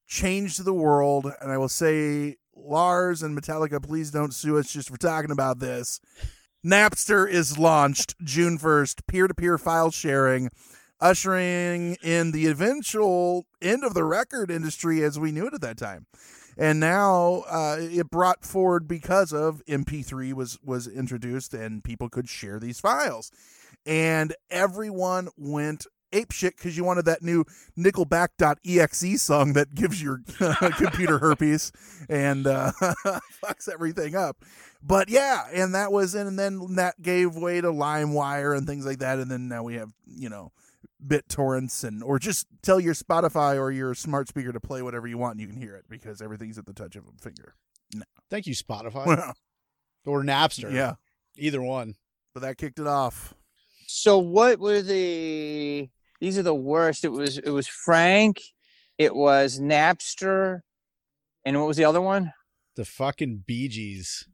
changed 0.07 0.63
the 0.63 0.73
world. 0.73 1.29
And 1.41 1.51
I 1.51 1.57
will 1.57 1.67
say, 1.67 2.37
Lars 2.55 3.21
and 3.21 3.37
Metallica, 3.37 3.83
please 3.83 4.09
don't 4.09 4.33
sue 4.33 4.57
us 4.57 4.71
just 4.71 4.89
for 4.89 4.95
talking 4.95 5.31
about 5.31 5.59
this. 5.59 5.99
Napster 6.65 7.29
is 7.29 7.57
launched 7.57 8.15
June 8.23 8.57
1st, 8.57 9.05
peer 9.05 9.27
to 9.27 9.33
peer 9.33 9.57
file 9.57 9.91
sharing, 9.91 10.49
ushering 11.01 11.95
in 12.03 12.31
the 12.31 12.47
eventual 12.47 13.45
end 13.61 13.83
of 13.83 13.93
the 13.93 14.03
record 14.03 14.51
industry 14.51 15.03
as 15.03 15.19
we 15.19 15.31
knew 15.31 15.47
it 15.47 15.53
at 15.53 15.61
that 15.61 15.77
time. 15.77 16.05
And 16.57 16.79
now 16.79 17.45
uh, 17.49 17.77
it 17.79 18.09
brought 18.09 18.43
forward 18.43 18.87
because 18.87 19.31
of 19.31 19.63
MP3 19.65 20.33
was 20.33 20.59
was 20.63 20.87
introduced 20.87 21.53
and 21.53 21.83
people 21.83 22.09
could 22.09 22.27
share 22.27 22.59
these 22.59 22.81
files, 22.81 23.31
and 23.85 24.35
everyone 24.49 25.29
went 25.37 25.87
ape 26.11 26.31
shit 26.31 26.57
because 26.57 26.75
you 26.75 26.83
wanted 26.83 27.05
that 27.05 27.21
new 27.21 27.45
Nickelback.exe 27.77 29.21
song 29.21 29.53
that 29.53 29.73
gives 29.73 30.01
your 30.01 30.21
computer 30.77 31.19
herpes 31.19 31.71
and 32.09 32.47
uh, 32.47 32.71
fucks 32.81 33.71
everything 33.71 34.15
up. 34.15 34.43
But 34.81 35.09
yeah, 35.09 35.45
and 35.53 35.75
that 35.75 35.91
was 35.91 36.15
and 36.15 36.37
then 36.37 36.75
that 36.75 37.01
gave 37.01 37.35
way 37.35 37.61
to 37.61 37.67
LimeWire 37.67 38.57
and 38.57 38.67
things 38.67 38.85
like 38.85 38.99
that, 38.99 39.19
and 39.19 39.29
then 39.29 39.47
now 39.47 39.63
we 39.63 39.75
have 39.75 39.91
you 40.05 40.29
know 40.29 40.51
BitTorrents 41.05 41.83
and 41.83 42.03
or 42.03 42.19
just 42.19 42.47
tell 42.61 42.79
your 42.79 42.93
Spotify 42.93 43.57
or 43.57 43.71
your 43.71 43.93
smart 43.95 44.27
speaker 44.27 44.51
to 44.51 44.59
play 44.59 44.81
whatever 44.81 45.07
you 45.07 45.17
want 45.17 45.33
and 45.33 45.41
you 45.41 45.47
can 45.47 45.59
hear 45.61 45.75
it 45.75 45.85
because 45.89 46.21
everything's 46.21 46.57
at 46.57 46.65
the 46.65 46.73
touch 46.73 46.95
of 46.95 47.03
a 47.05 47.21
finger. 47.21 47.55
No. 47.93 48.03
Thank 48.29 48.45
you, 48.47 48.53
Spotify 48.55 49.05
Well, 49.05 49.33
or 50.05 50.23
Napster. 50.23 50.71
yeah, 50.71 50.93
either 51.37 51.61
one. 51.61 51.95
but 52.33 52.41
that 52.41 52.57
kicked 52.57 52.79
it 52.79 52.87
off. 52.87 53.33
so 53.87 54.17
what 54.19 54.59
were 54.59 54.81
the? 54.81 55.89
These 56.19 56.37
are 56.37 56.43
the 56.43 56.53
worst. 56.55 57.03
It 57.05 57.09
was 57.09 57.37
it 57.37 57.49
was 57.49 57.67
Frank, 57.67 58.41
it 58.97 59.15
was 59.15 59.59
Napster, 59.59 60.59
and 61.45 61.57
what 61.57 61.67
was 61.67 61.77
the 61.77 61.85
other 61.85 62.01
one? 62.01 62.33
The 62.75 62.85
fucking 62.85 63.43
Bee 63.47 63.67
Gees. 63.69 64.27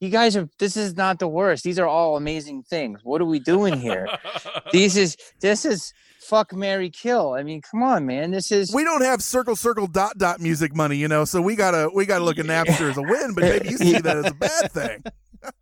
You 0.00 0.10
guys 0.10 0.36
are. 0.36 0.48
This 0.58 0.76
is 0.76 0.96
not 0.96 1.18
the 1.18 1.26
worst. 1.28 1.64
These 1.64 1.78
are 1.78 1.86
all 1.86 2.16
amazing 2.16 2.62
things. 2.62 3.00
What 3.02 3.20
are 3.20 3.24
we 3.26 3.40
doing 3.40 3.80
here? 3.80 4.06
this 4.72 4.96
is 4.96 5.16
this 5.40 5.64
is 5.64 5.92
fuck 6.20 6.52
Mary 6.54 6.88
Kill. 6.90 7.32
I 7.34 7.42
mean, 7.42 7.62
come 7.62 7.82
on, 7.82 8.06
man. 8.06 8.30
This 8.30 8.52
is 8.52 8.72
We 8.72 8.84
don't 8.84 9.02
have 9.02 9.22
circle 9.22 9.56
circle 9.56 9.88
dot 9.88 10.16
dot 10.16 10.40
music 10.40 10.74
money, 10.76 10.96
you 10.96 11.08
know, 11.08 11.24
so 11.24 11.42
we 11.42 11.56
gotta 11.56 11.90
we 11.92 12.06
gotta 12.06 12.24
look 12.24 12.38
at 12.38 12.46
Napster 12.46 12.90
as 12.90 12.96
a 12.96 13.02
win, 13.02 13.34
but 13.34 13.42
maybe 13.42 13.70
you 13.70 13.76
see 13.76 13.98
that 13.98 14.16
as 14.18 14.26
a 14.26 14.34
bad 14.34 14.70
thing. 14.72 15.02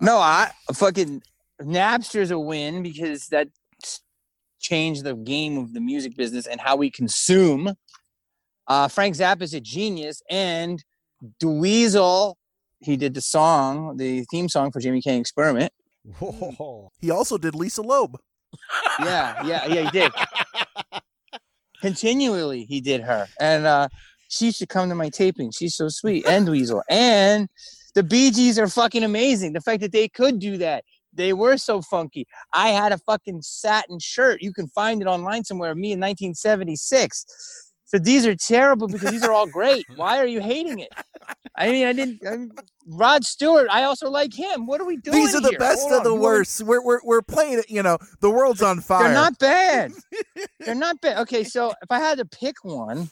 no. 0.00 0.18
I 0.18 0.50
fucking 0.74 1.22
Napster's 1.62 2.30
a 2.30 2.38
win 2.38 2.82
because 2.82 3.28
that 3.28 3.48
s- 3.82 4.00
changed 4.58 5.04
the 5.04 5.14
game 5.14 5.56
of 5.56 5.72
the 5.72 5.80
music 5.80 6.16
business 6.16 6.46
and 6.46 6.60
how 6.60 6.76
we 6.76 6.90
consume. 6.90 7.74
Uh, 8.66 8.88
Frank 8.88 9.16
Zappa's 9.16 9.52
a 9.54 9.60
genius, 9.60 10.22
and 10.30 10.84
Dweezil, 11.42 12.34
he 12.80 12.96
did 12.96 13.14
the 13.14 13.20
song, 13.20 13.96
the 13.96 14.24
theme 14.30 14.48
song 14.48 14.72
for 14.72 14.80
Jamie 14.80 15.02
Kennedy 15.02 15.20
Experiment. 15.20 15.72
Whoa. 16.18 16.90
He 17.00 17.10
also 17.10 17.38
did 17.38 17.54
Lisa 17.54 17.82
Loeb. 17.82 18.18
Yeah, 18.98 19.46
yeah, 19.46 19.66
yeah, 19.66 19.82
he 19.82 19.90
did. 19.90 20.12
Continually, 21.80 22.64
he 22.64 22.80
did 22.80 23.00
her, 23.00 23.28
and 23.38 23.64
uh, 23.64 23.88
she 24.28 24.46
used 24.46 24.58
to 24.58 24.66
come 24.66 24.88
to 24.88 24.94
my 24.94 25.08
taping. 25.08 25.52
She's 25.52 25.76
so 25.76 25.88
sweet, 25.88 26.26
and 26.26 26.46
Dweezil, 26.46 26.82
and 26.90 27.48
the 27.94 28.02
Bee 28.02 28.30
Gees 28.30 28.58
are 28.58 28.68
fucking 28.68 29.04
amazing. 29.04 29.52
The 29.52 29.60
fact 29.60 29.80
that 29.82 29.92
they 29.92 30.08
could 30.08 30.38
do 30.40 30.58
that, 30.58 30.84
they 31.12 31.32
were 31.32 31.56
so 31.56 31.80
funky. 31.80 32.26
I 32.52 32.68
had 32.68 32.92
a 32.92 32.98
fucking 32.98 33.42
satin 33.42 33.98
shirt. 33.98 34.42
You 34.42 34.52
can 34.52 34.68
find 34.68 35.00
it 35.00 35.06
online 35.06 35.44
somewhere. 35.44 35.74
Me 35.74 35.92
in 35.92 36.00
1976. 36.00 37.69
So 37.90 37.98
these 37.98 38.24
are 38.24 38.36
terrible 38.36 38.86
because 38.86 39.10
these 39.10 39.24
are 39.24 39.32
all 39.32 39.46
great. 39.48 39.84
Why 39.96 40.18
are 40.18 40.26
you 40.26 40.40
hating 40.40 40.78
it? 40.78 40.92
I 41.56 41.70
mean, 41.70 41.86
I 41.88 41.92
didn't. 41.92 42.20
I 42.26 42.36
mean, 42.36 42.50
Rod 42.86 43.24
Stewart. 43.24 43.66
I 43.68 43.82
also 43.82 44.08
like 44.08 44.32
him. 44.32 44.66
What 44.66 44.80
are 44.80 44.84
we 44.86 44.96
doing? 44.98 45.18
These 45.18 45.34
are 45.34 45.40
the 45.40 45.50
here? 45.50 45.58
best 45.58 45.80
Hold 45.80 45.92
of 45.92 45.98
on, 45.98 46.04
the 46.04 46.14
worst. 46.14 46.62
We're 46.62 46.82
we're 46.84 47.00
we're 47.02 47.22
playing 47.22 47.58
it, 47.58 47.68
you 47.68 47.82
know, 47.82 47.98
the 48.20 48.30
world's 48.30 48.62
on 48.62 48.80
fire. 48.80 49.04
They're 49.04 49.14
not 49.14 49.38
bad. 49.38 49.92
They're 50.60 50.74
not 50.76 51.00
bad. 51.00 51.18
Okay, 51.22 51.42
so 51.42 51.70
if 51.82 51.90
I 51.90 51.98
had 51.98 52.18
to 52.18 52.24
pick 52.24 52.62
one, 52.62 53.10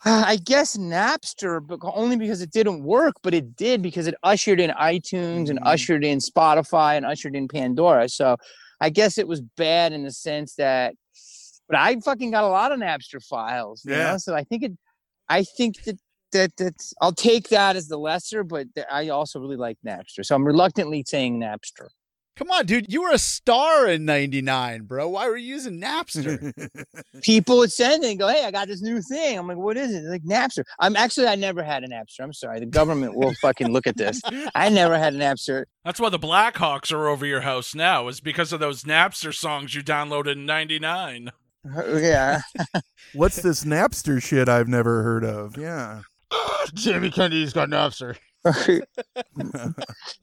I 0.04 0.36
guess 0.36 0.76
Napster, 0.76 1.64
but 1.64 1.78
only 1.94 2.16
because 2.16 2.42
it 2.42 2.50
didn't 2.50 2.82
work, 2.82 3.14
but 3.22 3.34
it 3.34 3.54
did 3.56 3.82
because 3.82 4.08
it 4.08 4.14
ushered 4.24 4.58
in 4.58 4.70
iTunes 4.70 5.48
and 5.50 5.58
Mhm. 5.60 5.66
ushered 5.66 6.04
in 6.04 6.18
Spotify 6.18 6.96
and 6.96 7.06
ushered 7.06 7.36
in 7.36 7.46
Pandora. 7.46 8.08
So 8.08 8.36
I 8.80 8.90
guess 8.90 9.18
it 9.18 9.28
was 9.28 9.40
bad 9.56 9.92
in 9.92 10.02
the 10.04 10.12
sense 10.12 10.54
that, 10.56 10.94
but 11.68 11.76
I 11.78 11.98
fucking 12.00 12.30
got 12.30 12.44
a 12.44 12.48
lot 12.48 12.72
of 12.72 12.78
Napster 12.78 13.22
files. 13.24 13.84
You 13.84 13.94
Yeah. 13.94 14.12
Know? 14.12 14.18
So 14.18 14.34
I 14.34 14.44
think 14.44 14.62
it, 14.64 14.72
I 15.28 15.44
think 15.44 15.82
that. 15.84 15.98
That 16.32 16.54
that's 16.58 16.92
I'll 17.00 17.14
take 17.14 17.48
that 17.48 17.74
as 17.74 17.88
the 17.88 17.96
lesser, 17.96 18.44
but 18.44 18.66
I 18.92 19.08
also 19.08 19.40
really 19.40 19.56
like 19.56 19.78
Napster, 19.82 20.22
so 20.22 20.34
I'm 20.36 20.46
reluctantly 20.46 21.02
saying 21.06 21.40
Napster. 21.40 21.88
Come 22.36 22.50
on, 22.52 22.66
dude. 22.66 22.92
You 22.92 23.02
were 23.02 23.12
a 23.12 23.18
star 23.18 23.88
in 23.88 24.04
99, 24.04 24.82
bro. 24.82 25.08
Why 25.08 25.26
were 25.26 25.38
you 25.38 25.48
using 25.48 25.80
Napster? 25.80 26.52
people 27.22 27.56
would 27.56 27.72
send 27.72 28.04
it 28.04 28.10
and 28.10 28.18
go, 28.18 28.28
"Hey, 28.28 28.44
I 28.44 28.50
got 28.50 28.68
this 28.68 28.82
new 28.82 29.00
thing." 29.00 29.38
I'm 29.38 29.48
like, 29.48 29.56
"What 29.56 29.76
is 29.78 29.92
it?" 29.92 30.02
They're 30.02 30.10
like 30.12 30.22
Napster. 30.22 30.62
I'm 30.78 30.94
actually 30.96 31.26
I 31.28 31.34
never 31.34 31.62
had 31.62 31.82
an 31.82 31.90
Napster. 31.90 32.20
I'm 32.20 32.34
sorry. 32.34 32.60
The 32.60 32.66
government 32.66 33.16
will 33.16 33.32
fucking 33.40 33.72
look 33.72 33.86
at 33.88 33.96
this. 33.96 34.20
I 34.54 34.68
never 34.68 34.98
had 34.98 35.14
an 35.14 35.20
Napster. 35.20 35.64
That's 35.84 35.98
why 35.98 36.10
the 36.10 36.18
Blackhawks 36.18 36.92
are 36.92 37.08
over 37.08 37.24
your 37.24 37.40
house 37.40 37.74
now, 37.74 38.06
is 38.06 38.20
because 38.20 38.52
of 38.52 38.60
those 38.60 38.84
Napster 38.84 39.34
songs 39.34 39.74
you 39.74 39.82
downloaded 39.82 40.32
in 40.32 40.44
99. 40.46 41.30
Oh, 41.74 41.96
yeah. 41.96 42.40
What's 43.14 43.42
this 43.42 43.64
Napster 43.64 44.22
shit 44.22 44.48
I've 44.48 44.68
never 44.68 45.02
heard 45.02 45.24
of? 45.24 45.56
Yeah. 45.56 46.02
Jamie 46.74 47.10
Kennedy's 47.10 47.52
got 47.52 47.68
Napster. 47.68 48.16
I'm 48.44 48.82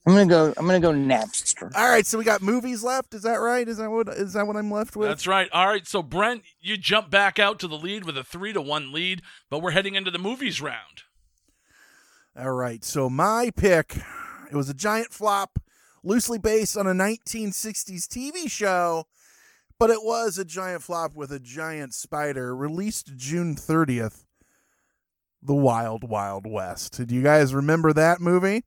gonna 0.06 0.26
go. 0.26 0.54
I'm 0.58 0.66
gonna 0.66 0.80
go 0.80 0.94
Napster. 0.94 1.70
All 1.76 1.90
right, 1.90 2.06
so 2.06 2.18
we 2.18 2.24
got 2.24 2.42
movies 2.42 2.84
left. 2.84 3.14
Is 3.14 3.24
that 3.24 3.36
right? 3.36 3.68
Is 3.68 3.78
that 3.78 3.92
what 3.92 4.08
is 4.08 4.34
that 4.34 4.48
what 4.48 4.56
I'm 4.56 4.72
left 4.72 4.96
with? 4.96 5.10
That's 5.10 5.28
right. 5.28 5.50
All 5.52 5.68
right, 5.68 5.86
so 5.86 6.02
Brent, 6.02 6.44
you 6.62 6.78
jump 6.78 7.10
back 7.10 7.40
out 7.40 7.60
to 7.60 7.68
the 7.68 7.78
lead 7.78 8.06
with 8.06 8.18
a 8.18 8.24
three 8.24 8.54
to 8.54 8.62
one 8.62 8.94
lead, 8.94 9.22
but 9.50 9.62
we're 9.62 9.72
heading 9.72 9.96
into 9.96 10.12
the 10.12 10.18
movies 10.18 10.62
round. 10.62 11.04
All 12.38 12.54
right, 12.54 12.84
so 12.84 13.10
my 13.10 13.52
pick, 13.56 13.98
it 14.50 14.56
was 14.56 14.70
a 14.70 14.74
giant 14.74 15.12
flop, 15.12 15.60
loosely 16.04 16.38
based 16.38 16.78
on 16.78 16.88
a 16.88 16.94
1960s 16.94 18.08
TV 18.08 18.50
show, 18.50 19.08
but 19.80 19.90
it 19.90 20.04
was 20.04 20.38
a 20.38 20.46
giant 20.46 20.84
flop 20.84 21.16
with 21.16 21.32
a 21.32 21.40
giant 21.40 21.94
spider, 21.94 22.56
released 22.56 23.16
June 23.16 23.56
30th. 23.56 24.24
The 25.42 25.54
Wild 25.54 26.10
Wild 26.10 26.48
West. 26.50 27.06
Do 27.06 27.14
you 27.14 27.22
guys 27.22 27.54
remember 27.54 27.94
that 27.94 28.20
movie? 28.20 28.64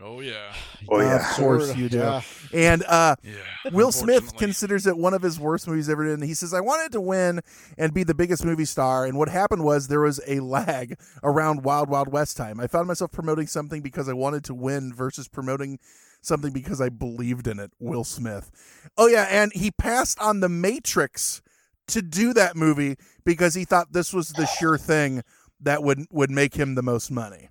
Oh 0.00 0.20
yeah, 0.20 0.52
Oh, 0.88 1.00
yeah. 1.00 1.16
Of 1.30 1.36
course 1.36 1.74
you 1.76 1.88
do. 1.88 1.98
yeah. 1.98 2.20
And 2.54 2.84
uh 2.84 3.16
yeah. 3.24 3.70
Will 3.72 3.90
Smith 3.90 4.36
considers 4.36 4.86
it 4.86 4.96
one 4.96 5.12
of 5.12 5.22
his 5.22 5.40
worst 5.40 5.66
movies 5.66 5.88
ever 5.88 6.04
did. 6.04 6.14
And 6.14 6.22
he 6.22 6.34
says, 6.34 6.54
I 6.54 6.60
wanted 6.60 6.92
to 6.92 7.00
win 7.00 7.40
and 7.76 7.92
be 7.92 8.04
the 8.04 8.14
biggest 8.14 8.44
movie 8.44 8.64
star. 8.64 9.06
And 9.06 9.18
what 9.18 9.28
happened 9.28 9.64
was 9.64 9.88
there 9.88 10.02
was 10.02 10.20
a 10.28 10.38
lag 10.38 10.96
around 11.24 11.64
Wild 11.64 11.88
Wild 11.88 12.12
West 12.12 12.36
time. 12.36 12.60
I 12.60 12.68
found 12.68 12.86
myself 12.86 13.10
promoting 13.10 13.48
something 13.48 13.82
because 13.82 14.08
I 14.08 14.12
wanted 14.12 14.44
to 14.44 14.54
win 14.54 14.94
versus 14.94 15.26
promoting 15.26 15.80
something 16.20 16.52
because 16.52 16.80
I 16.80 16.88
believed 16.88 17.46
in 17.46 17.58
it. 17.58 17.70
Will 17.78 18.04
Smith. 18.04 18.50
Oh, 18.96 19.06
yeah. 19.06 19.26
And 19.30 19.52
he 19.52 19.70
passed 19.70 20.18
on 20.20 20.40
The 20.40 20.48
Matrix 20.48 21.42
to 21.88 22.02
do 22.02 22.32
that 22.34 22.56
movie 22.56 22.96
because 23.24 23.54
he 23.54 23.64
thought 23.64 23.92
this 23.92 24.12
was 24.12 24.30
the 24.30 24.46
sure 24.46 24.78
thing 24.78 25.22
that 25.60 25.82
would 25.82 26.06
would 26.10 26.30
make 26.30 26.54
him 26.54 26.74
the 26.74 26.82
most 26.82 27.10
money. 27.10 27.48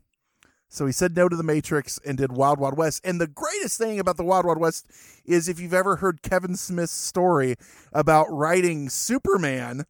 So 0.70 0.86
he 0.86 0.92
said 0.92 1.16
no 1.16 1.30
to 1.30 1.36
the 1.36 1.44
Matrix 1.44 2.00
and 2.06 2.18
did 2.18 2.32
Wild 2.32 2.60
Wild 2.60 2.78
West. 2.78 3.02
And 3.04 3.22
the 3.22 3.28
greatest 3.28 3.78
thing 3.78 4.00
about 4.00 4.18
the 4.18 4.24
Wild 4.24 4.46
Wild 4.46 4.60
West 4.60 4.90
is 5.26 5.48
if 5.48 5.60
you've 5.60 5.74
ever 5.74 5.98
heard 5.98 6.22
Kevin 6.22 6.56
Smith's 6.56 6.94
story 6.94 7.56
about 7.94 8.28
writing 8.30 8.90
Superman 8.90 9.86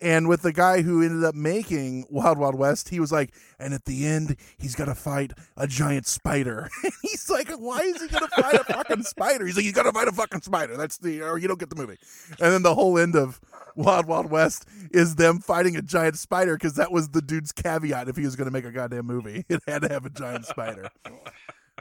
and 0.00 0.28
with 0.28 0.42
the 0.42 0.52
guy 0.52 0.82
who 0.82 1.02
ended 1.02 1.24
up 1.24 1.34
making 1.34 2.06
Wild 2.10 2.38
Wild 2.38 2.54
West, 2.54 2.88
he 2.90 3.00
was 3.00 3.10
like, 3.10 3.34
and 3.58 3.74
at 3.74 3.84
the 3.84 4.06
end, 4.06 4.36
he's 4.58 4.74
got 4.74 4.84
to 4.86 4.94
fight 4.94 5.32
a 5.56 5.66
giant 5.66 6.06
spider. 6.06 6.68
He's 7.02 7.28
like, 7.30 7.48
why 7.50 7.80
is 7.80 8.00
he 8.00 8.08
going 8.08 8.22
to 8.28 8.42
fight 8.42 8.54
a 8.54 8.64
fucking 8.64 9.02
spider? 9.02 9.44
He's 9.46 9.56
like, 9.56 9.64
he's 9.64 9.72
got 9.74 9.82
to 9.84 9.92
fight 9.92 10.06
a 10.08 10.12
fucking 10.12 10.42
spider. 10.42 10.76
That's 10.76 10.98
the, 10.98 11.22
or 11.22 11.38
you 11.38 11.48
don't 11.48 11.58
get 11.58 11.70
the 11.70 11.76
movie. 11.76 11.96
And 12.40 12.52
then 12.52 12.62
the 12.62 12.74
whole 12.74 12.98
end 12.98 13.16
of 13.16 13.40
Wild 13.74 14.06
Wild 14.06 14.30
West 14.30 14.66
is 14.92 15.16
them 15.16 15.38
fighting 15.40 15.76
a 15.76 15.82
giant 15.82 16.16
spider 16.18 16.54
because 16.56 16.74
that 16.74 16.92
was 16.92 17.08
the 17.10 17.22
dude's 17.22 17.50
caveat 17.52 18.08
if 18.08 18.16
he 18.16 18.24
was 18.24 18.36
going 18.36 18.46
to 18.46 18.52
make 18.52 18.64
a 18.64 18.70
goddamn 18.72 19.06
movie. 19.06 19.44
It 19.48 19.62
had 19.66 19.82
to 19.82 19.88
have 19.88 20.06
a 20.06 20.10
giant 20.10 20.46
spider. 20.46 20.88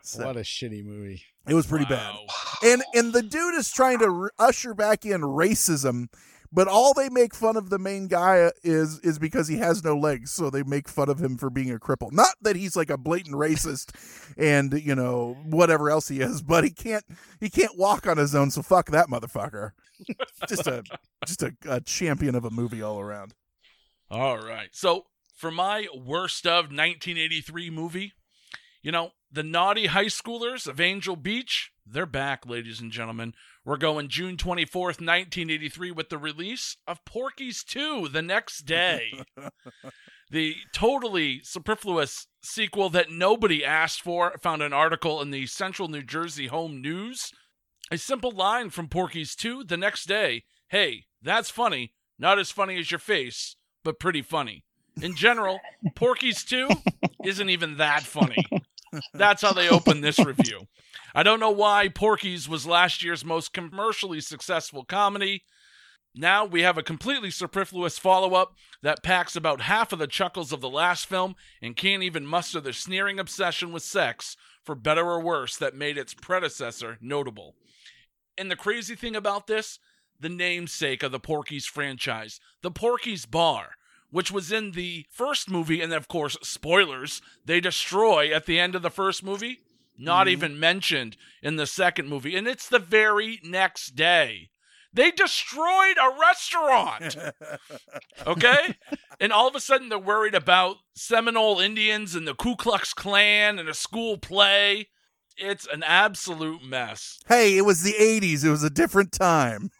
So- 0.04 0.26
What 0.26 0.38
a 0.38 0.42
shitty 0.42 0.86
movie. 0.86 1.24
it 1.48 1.54
was 1.56 1.66
pretty 1.66 1.86
bad. 1.86 2.14
And 2.64 2.84
and 2.94 3.14
the 3.14 3.24
dude 3.24 3.56
is 3.56 3.72
trying 3.72 3.98
to 4.00 4.06
r- 4.06 4.32
usher 4.38 4.74
back 4.76 5.06
in 5.06 5.22
racism, 5.22 6.08
but 6.52 6.68
all 6.68 6.94
they 6.94 7.10
make 7.10 7.34
fun 7.34 7.58
of 7.58 7.70
the 7.70 7.80
main 7.80 8.08
guy 8.08 8.52
is 8.64 9.00
is 9.00 9.20
because 9.20 9.48
he 9.48 9.58
has 9.58 9.84
no 9.84 9.98
legs, 9.98 10.32
so 10.32 10.50
they 10.50 10.64
make 10.64 10.88
fun 10.88 11.10
of 11.10 11.20
him 11.20 11.38
for 11.38 11.50
being 11.50 11.72
a 11.72 11.80
cripple. 11.80 12.12
Not 12.12 12.36
that 12.42 12.56
he's 12.56 12.76
like 12.76 12.90
a 12.90 12.98
blatant 12.98 13.36
racist 13.36 13.92
and 14.38 14.74
you 14.74 14.96
know 14.96 15.38
whatever 15.46 15.90
else 15.90 16.08
he 16.08 16.22
is, 16.22 16.42
but 16.42 16.64
he 16.64 16.70
can't 16.70 17.06
he 17.40 17.50
can't 17.50 17.78
walk 17.78 18.08
on 18.08 18.18
his 18.18 18.36
own, 18.36 18.52
so 18.52 18.62
fuck 18.62 18.90
that 18.92 19.08
motherfucker. 19.08 19.72
just 20.48 20.68
a 20.68 20.84
just 21.26 21.44
a, 21.44 21.54
a 21.68 21.82
champion 21.82 22.36
of 22.36 22.46
a 22.46 22.52
movie 22.52 22.82
all 22.82 23.00
around. 23.00 23.34
All 24.10 24.38
right. 24.38 24.70
So 24.72 25.06
for 25.36 25.52
my 25.52 25.88
worst 25.94 26.46
of 26.48 26.66
1983 26.66 27.70
movie, 27.70 28.14
you 28.82 28.92
know, 28.92 29.12
the 29.32 29.44
naughty 29.44 29.88
high 29.88 30.06
schoolers 30.06 30.68
of 30.68 30.80
Angel 30.80 31.16
Beach, 31.16 31.72
they're 31.86 32.06
back, 32.06 32.46
ladies 32.46 32.80
and 32.80 32.92
gentlemen. 32.92 33.34
We're 33.66 33.78
going 33.78 34.08
June 34.08 34.38
24th, 34.38 35.02
1983, 35.02 35.92
with 35.92 36.10
the 36.10 36.18
release 36.18 36.78
of 36.88 37.04
Porky's 37.06 37.64
2 37.64 38.10
the 38.10 38.22
next 38.22 38.62
day. 38.62 39.22
the 40.32 40.56
totally 40.74 41.42
superfluous 41.44 42.28
sequel 42.42 42.90
that 42.90 43.12
nobody 43.12 43.64
asked 43.64 44.02
for. 44.02 44.34
I 44.34 44.38
found 44.38 44.62
an 44.62 44.74
article 44.74 45.22
in 45.22 45.32
the 45.32 45.46
Central 45.48 45.88
New 45.88 46.04
Jersey 46.04 46.48
Home 46.48 46.82
News. 46.82 47.32
A 47.92 47.98
simple 47.98 48.32
line 48.32 48.70
from 48.70 48.88
Porky's 48.88 49.36
2 49.36 49.64
the 49.64 49.78
next 49.78 50.06
day 50.06 50.44
Hey, 50.70 51.06
that's 51.22 51.50
funny. 51.50 51.94
Not 52.20 52.40
as 52.40 52.52
funny 52.52 52.78
as 52.78 52.92
your 52.92 53.00
face, 53.00 53.56
but 53.84 54.00
pretty 54.00 54.22
funny. 54.22 54.66
In 55.02 55.16
general, 55.16 55.60
Porky's 55.96 56.44
2 56.44 56.68
isn't 57.24 57.50
even 57.50 57.78
that 57.78 58.04
funny. 58.04 58.44
That's 59.14 59.42
how 59.42 59.54
they 59.54 59.70
open 59.70 60.02
this 60.02 60.20
review. 60.26 60.68
I 61.14 61.24
don't 61.24 61.40
know 61.40 61.52
why 61.52 61.90
Porky's 61.90 62.48
was 62.48 62.66
last 62.66 63.04
year's 63.04 63.26
most 63.26 63.54
commercially 63.54 64.22
successful 64.22 64.84
comedy. 64.84 65.44
Now 66.16 66.46
we 66.46 66.64
have 66.64 66.78
a 66.78 66.84
completely 66.84 67.30
superfluous 67.30 68.00
follow 68.00 68.34
up 68.34 68.56
that 68.82 69.04
packs 69.04 69.36
about 69.36 69.62
half 69.62 69.94
of 69.94 70.00
the 70.00 70.08
chuckles 70.08 70.52
of 70.52 70.62
the 70.62 70.70
last 70.70 71.06
film 71.06 71.36
and 71.62 71.76
can't 71.76 72.04
even 72.04 72.26
muster 72.26 72.60
the 72.60 72.74
sneering 72.74 73.20
obsession 73.20 73.72
with 73.72 73.84
sex, 73.84 74.36
for 74.64 74.74
better 74.74 75.06
or 75.06 75.22
worse, 75.22 75.58
that 75.58 75.76
made 75.76 75.98
its 75.98 76.14
predecessor 76.14 76.98
notable. 77.02 77.56
And 78.38 78.50
the 78.50 78.56
crazy 78.56 78.96
thing 78.96 79.16
about 79.16 79.48
this, 79.48 79.80
the 80.20 80.30
namesake 80.30 81.04
of 81.04 81.12
the 81.12 81.20
Porky's 81.20 81.66
franchise, 81.66 82.40
the 82.64 82.72
Porky's 82.72 83.26
Bar, 83.26 83.72
which 84.10 84.32
was 84.32 84.52
in 84.52 84.72
the 84.72 85.06
first 85.12 85.50
movie, 85.50 85.82
and 85.82 85.94
of 85.94 86.08
course, 86.08 86.38
spoilers, 86.42 87.22
they 87.46 87.60
destroy 87.60 88.34
at 88.34 88.46
the 88.46 88.60
end 88.60 88.76
of 88.76 88.82
the 88.82 88.90
first 88.90 89.24
movie, 89.24 89.60
not 89.98 90.28
mm-hmm. 90.28 90.34
even 90.34 90.60
mentioned 90.60 91.18
in 91.42 91.56
the 91.56 91.68
second 91.68 92.08
movie. 92.08 92.36
And 92.36 92.48
it's 92.48 92.70
the 92.70 92.80
very 92.80 93.40
next 93.44 93.96
day. 93.96 94.50
They 94.94 95.12
destroyed 95.12 95.98
a 96.02 96.20
restaurant. 96.20 97.18
Okay? 98.26 98.76
and 99.20 99.32
all 99.32 99.48
of 99.48 99.56
a 99.56 99.60
sudden 99.60 99.90
they're 99.90 100.00
worried 100.00 100.36
about 100.36 100.78
Seminole 100.96 101.60
Indians 101.60 102.16
and 102.16 102.28
the 102.28 102.34
Ku 102.34 102.56
Klux 102.56 102.94
Klan 102.94 103.60
and 103.60 103.70
a 103.70 103.74
school 103.74 104.18
play. 104.18 104.90
It's 105.38 105.68
an 105.68 105.84
absolute 105.84 106.64
mess. 106.64 107.20
Hey, 107.28 107.58
it 107.58 107.62
was 107.62 107.84
the 107.84 107.94
'80s. 107.94 108.44
It 108.44 108.50
was 108.50 108.64
a 108.64 108.70
different 108.70 109.12
time. 109.12 109.70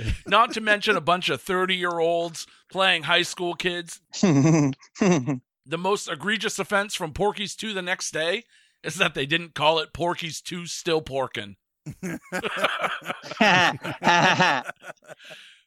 Not 0.26 0.52
to 0.54 0.60
mention 0.60 0.96
a 0.96 1.00
bunch 1.00 1.28
of 1.28 1.40
30 1.40 1.74
year 1.74 1.98
olds 1.98 2.46
playing 2.70 3.04
high 3.04 3.22
school 3.22 3.54
kids. 3.54 4.00
The 5.64 5.78
most 5.78 6.10
egregious 6.10 6.58
offense 6.58 6.96
from 6.96 7.12
Porky's 7.12 7.54
2 7.54 7.72
the 7.72 7.82
next 7.82 8.10
day 8.10 8.42
is 8.82 8.96
that 8.96 9.14
they 9.14 9.26
didn't 9.26 9.54
call 9.54 9.78
it 9.78 9.92
Porky's 9.92 10.40
2 10.40 10.66
Still 10.66 11.00
Porkin'. 11.00 11.54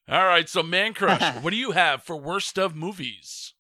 All 0.09 0.25
right, 0.25 0.49
so 0.49 0.61
Man 0.61 0.93
Crush, 0.93 1.41
what 1.41 1.51
do 1.51 1.55
you 1.55 1.71
have 1.71 2.03
for 2.03 2.17
worst 2.17 2.59
of 2.59 2.75
movies? 2.75 3.53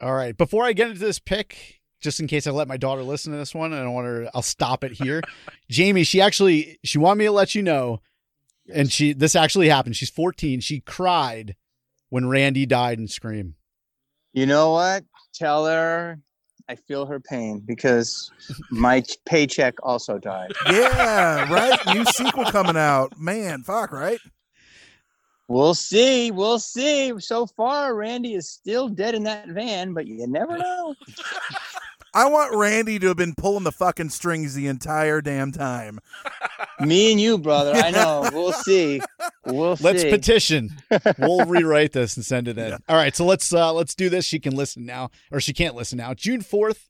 All 0.00 0.14
right. 0.14 0.34
Before 0.34 0.64
I 0.64 0.72
get 0.72 0.88
into 0.88 1.00
this 1.00 1.18
pick, 1.18 1.81
just 2.02 2.20
in 2.20 2.26
case 2.26 2.46
I 2.46 2.50
let 2.50 2.68
my 2.68 2.76
daughter 2.76 3.02
listen 3.02 3.32
to 3.32 3.38
this 3.38 3.54
one, 3.54 3.72
and 3.72 3.80
I 3.80 3.84
don't 3.84 3.94
want 3.94 4.06
her. 4.06 4.28
I'll 4.34 4.42
stop 4.42 4.84
it 4.84 4.92
here. 4.92 5.22
Jamie, 5.70 6.04
she 6.04 6.20
actually 6.20 6.78
she 6.84 6.98
wanted 6.98 7.18
me 7.20 7.24
to 7.26 7.32
let 7.32 7.54
you 7.54 7.62
know, 7.62 8.00
and 8.72 8.92
she 8.92 9.12
this 9.12 9.34
actually 9.34 9.68
happened. 9.68 9.96
She's 9.96 10.10
14. 10.10 10.60
She 10.60 10.80
cried 10.80 11.56
when 12.10 12.28
Randy 12.28 12.66
died 12.66 12.98
in 12.98 13.08
Scream. 13.08 13.54
You 14.32 14.46
know 14.46 14.72
what? 14.72 15.04
Tell 15.34 15.66
her 15.66 16.18
I 16.68 16.76
feel 16.76 17.06
her 17.06 17.20
pain 17.20 17.60
because 17.64 18.30
my 18.70 19.02
paycheck 19.26 19.74
also 19.82 20.18
died. 20.18 20.52
yeah, 20.70 21.52
right. 21.52 21.78
New 21.94 22.04
sequel 22.06 22.44
coming 22.44 22.76
out. 22.76 23.18
Man, 23.18 23.62
fuck, 23.62 23.92
right? 23.92 24.18
We'll 25.48 25.74
see. 25.74 26.30
We'll 26.30 26.58
see. 26.58 27.12
So 27.18 27.46
far, 27.46 27.94
Randy 27.94 28.34
is 28.34 28.48
still 28.48 28.88
dead 28.88 29.14
in 29.14 29.24
that 29.24 29.48
van, 29.48 29.92
but 29.92 30.06
you 30.06 30.26
never 30.26 30.56
know. 30.56 30.94
I 32.14 32.28
want 32.28 32.54
Randy 32.54 32.98
to 32.98 33.08
have 33.08 33.16
been 33.16 33.34
pulling 33.34 33.64
the 33.64 33.72
fucking 33.72 34.10
strings 34.10 34.54
the 34.54 34.66
entire 34.66 35.22
damn 35.22 35.50
time. 35.50 35.98
Me 36.80 37.10
and 37.10 37.20
you, 37.20 37.38
brother. 37.38 37.72
I 37.74 37.90
know. 37.90 38.28
We'll 38.32 38.52
see. 38.52 39.00
We'll 39.46 39.76
Let's 39.80 40.04
petition. 40.04 40.70
We'll 41.18 41.46
rewrite 41.46 41.92
this 41.92 42.16
and 42.16 42.24
send 42.24 42.48
it 42.48 42.58
in. 42.58 42.72
All 42.88 42.96
right, 42.96 43.14
so 43.16 43.24
let's 43.24 43.52
uh 43.52 43.72
let's 43.72 43.94
do 43.94 44.08
this. 44.08 44.24
She 44.24 44.38
can 44.38 44.54
listen 44.54 44.84
now, 44.84 45.10
or 45.30 45.40
she 45.40 45.52
can't 45.52 45.74
listen 45.74 45.98
now. 45.98 46.14
June 46.14 46.42
fourth, 46.42 46.88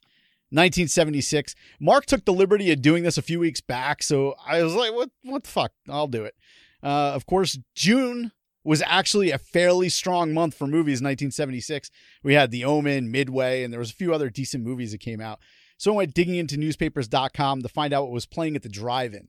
nineteen 0.51 0.89
seventy 0.89 1.21
six. 1.21 1.55
Mark 1.81 2.07
took 2.07 2.25
the 2.25 2.33
liberty 2.33 2.73
of 2.73 2.83
doing 2.83 3.03
this 3.05 3.19
a 3.19 3.23
few 3.23 3.39
weeks 3.39 3.61
back, 3.61 4.03
so 4.03 4.35
I 4.47 4.63
was 4.63 4.75
like, 4.75 4.93
"What? 4.93 5.11
What 5.23 5.45
the 5.45 5.51
fuck? 5.51 5.73
I'll 5.89 6.09
do 6.09 6.25
it." 6.25 6.35
Uh, 6.83 7.13
of 7.15 7.27
course, 7.27 7.59
June 7.75 8.33
was 8.65 8.83
actually 8.87 9.31
a 9.31 9.39
fairly 9.39 9.89
strong 9.89 10.33
month 10.33 10.55
for 10.55 10.67
movies. 10.67 11.01
in 11.01 11.07
1976, 11.07 11.91
we 12.23 12.35
had 12.35 12.51
The 12.51 12.65
Omen, 12.65 13.11
Midway, 13.11 13.63
and 13.65 13.73
there 13.73 13.81
was 13.81 13.91
a 13.91 13.95
few 13.95 14.15
other 14.15 14.31
decent 14.31 14.65
movies 14.65 14.93
that 14.93 14.99
came 14.99 15.21
out. 15.21 15.41
So 15.77 15.93
I 15.93 15.97
went 15.97 16.15
digging 16.15 16.37
into 16.37 16.57
newspapers.com 16.57 17.63
to 17.63 17.69
find 17.69 17.93
out 17.93 18.05
what 18.05 18.13
was 18.13 18.27
playing 18.27 18.55
at 18.55 18.63
the 18.63 18.69
drive-in, 18.69 19.29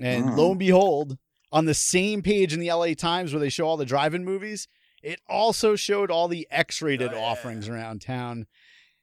and 0.00 0.30
hmm. 0.30 0.36
lo 0.36 0.50
and 0.50 0.58
behold, 0.58 1.16
on 1.50 1.64
the 1.66 1.74
same 1.74 2.22
page 2.22 2.52
in 2.52 2.60
the 2.60 2.72
LA 2.72 2.94
Times 2.94 3.32
where 3.32 3.40
they 3.40 3.48
show 3.48 3.66
all 3.66 3.76
the 3.76 3.84
drive-in 3.84 4.24
movies, 4.24 4.68
it 5.02 5.20
also 5.28 5.76
showed 5.76 6.10
all 6.10 6.28
the 6.28 6.46
X-rated 6.50 7.12
oh, 7.12 7.20
offerings 7.20 7.68
around 7.68 8.00
town. 8.00 8.46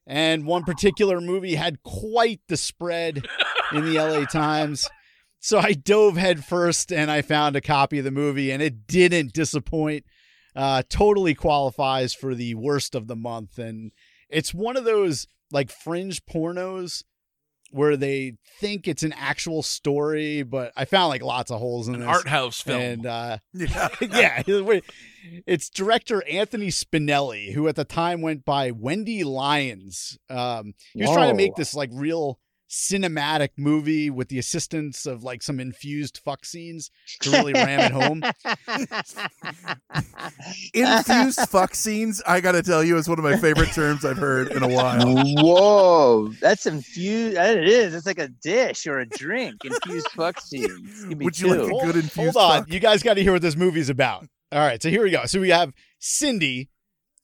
And 0.08 0.46
one 0.46 0.64
particular 0.64 1.22
movie 1.22 1.56
had 1.56 1.84
quite 1.84 2.42
the 2.48 2.58
spread 2.58 3.28
in 3.74 3.86
the 3.86 4.00
LA 4.00 4.26
Times. 4.32 4.90
So 5.40 5.60
I 5.60 5.74
dove 5.74 6.18
headfirst 6.18 6.92
and 6.92 7.10
I 7.10 7.22
found 7.22 7.56
a 7.56 7.62
copy 7.62 8.00
of 8.00 8.06
the 8.06 8.12
movie, 8.12 8.52
and 8.52 8.62
it 8.62 8.88
didn't 8.88 9.34
disappoint. 9.34 10.06
Uh, 10.56 10.84
totally 10.90 11.34
qualifies 11.36 12.14
for 12.14 12.36
the 12.36 12.56
worst 12.56 12.96
of 12.96 13.08
the 13.08 13.16
month, 13.16 13.58
and 13.58 13.92
it's 14.30 14.54
one 14.54 14.76
of 14.76 14.84
those 14.84 15.28
like 15.52 15.72
fringe 15.72 16.26
pornos 16.26 17.04
where 17.72 17.96
they 17.96 18.34
think 18.60 18.88
it's 18.88 19.04
an 19.04 19.14
actual 19.14 19.62
story, 19.62 20.42
but 20.44 20.74
I 20.76 20.86
found 20.86 21.10
like 21.10 21.22
lots 21.22 21.52
of 21.52 21.60
holes 21.60 21.88
in 21.88 21.94
An 21.96 22.00
this. 22.02 22.10
art 22.10 22.28
house 22.28 22.62
film. 22.62 22.82
And 22.82 23.06
uh, 23.06 23.38
Yeah. 23.54 23.90
yeah, 24.02 24.42
it's 25.46 25.70
director 25.70 26.24
Anthony 26.28 26.70
Spinelli, 26.70 27.54
who 27.54 27.68
at 27.68 27.76
the 27.76 27.86
time 27.86 28.22
went 28.22 28.44
by 28.44 28.72
Wendy 28.72 29.24
Lyons. 29.24 30.18
Um, 30.30 30.74
he 30.94 31.02
was 31.04 31.12
trying 31.12 31.30
to 31.30 31.36
make 31.36 31.56
this 31.56 31.76
like 31.76 31.92
real 31.94 32.40
cinematic 32.70 33.50
movie 33.58 34.10
with 34.10 34.28
the 34.30 34.38
assistance 34.38 35.06
of 35.06 35.24
like 35.24 35.42
some 35.42 35.60
infused 35.60 36.20
fuck 36.24 36.46
scenes 36.46 36.92
to 37.22 37.32
really 37.32 37.52
ram 37.54 37.80
it 37.80 37.92
home. 37.92 38.22
Infused 40.74 41.40
fuck 41.50 41.74
scenes, 41.76 42.22
I 42.28 42.42
gotta 42.42 42.62
tell 42.62 42.84
you, 42.84 42.98
is 42.98 43.10
one 43.10 43.18
of 43.20 43.24
my 43.26 43.38
favorite 43.38 43.72
terms 43.72 44.06
I've 44.06 44.18
heard 44.18 44.52
in 44.52 44.64
a 44.64 44.68
while. 44.68 45.16
Whoa, 45.38 46.28
that's 46.42 46.66
infused. 46.66 47.38
That 47.38 47.58
It 47.58 47.68
is. 47.68 47.94
It's 47.96 48.06
like 48.06 48.20
a 48.20 48.28
dish 48.28 48.86
or 48.88 49.00
a 49.00 49.06
drink. 49.08 49.56
Infused 49.66 50.10
fuck 50.12 50.40
scenes. 50.40 51.06
Give 51.06 51.18
me 51.18 51.26
Would 51.26 51.40
you 51.40 51.48
two. 51.56 51.64
like 51.64 51.84
a 51.84 51.86
good 51.86 51.96
infused 51.96 52.38
Hold 52.38 52.52
on, 52.52 52.60
fuck? 52.62 52.72
you 52.74 52.80
guys 52.80 53.04
got 53.04 53.16
to 53.16 53.24
hear 53.24 53.32
what 53.34 53.42
this 53.42 53.56
movie's 53.56 53.90
about. 53.90 54.28
All 54.52 54.60
right, 54.60 54.82
so 54.82 54.90
here 54.90 55.04
we 55.04 55.12
go. 55.12 55.26
So 55.26 55.40
we 55.40 55.50
have 55.50 55.74
Cindy, 56.00 56.70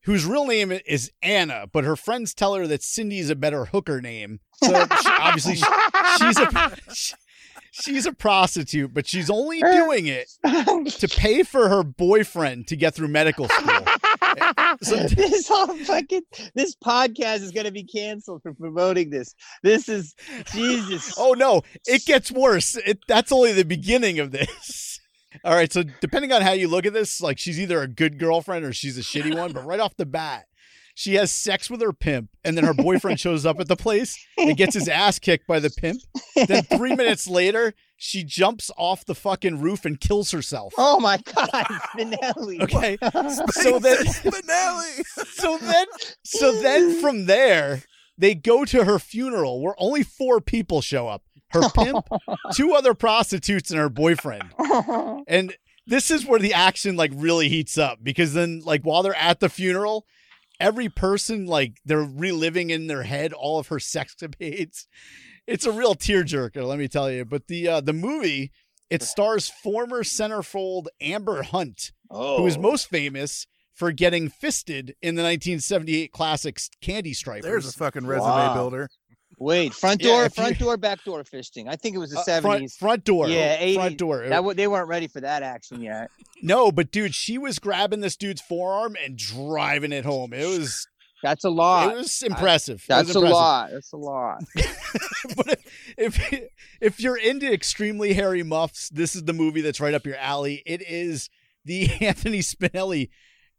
whose 0.06 0.26
real 0.26 0.46
name 0.46 0.72
is 0.86 1.12
Anna, 1.22 1.66
but 1.72 1.84
her 1.84 1.96
friends 1.96 2.34
tell 2.34 2.56
her 2.56 2.66
that 2.68 2.82
Cindy's 2.84 3.30
a 3.30 3.36
better 3.36 3.66
hooker 3.66 4.02
name. 4.02 4.40
So 4.64 4.70
she, 4.72 5.10
obviously 5.20 5.56
she, 5.56 5.66
she's 6.20 6.38
a 6.40 6.72
she- 6.94 7.14
she's 7.72 8.06
a 8.06 8.14
prostitute, 8.14 8.94
but 8.94 9.06
she's 9.06 9.30
only 9.30 9.60
doing 9.60 10.08
it 10.08 10.30
to 10.46 11.08
pay 11.18 11.44
for 11.44 11.68
her 11.68 11.84
boyfriend 11.84 12.68
to 12.68 12.78
get 12.78 12.96
through 12.96 13.10
medical 13.10 13.48
school. 13.50 13.80
So- 14.82 14.96
this 15.08 15.48
whole 15.48 15.74
fucking 15.86 16.24
this 16.56 16.76
podcast 16.76 17.42
is 17.42 17.52
gonna 17.52 17.72
be 17.72 17.84
canceled 17.86 18.42
for 18.44 18.54
promoting 18.54 19.10
this. 19.10 19.34
This 19.64 19.88
is 19.88 20.14
Jesus. 20.54 21.14
Oh 21.18 21.34
no, 21.34 21.62
it 21.86 22.06
gets 22.06 22.32
worse. 22.32 22.76
It 22.86 23.00
that's 23.08 23.32
only 23.32 23.54
the 23.54 23.64
beginning 23.64 24.20
of 24.20 24.32
this. 24.32 24.95
All 25.44 25.54
right, 25.54 25.72
so 25.72 25.84
depending 26.02 26.32
on 26.32 26.42
how 26.42 26.52
you 26.52 26.68
look 26.68 26.86
at 26.86 26.94
this, 26.94 27.22
like 27.22 27.38
she's 27.38 27.60
either 27.60 27.82
a 27.82 27.88
good 27.88 28.18
girlfriend 28.20 28.66
or 28.66 28.74
she's 28.74 28.98
a 28.98 29.02
shitty 29.02 29.38
one, 29.38 29.52
but 29.52 29.66
right 29.66 29.80
off 29.80 29.96
the 29.98 30.06
bat, 30.06 30.46
she 30.98 31.16
has 31.16 31.30
sex 31.32 31.70
with 31.70 31.82
her 31.82 31.92
pimp 31.92 32.30
and 32.46 32.56
then 32.58 32.64
her 32.64 32.74
boyfriend 32.74 33.20
shows 33.20 33.46
up 33.46 33.60
at 33.60 33.68
the 33.68 33.76
place 33.76 34.18
and 34.38 34.56
gets 34.56 34.74
his 34.74 34.88
ass 34.88 35.20
kicked 35.20 35.46
by 35.46 35.60
the 35.60 35.70
pimp. 35.70 36.02
Then 36.48 36.64
3 36.64 36.96
minutes 36.96 37.28
later, 37.28 37.74
she 37.98 38.24
jumps 38.24 38.72
off 38.78 39.06
the 39.06 39.14
fucking 39.14 39.60
roof 39.60 39.84
and 39.84 40.00
kills 40.00 40.32
herself. 40.32 40.74
Oh 40.78 41.00
my 41.00 41.18
God, 41.18 41.50
Spinelli. 41.50 42.62
Okay. 42.62 42.98
So 43.52 43.78
then 43.80 44.06
Spinelli. 44.06 45.06
so 45.34 45.58
then 45.58 45.86
so 46.24 46.52
then 46.62 47.02
from 47.02 47.26
there 47.26 47.84
they 48.18 48.34
go 48.34 48.64
to 48.64 48.86
her 48.86 48.98
funeral 48.98 49.62
where 49.62 49.76
only 49.78 50.04
four 50.04 50.40
people 50.40 50.80
show 50.82 51.08
up 51.10 51.24
her 51.52 51.70
pimp 51.76 52.08
two 52.54 52.74
other 52.74 52.94
prostitutes 52.94 53.72
and 53.72 53.80
her 53.80 53.90
boyfriend 53.90 54.44
and 55.28 55.56
this 55.88 56.10
is 56.10 56.26
where 56.26 56.40
the 56.40 56.54
action 56.54 56.96
like 56.96 57.12
really 57.16 57.50
heats 57.50 57.78
up 57.78 58.00
because 58.04 58.34
then 58.34 58.62
like 58.66 58.82
while 58.84 59.04
they're 59.04 59.16
at 59.16 59.40
the 59.40 59.50
funeral 59.50 60.06
every 60.60 60.90
person 60.90 61.46
like 61.46 61.78
they're 61.86 62.04
reliving 62.04 62.70
in 62.70 62.88
their 62.88 63.04
head 63.04 63.34
all 63.34 63.60
of 63.60 63.68
her 63.68 63.78
sexcapades 63.78 64.88
it's 65.48 65.66
a 65.66 65.72
real 65.72 65.96
tearjerker 65.96 66.66
let 66.66 66.80
me 66.80 66.88
tell 66.88 67.12
you 67.12 67.24
but 67.24 67.48
the 67.48 67.68
uh 67.68 67.82
the 67.82 67.94
movie 67.94 68.52
it 68.90 69.02
stars 69.02 69.50
former 69.50 70.04
centerfold 70.04 70.88
amber 71.02 71.44
hunt 71.44 71.92
oh. 72.10 72.38
who 72.38 72.48
is 72.48 72.58
most 72.58 72.88
famous 72.88 73.48
for 73.76 73.92
getting 73.92 74.30
fisted 74.30 74.96
in 75.02 75.16
the 75.16 75.22
1978 75.22 76.12
classic 76.12 76.60
Candy 76.82 77.14
Stripers. 77.14 77.44
There's 77.44 77.68
a 77.68 77.74
fucking 77.74 78.08
resume 78.08 78.30
Wow. 78.30 78.54
builder. 78.54 78.90
Wait, 79.38 79.74
front 79.74 80.02
Yeah, 80.02 80.10
door, 80.10 80.24
you- 80.24 80.30
front 80.30 80.60
door, 80.60 80.78
back 80.78 81.04
door 81.04 81.24
fisting. 81.24 81.68
I 81.68 81.76
think 81.76 81.96
it 81.96 82.00
was 82.00 82.12
the 82.12 82.20
Uh, 82.20 82.24
seventies. 82.24 82.76
front, 82.78 82.90
front 82.92 83.04
door. 83.06 83.28
Yeah, 83.28 83.58
80s. 83.58 83.76
front 83.76 83.98
door. 83.98 84.28
that 84.30 84.56
they 84.58 84.68
weren't 84.68 84.88
ready 84.88 85.08
for 85.08 85.22
that 85.22 85.44
action 85.44 85.82
yet. 85.82 86.10
no, 86.42 86.72
but 86.72 86.92
dude, 86.92 87.14
she 87.16 87.38
was 87.38 87.60
grabbing 87.60 88.02
this 88.02 88.16
dude's 88.16 88.42
forearm 88.42 88.96
and 89.04 89.18
driving 89.18 89.92
it 89.92 90.06
home. 90.06 90.34
It 90.34 90.46
was 90.46 90.88
That's 91.24 91.44
a 91.44 91.50
lot. 91.50 91.92
it 91.94 91.98
was 91.98 92.22
impressive. 92.24 92.84
It 92.90 92.94
was 92.94 93.08
That's 93.08 93.16
a 93.16 93.20
lot. 93.20 93.70
That's 93.72 93.92
a 93.94 93.98
lot. 93.98 94.44
but 95.36 95.60
if 95.98 96.34
if 96.82 97.00
you're 97.00 97.18
into 97.18 97.52
extremely 97.52 98.14
hairy 98.14 98.44
muffs, 98.44 98.90
this 98.90 99.16
is 99.16 99.24
the 99.24 99.34
movie 99.34 99.62
that's 99.62 99.80
right 99.82 99.94
up 99.94 100.06
your 100.06 100.18
alley. 100.18 100.62
It 100.66 100.82
is 100.88 101.30
the 101.64 101.90
Anthony 102.02 102.40
Spinelli 102.40 103.10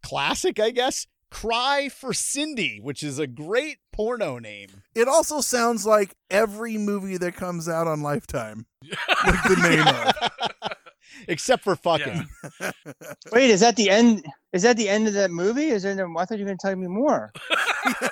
classic, 0.02 0.58
I 0.60 0.70
guess. 0.70 1.06
Cry 1.28 1.88
for 1.88 2.12
Cindy, 2.14 2.78
which 2.80 3.02
is 3.02 3.18
a 3.18 3.26
great 3.26 3.78
porno 3.96 4.38
name. 4.38 4.68
It 4.94 5.08
also 5.08 5.40
sounds 5.40 5.86
like 5.86 6.14
every 6.30 6.76
movie 6.76 7.16
that 7.16 7.34
comes 7.34 7.66
out 7.68 7.86
on 7.86 8.02
Lifetime. 8.02 8.66
like 9.24 9.42
the 9.44 9.56
name 9.68 9.86
of. 9.86 10.70
Except 11.28 11.64
for 11.64 11.74
fucking. 11.76 12.28
Yeah. 12.60 12.72
Wait, 13.32 13.48
is 13.50 13.60
that 13.60 13.76
the 13.76 13.88
end? 13.88 14.24
Is 14.52 14.62
that 14.62 14.76
the 14.76 14.88
end 14.88 15.08
of 15.08 15.14
that 15.14 15.30
movie? 15.30 15.68
Is 15.68 15.82
there? 15.82 15.94
No, 15.94 16.12
I 16.18 16.26
thought 16.26 16.38
you 16.38 16.44
were 16.44 16.48
going 16.50 16.58
to 16.58 16.66
tell 16.66 16.76
me 16.76 16.86
more. 16.88 17.32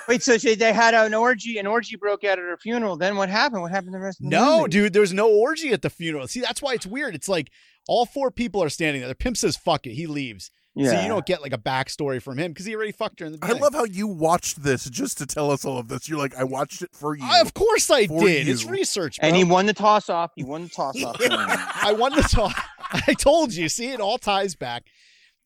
Wait, 0.07 0.23
so 0.23 0.37
she, 0.39 0.55
they 0.55 0.73
had 0.73 0.95
an 0.95 1.13
orgy. 1.13 1.59
An 1.59 1.67
orgy 1.67 1.97
broke 1.97 2.23
out 2.23 2.39
at 2.39 2.45
her 2.45 2.57
funeral. 2.57 2.97
Then 2.97 3.15
what 3.15 3.29
happened? 3.29 3.61
What 3.61 3.71
happened 3.71 3.93
the 3.93 3.99
rest 3.99 4.19
of 4.19 4.25
the 4.25 4.29
No, 4.31 4.59
movie? 4.61 4.69
dude, 4.71 4.93
there's 4.93 5.13
no 5.13 5.29
orgy 5.29 5.71
at 5.71 5.83
the 5.83 5.89
funeral. 5.89 6.27
See, 6.27 6.41
that's 6.41 6.61
why 6.63 6.73
it's 6.73 6.87
weird. 6.87 7.13
It's 7.13 7.29
like 7.29 7.51
all 7.87 8.05
four 8.07 8.31
people 8.31 8.63
are 8.63 8.69
standing 8.69 9.01
there. 9.01 9.09
The 9.09 9.15
pimp 9.15 9.37
says 9.37 9.55
fuck 9.55 9.85
it. 9.85 9.93
He 9.93 10.07
leaves. 10.07 10.49
Yeah. 10.75 10.91
So 10.91 11.01
you 11.01 11.07
don't 11.07 11.25
get 11.25 11.41
like 11.41 11.53
a 11.53 11.57
backstory 11.57 12.21
from 12.21 12.37
him 12.37 12.51
because 12.51 12.65
he 12.65 12.75
already 12.75 12.91
fucked 12.91 13.21
her 13.21 13.25
in 13.25 13.31
the 13.33 13.39
I 13.41 13.53
love 13.53 13.73
how 13.73 13.85
you 13.85 14.07
watched 14.07 14.61
this 14.61 14.89
just 14.89 15.17
to 15.19 15.25
tell 15.25 15.49
us 15.51 15.63
all 15.63 15.77
of 15.77 15.87
this. 15.87 16.09
You're 16.09 16.19
like, 16.19 16.35
I 16.35 16.43
watched 16.43 16.81
it 16.81 16.89
for 16.93 17.15
you. 17.15 17.23
I- 17.23 17.39
of 17.39 17.53
course 17.53 17.89
I 17.89 18.07
For 18.07 18.21
did. 18.21 18.47
It's 18.49 18.65
research, 18.65 19.19
bro. 19.19 19.27
and 19.27 19.35
he 19.37 19.43
won 19.43 19.65
the 19.67 19.73
toss 19.73 20.09
off. 20.09 20.31
He 20.35 20.43
won 20.43 20.63
the 20.63 20.69
toss 20.69 21.01
off. 21.03 21.15
I 21.21 21.93
won 21.97 22.13
the 22.13 22.23
talk. 22.23 22.55
I 23.07 23.13
told 23.13 23.53
you. 23.53 23.69
See, 23.69 23.87
it 23.89 24.01
all 24.01 24.17
ties 24.17 24.55
back. 24.55 24.83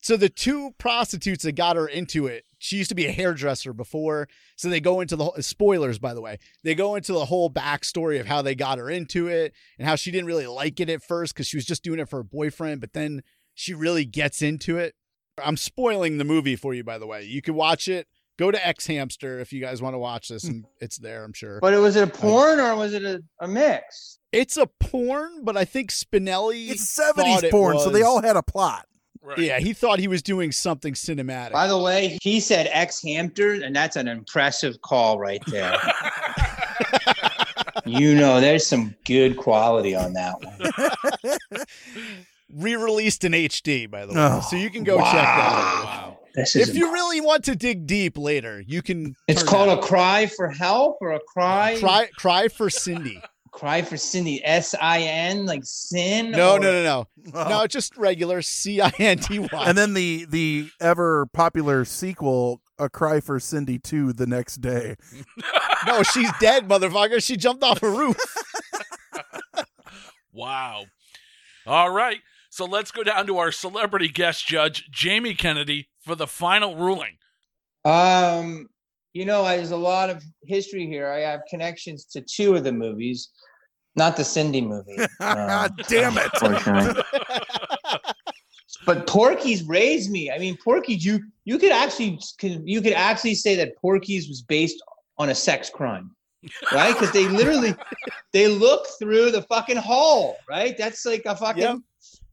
So 0.02 0.16
the 0.16 0.30
two 0.30 0.72
prostitutes 0.78 1.44
that 1.44 1.52
got 1.54 1.76
her 1.76 1.86
into 1.88 2.26
it, 2.26 2.46
she 2.58 2.78
used 2.78 2.90
to 2.90 2.96
be 2.96 3.06
a 3.06 3.12
hairdresser 3.12 3.74
before. 3.74 4.30
So 4.56 4.70
they 4.70 4.80
go 4.80 5.02
into 5.02 5.16
the 5.18 5.30
spoilers, 5.42 6.00
by 6.00 6.14
the 6.14 6.22
way. 6.22 6.40
They 6.64 6.74
go 6.74 6.96
into 6.96 7.12
the 7.12 7.26
whole 7.26 7.50
backstory 7.50 8.20
of 8.20 8.26
how 8.26 8.42
they 8.42 8.56
got 8.56 8.78
her 8.78 8.90
into 8.90 9.28
it 9.28 9.54
and 9.78 9.86
how 9.88 9.96
she 9.96 10.10
didn't 10.10 10.28
really 10.28 10.48
like 10.48 10.80
it 10.80 10.90
at 10.90 11.04
first 11.04 11.34
because 11.34 11.48
she 11.48 11.58
was 11.58 11.66
just 11.66 11.84
doing 11.84 12.00
it 12.00 12.10
for 12.10 12.18
her 12.20 12.24
boyfriend, 12.24 12.80
but 12.82 12.94
then 12.94 13.24
she 13.54 13.74
really 13.74 14.06
gets 14.06 14.42
into 14.42 14.78
it. 14.78 14.96
I'm 15.44 15.58
spoiling 15.58 16.18
the 16.18 16.24
movie 16.24 16.56
for 16.56 16.74
you, 16.74 16.84
by 16.84 16.98
the 16.98 17.08
way. 17.08 17.24
You 17.24 17.42
can 17.42 17.56
watch 17.56 17.88
it. 17.88 18.08
Go 18.38 18.52
to 18.52 18.68
X 18.68 18.88
Hamster 18.88 19.40
if 19.40 19.52
you 19.52 19.60
guys 19.60 19.82
want 19.82 19.96
to 19.96 20.00
watch 20.00 20.30
this, 20.30 20.46
and 20.46 20.66
it's 20.80 20.98
there, 20.98 21.26
I'm 21.26 21.34
sure. 21.34 21.60
but 21.60 21.74
it 21.74 21.78
was 21.78 21.98
it 21.98 22.00
a 22.00 22.04
um, 22.04 22.10
porn 22.12 22.60
or 22.60 22.74
was 22.76 22.94
it 22.94 23.04
a, 23.04 23.22
a 23.42 23.48
mix? 23.48 24.20
It's 24.32 24.56
a 24.56 24.68
porn, 24.80 25.44
but 25.44 25.58
I 25.58 25.66
think 25.66 25.92
Spinelli. 25.92 26.70
it's 26.70 26.96
thought 26.96 27.18
70s 27.18 27.44
it 27.44 27.52
porn, 27.52 27.80
so 27.80 27.90
they 27.90 28.04
all 28.04 28.22
had 28.22 28.38
a 28.38 28.44
plot. 28.44 28.86
Right. 29.22 29.40
Yeah, 29.40 29.60
he 29.60 29.74
thought 29.74 30.00
he 30.00 30.08
was 30.08 30.24
doing 30.24 30.54
something 30.54 30.94
cinematic. 30.94 31.52
By 31.52 31.68
the 31.68 31.78
way, 31.78 32.18
he 32.22 32.40
said 32.40 32.70
ex 32.72 33.02
Hampter, 33.04 33.54
and 33.54 33.76
that's 33.76 33.98
an 33.98 34.08
impressive 34.08 34.82
call 34.82 35.20
right 35.20 35.44
there. 35.48 35.76
you 37.86 38.16
know, 38.16 38.40
there's 38.40 38.66
some 38.66 38.96
good 39.06 39.36
quality 39.36 39.96
on 39.96 40.14
that 40.14 40.36
one. 40.42 41.66
Re-released 42.54 43.24
in 43.24 43.34
HD, 43.34 43.90
by 43.90 44.06
the 44.06 44.14
way, 44.14 44.20
Oh, 44.20 44.42
so 44.42 44.56
you 44.56 44.70
can 44.70 44.84
go 44.84 44.98
check 44.98 45.12
that 45.14 45.40
out. 45.40 45.84
Wow. 45.86 46.20
This 46.36 46.56
If 46.56 46.76
you 46.76 46.92
really 46.92 47.22
want 47.22 47.44
to 47.46 47.56
dig 47.56 47.86
deep 47.88 48.18
later, 48.18 48.64
you 48.66 48.82
can. 48.82 49.16
It's 49.28 49.44
called 49.44 49.70
that 49.70 49.80
a 49.80 49.82
cry 49.82 50.28
for 50.28 50.48
help 50.50 50.98
or 51.02 51.12
a 51.12 51.20
cry 51.20 51.78
cry. 51.80 52.08
Cry 52.18 52.48
for 52.48 52.70
Cindy. 52.70 53.22
cry 53.52 53.82
for 53.82 53.98
Cindy. 53.98 54.42
S 54.46 54.74
I 54.80 55.02
N 55.02 55.46
like 55.48 55.62
sin. 55.64 56.32
No, 56.32 56.54
or- 56.56 56.60
no, 56.60 56.72
no, 56.72 56.84
no, 56.84 57.08
Oh. 57.34 57.50
no. 57.50 57.68
Just 57.68 57.98
regular 57.98 58.42
C 58.44 58.80
I 58.80 58.92
N 59.00 59.18
T 59.18 59.40
Y. 59.40 59.48
And 59.54 59.78
then 59.78 59.94
the 59.96 60.26
the 60.30 60.70
ever 60.80 61.26
popular 61.34 61.84
sequel, 61.84 62.62
A 62.78 62.90
Cry 62.90 63.20
for 63.20 63.40
Cindy 63.40 63.80
2, 63.80 64.14
the 64.14 64.28
next 64.28 64.58
day. 64.62 64.96
No, 65.88 66.04
she's 66.04 66.30
dead, 66.42 66.68
motherfucker. 66.68 67.24
She 67.24 67.38
jumped 67.38 67.64
off 67.64 67.82
a 67.82 67.90
roof. 67.90 68.18
Wow. 70.34 70.84
All 71.66 71.90
right. 71.90 72.20
So 72.60 72.66
let's 72.66 72.92
go 72.92 73.04
down 73.04 73.26
to 73.28 73.38
our 73.38 73.54
celebrity 73.54 74.10
guest 74.10 74.46
judge, 74.46 74.92
Jamie 74.92 75.34
Kennedy, 75.34 75.88
for 76.02 76.14
the 76.14 76.28
final 76.28 76.76
ruling. 76.76 77.16
Um, 77.86 78.68
you 79.14 79.24
know, 79.24 79.46
there's 79.46 79.72
a 79.72 79.78
lot 79.78 80.10
of 80.10 80.22
history 80.44 80.86
here. 80.86 81.08
I 81.08 81.20
have 81.20 81.40
connections 81.50 82.04
to 82.08 82.20
two 82.20 82.58
of 82.58 82.66
the 82.66 82.74
movies, 82.74 83.30
not 83.96 84.18
the 84.18 84.26
Cindy 84.26 84.60
movie. 84.60 84.98
uh, 85.22 85.70
Damn 85.88 86.18
it. 86.18 87.06
but 88.86 89.08
Porky's 89.08 89.64
raised 89.64 90.12
me. 90.12 90.30
I 90.30 90.38
mean, 90.38 90.58
Porky's 90.62 91.06
you 91.06 91.22
you 91.46 91.60
could 91.60 91.72
actually 91.72 92.20
could 92.40 92.62
you 92.66 92.82
could 92.82 92.92
actually 92.92 93.36
say 93.36 93.56
that 93.56 93.78
Porky's 93.78 94.28
was 94.28 94.42
based 94.42 94.84
on 95.18 95.30
a 95.30 95.36
sex 95.36 95.70
crime, 95.70 96.14
right? 96.74 96.94
Because 96.94 97.14
they 97.14 97.26
literally 97.30 97.74
they 98.34 98.50
look 98.50 98.86
through 99.00 99.32
the 99.32 99.44
fucking 99.44 99.78
hole, 99.78 100.36
right? 100.50 100.78
That's 100.78 101.06
like 101.06 101.22
a 101.26 101.38
fucking 101.38 101.64
Yep. 101.64 101.78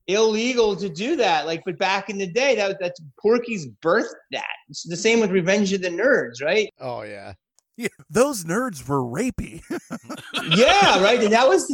Illegal 0.09 0.77
to 0.77 0.89
do 0.89 1.17
that. 1.17 1.47
Like, 1.47 1.63
but 1.65 1.79
back 1.79 2.11
in 2.11 2.19
the 2.19 2.27
day, 2.27 2.55
that 2.57 2.79
that's 2.81 3.01
Porky's 3.21 3.67
birthed 3.83 4.15
that. 4.33 4.45
It's 4.69 4.85
the 4.85 4.97
same 4.97 5.21
with 5.21 5.31
Revenge 5.31 5.73
of 5.73 5.83
the 5.83 5.89
Nerds, 5.89 6.43
right? 6.43 6.73
Oh 6.81 7.03
yeah. 7.03 7.35
Yeah, 7.77 7.89
those 8.09 8.45
nerds 8.45 8.87
were 8.89 9.03
rapey. 9.03 9.63
yeah, 10.57 11.03
right. 11.03 11.23
And 11.23 11.33
that 11.33 11.47
was 11.47 11.69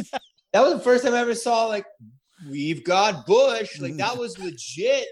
that 0.51 0.61
was 0.61 0.73
the 0.73 0.79
first 0.79 1.05
time 1.05 1.13
I 1.13 1.19
ever 1.19 1.35
saw 1.35 1.65
like 1.65 1.85
we've 2.49 2.83
got 2.83 3.25
Bush. 3.25 3.79
Like 3.79 3.95
that 3.97 4.17
was 4.17 4.37
legit 4.37 5.07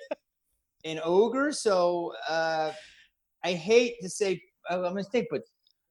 an 0.84 1.00
ogre. 1.04 1.54
So 1.54 2.14
uh 2.28 2.74
I 3.44 3.54
hate 3.54 3.96
to 4.02 4.10
say 4.10 4.42
I'm 4.70 4.84
a 4.84 4.94
mistake, 4.94 5.28
but 5.32 5.44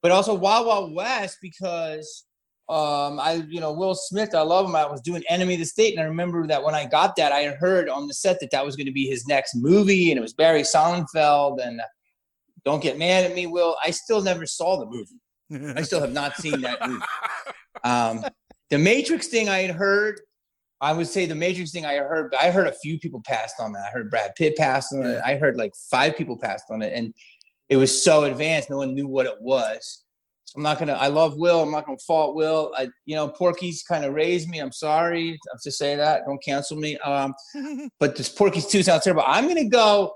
but 0.02 0.10
also 0.10 0.34
Wild 0.34 0.66
Wild 0.66 0.94
West 0.94 1.38
because 1.40 2.26
um 2.70 3.18
I 3.18 3.44
you 3.48 3.60
know 3.60 3.72
Will 3.72 3.94
Smith 3.94 4.34
I 4.34 4.42
love 4.42 4.66
him 4.66 4.76
I 4.76 4.86
was 4.86 5.00
doing 5.00 5.22
Enemy 5.28 5.54
of 5.54 5.60
the 5.60 5.66
State 5.66 5.94
and 5.94 6.00
I 6.00 6.04
remember 6.04 6.46
that 6.46 6.62
when 6.62 6.74
I 6.74 6.86
got 6.86 7.16
that 7.16 7.32
I 7.32 7.48
heard 7.48 7.88
on 7.88 8.06
the 8.06 8.14
set 8.14 8.38
that 8.40 8.50
that 8.52 8.64
was 8.64 8.76
going 8.76 8.86
to 8.86 8.92
be 8.92 9.06
his 9.06 9.26
next 9.26 9.56
movie 9.56 10.10
and 10.10 10.18
it 10.18 10.22
was 10.22 10.34
Barry 10.34 10.62
Sonnenfeld 10.62 11.64
and 11.64 11.80
uh, 11.80 11.84
don't 12.64 12.82
get 12.82 12.98
mad 12.98 13.24
at 13.24 13.34
me 13.34 13.46
Will 13.46 13.76
I 13.84 13.90
still 13.90 14.22
never 14.22 14.46
saw 14.46 14.78
the 14.78 14.86
movie 14.86 15.20
I 15.76 15.82
still 15.82 16.00
have 16.00 16.12
not 16.12 16.36
seen 16.36 16.60
that 16.62 16.86
movie. 16.86 17.04
Um, 17.82 18.24
the 18.68 18.76
Matrix 18.76 19.28
thing 19.28 19.48
I 19.48 19.60
had 19.60 19.74
heard, 19.74 20.20
I 20.82 20.92
would 20.92 21.06
say 21.06 21.24
the 21.24 21.34
Matrix 21.34 21.70
thing 21.70 21.86
I 21.86 21.96
heard, 21.96 22.34
I 22.38 22.50
heard 22.50 22.66
a 22.66 22.72
few 22.72 22.98
people 22.98 23.22
passed 23.24 23.54
on 23.58 23.72
that. 23.72 23.86
I 23.86 23.90
heard 23.90 24.10
Brad 24.10 24.34
Pitt 24.34 24.56
passed 24.56 24.92
on 24.92 25.06
it. 25.06 25.20
I 25.24 25.36
heard 25.36 25.56
like 25.56 25.72
five 25.90 26.14
people 26.14 26.36
passed 26.36 26.64
on 26.70 26.82
it. 26.82 26.92
And 26.92 27.14
it 27.70 27.76
was 27.76 28.02
so 28.02 28.24
advanced, 28.24 28.68
no 28.68 28.76
one 28.76 28.94
knew 28.94 29.06
what 29.06 29.24
it 29.24 29.40
was. 29.40 30.04
I'm 30.57 30.62
not 30.62 30.78
gonna. 30.78 30.94
I 30.94 31.09
love 31.09 31.36
Will. 31.36 31.62
I'm 31.62 31.70
not 31.70 31.86
gonna 31.86 31.98
fault 31.98 32.34
Will. 32.34 32.72
I, 32.76 32.88
you 33.07 33.14
know, 33.14 33.28
Porky's 33.28 33.82
kind 33.82 34.05
of 34.05 34.14
raised 34.14 34.48
me. 34.48 34.59
I'm 34.59 34.72
sorry. 34.72 35.38
I'm 35.53 35.59
to 35.62 35.70
say 35.70 35.96
that. 35.96 36.22
Don't 36.26 36.42
cancel 36.42 36.76
me. 36.76 36.98
Um, 36.98 37.34
but 38.01 38.16
this 38.16 38.28
Porky's 38.28 38.66
two 38.66 38.82
sounds 38.82 39.05
terrible. 39.05 39.22
I'm 39.26 39.46
gonna 39.46 39.68
go 39.68 40.14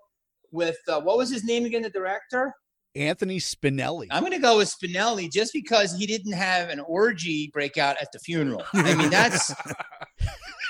with 0.50 0.78
uh, 0.88 1.00
what 1.00 1.16
was 1.16 1.30
his 1.30 1.44
name 1.44 1.64
again? 1.64 1.82
The 1.82 1.90
director. 1.90 2.52
Anthony 2.96 3.38
Spinelli. 3.38 4.06
I'm 4.10 4.22
gonna 4.22 4.38
go 4.38 4.58
with 4.58 4.72
Spinelli 4.72 5.30
just 5.30 5.52
because 5.52 5.94
he 5.96 6.06
didn't 6.06 6.32
have 6.32 6.68
an 6.68 6.80
orgy 6.80 7.50
breakout 7.52 7.96
at 8.00 8.08
the 8.12 8.18
funeral. 8.20 8.64
I 8.72 8.94
mean, 8.94 9.10
that's 9.10 9.52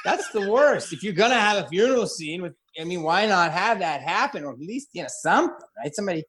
that's 0.05 0.31
the 0.31 0.51
worst. 0.51 0.93
If 0.93 1.03
you're 1.03 1.12
gonna 1.12 1.41
have 1.41 1.65
a 1.65 1.69
funeral 1.69 2.07
scene 2.07 2.43
with, 2.43 2.55
I 2.79 2.85
mean, 2.85 3.03
why 3.03 3.27
not 3.27 3.53
have 3.53 3.79
that 3.81 4.01
happen 4.03 4.45
or 4.45 4.53
at 4.53 4.59
least 4.59 4.89
you 4.93 5.03
know 5.03 5.09
something, 5.11 5.57
right? 5.79 5.95
Somebody 5.95 6.25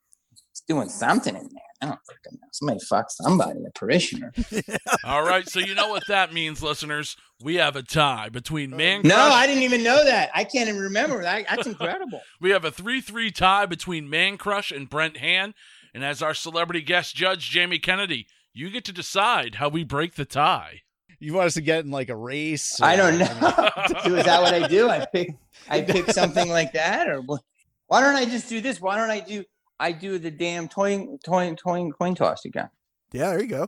doing 0.67 0.89
something 0.89 1.35
in 1.35 1.43
there. 1.43 1.61
I 1.81 1.87
don't 1.87 1.99
fucking 2.05 2.39
know. 2.39 2.47
Somebody 2.51 2.79
fuck 2.79 3.11
somebody, 3.11 3.59
a 3.65 3.71
parishioner. 3.71 4.31
All 5.03 5.23
right, 5.23 5.47
so 5.47 5.59
you 5.59 5.75
know 5.75 5.89
what 5.89 6.07
that 6.07 6.33
means, 6.33 6.63
listeners. 6.63 7.17
We 7.43 7.55
have 7.55 7.75
a 7.75 7.83
tie 7.83 8.29
between 8.29 8.73
uh, 8.73 8.77
Man 8.77 9.01
No, 9.03 9.15
Crush. 9.15 9.33
I 9.33 9.47
didn't 9.47 9.63
even 9.63 9.83
know 9.83 10.03
that. 10.05 10.31
I 10.33 10.45
can't 10.45 10.69
even 10.69 10.81
remember 10.81 11.21
that. 11.21 11.45
That's 11.49 11.67
incredible. 11.67 12.21
We 12.41 12.51
have 12.51 12.65
a 12.65 12.71
3 12.71 13.01
3 13.01 13.31
tie 13.31 13.65
between 13.65 14.09
Man 14.09 14.37
Crush 14.37 14.71
and 14.71 14.89
Brent 14.89 15.17
Hand. 15.17 15.53
And 15.93 16.03
as 16.03 16.21
our 16.21 16.33
celebrity 16.33 16.81
guest 16.81 17.15
judge, 17.15 17.49
Jamie 17.49 17.79
Kennedy, 17.79 18.27
you 18.53 18.69
get 18.69 18.85
to 18.85 18.91
decide 18.91 19.55
how 19.55 19.69
we 19.69 19.83
break 19.83 20.15
the 20.15 20.25
tie. 20.25 20.81
You 21.19 21.33
want 21.33 21.47
us 21.47 21.53
to 21.55 21.61
get 21.61 21.85
in 21.85 21.91
like 21.91 22.09
a 22.09 22.15
race? 22.15 22.81
I 22.81 22.95
don't 22.95 23.17
know. 23.17 23.25
Is 24.17 24.25
that 24.25 24.41
what 24.41 24.53
I 24.53 24.67
do? 24.67 24.89
I 24.89 25.05
pick 25.05 25.29
I 25.69 25.81
pick 25.81 26.11
something 26.11 26.49
like 26.49 26.73
that, 26.73 27.09
or 27.09 27.21
what? 27.21 27.41
Why 27.87 28.01
don't 28.01 28.15
I 28.15 28.25
just 28.25 28.49
do 28.49 28.61
this? 28.61 28.81
Why 28.81 28.97
don't 28.97 29.09
I 29.09 29.19
do 29.21 29.43
I 29.79 29.91
do 29.91 30.17
the 30.17 30.31
damn 30.31 30.67
coin 30.67 31.17
coin 31.25 31.55
coin 31.55 31.91
coin 31.91 32.15
toss 32.15 32.45
again? 32.45 32.69
Yeah, 33.11 33.31
there 33.31 33.41
you 33.41 33.47
go. 33.47 33.67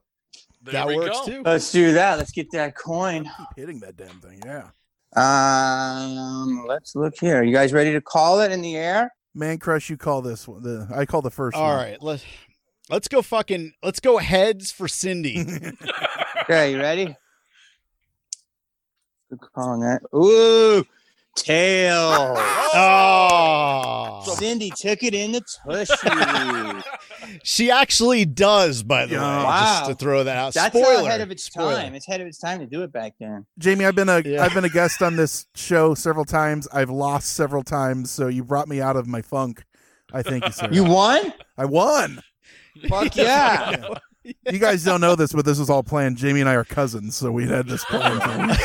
There 0.63 0.73
that 0.73 0.87
works 0.87 1.19
go. 1.19 1.25
too. 1.25 1.41
Let's 1.45 1.71
do 1.71 1.93
that. 1.93 2.17
Let's 2.17 2.31
get 2.31 2.51
that 2.51 2.75
coin. 2.75 3.23
Keep 3.23 3.47
hitting 3.55 3.79
that 3.81 3.97
damn 3.97 4.19
thing. 4.19 4.41
Yeah. 4.45 4.69
Um, 5.15 6.65
let's 6.67 6.95
look 6.95 7.15
here. 7.19 7.43
You 7.43 7.53
guys 7.53 7.73
ready 7.73 7.93
to 7.93 8.01
call 8.01 8.41
it 8.41 8.51
in 8.51 8.61
the 8.61 8.75
air? 8.75 9.13
Man 9.33 9.57
crush, 9.57 9.89
you 9.89 9.97
call 9.97 10.21
this 10.21 10.47
one. 10.47 10.63
The 10.63 10.87
I 10.93 11.05
call 11.05 11.21
the 11.21 11.31
first 11.31 11.55
All 11.55 11.67
one. 11.67 11.77
right, 11.77 12.01
let's 12.01 12.25
let's 12.89 13.07
go 13.07 13.21
fucking 13.21 13.73
let's 13.83 13.99
go 13.99 14.17
heads 14.17 14.71
for 14.71 14.87
Cindy. 14.87 15.45
Okay, 16.43 16.71
you 16.71 16.79
ready? 16.79 17.13
Good 19.29 19.39
call 19.53 19.71
on 19.71 19.81
that. 19.81 20.01
Ooh, 20.15 20.85
tail. 21.37 22.33
oh, 22.73 24.35
Cindy 24.37 24.71
took 24.75 25.03
it 25.03 25.13
in 25.13 25.31
the 25.31 25.41
tushy. 25.65 27.39
she 27.43 27.71
actually 27.71 28.25
does. 28.25 28.83
By 28.83 29.05
the 29.05 29.15
Yeah. 29.15 29.37
way, 29.39 29.43
Wow. 29.45 29.77
just 29.79 29.91
to 29.91 29.95
throw 29.95 30.23
that 30.23 30.37
out. 30.37 30.53
That's 30.53 30.77
Spoiler. 30.77 31.07
ahead 31.07 31.21
of 31.21 31.31
its 31.31 31.43
Spoiler. 31.45 31.75
time. 31.75 31.95
It's 31.95 32.07
ahead 32.07 32.21
of 32.21 32.27
its 32.27 32.37
time 32.39 32.59
to 32.59 32.65
do 32.65 32.83
it 32.83 32.91
back 32.91 33.13
then. 33.19 33.45
Jamie, 33.57 33.85
I've 33.85 33.95
been 33.95 34.09
a 34.09 34.19
Yeah. 34.21 34.43
have 34.43 34.53
been 34.53 34.65
a 34.65 34.69
guest 34.69 35.01
on 35.01 35.15
this 35.15 35.45
show 35.55 35.93
several 35.93 36.25
times. 36.25 36.67
I've 36.73 36.89
lost 36.89 37.33
several 37.35 37.63
times, 37.63 38.11
so 38.11 38.27
you 38.27 38.43
brought 38.43 38.67
me 38.67 38.81
out 38.81 38.95
of 38.95 39.07
my 39.07 39.21
funk. 39.21 39.63
I 40.13 40.21
thank 40.23 40.45
you, 40.45 40.51
sir. 40.51 40.69
You 40.71 40.83
won? 40.85 41.33
I 41.57 41.65
won. 41.65 42.21
Fuck 42.87 43.15
yeah. 43.15 43.75
You 44.23 44.59
guys 44.59 44.83
don't 44.83 44.99
know 45.01 45.15
this, 45.15 45.31
but 45.31 45.45
this 45.45 45.57
was 45.57 45.69
all 45.69 45.83
planned. 45.83 46.17
Jamie 46.17 46.41
and 46.41 46.49
I 46.49 46.55
are 46.55 46.65
cousins, 46.65 47.15
so 47.15 47.31
we 47.31 47.47
had 47.47 47.67
this 47.67 47.83
planned. 47.85 48.21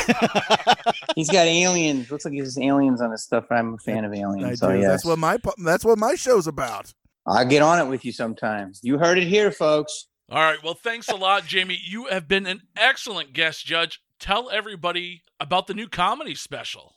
He's 1.15 1.29
got 1.29 1.47
aliens. 1.47 2.09
Looks 2.11 2.25
like 2.25 2.33
he 2.33 2.39
has 2.39 2.57
aliens 2.57 3.01
on 3.01 3.11
his 3.11 3.23
stuff. 3.23 3.45
I'm 3.51 3.75
a 3.75 3.77
fan 3.77 4.05
of 4.05 4.11
I 4.11 4.17
aliens. 4.17 4.59
do. 4.59 4.67
So 4.67 4.73
yes. 4.73 4.87
That's 4.87 5.05
what 5.05 5.19
my 5.19 5.37
that's 5.63 5.85
what 5.85 5.97
my 5.97 6.15
show's 6.15 6.47
about. 6.47 6.93
I'll 7.25 7.45
get 7.45 7.61
on 7.61 7.79
it 7.79 7.89
with 7.89 8.03
you 8.03 8.11
sometime. 8.11 8.73
You 8.81 8.97
heard 8.97 9.17
it 9.17 9.27
here, 9.27 9.51
folks. 9.51 10.07
All 10.29 10.39
right. 10.39 10.61
Well, 10.63 10.73
thanks 10.73 11.09
a 11.09 11.15
lot, 11.15 11.45
Jamie. 11.45 11.79
You 11.81 12.05
have 12.07 12.27
been 12.27 12.45
an 12.45 12.63
excellent 12.75 13.33
guest 13.33 13.65
judge. 13.65 14.01
Tell 14.19 14.49
everybody 14.49 15.23
about 15.39 15.67
the 15.67 15.73
new 15.73 15.87
comedy 15.87 16.35
special. 16.35 16.95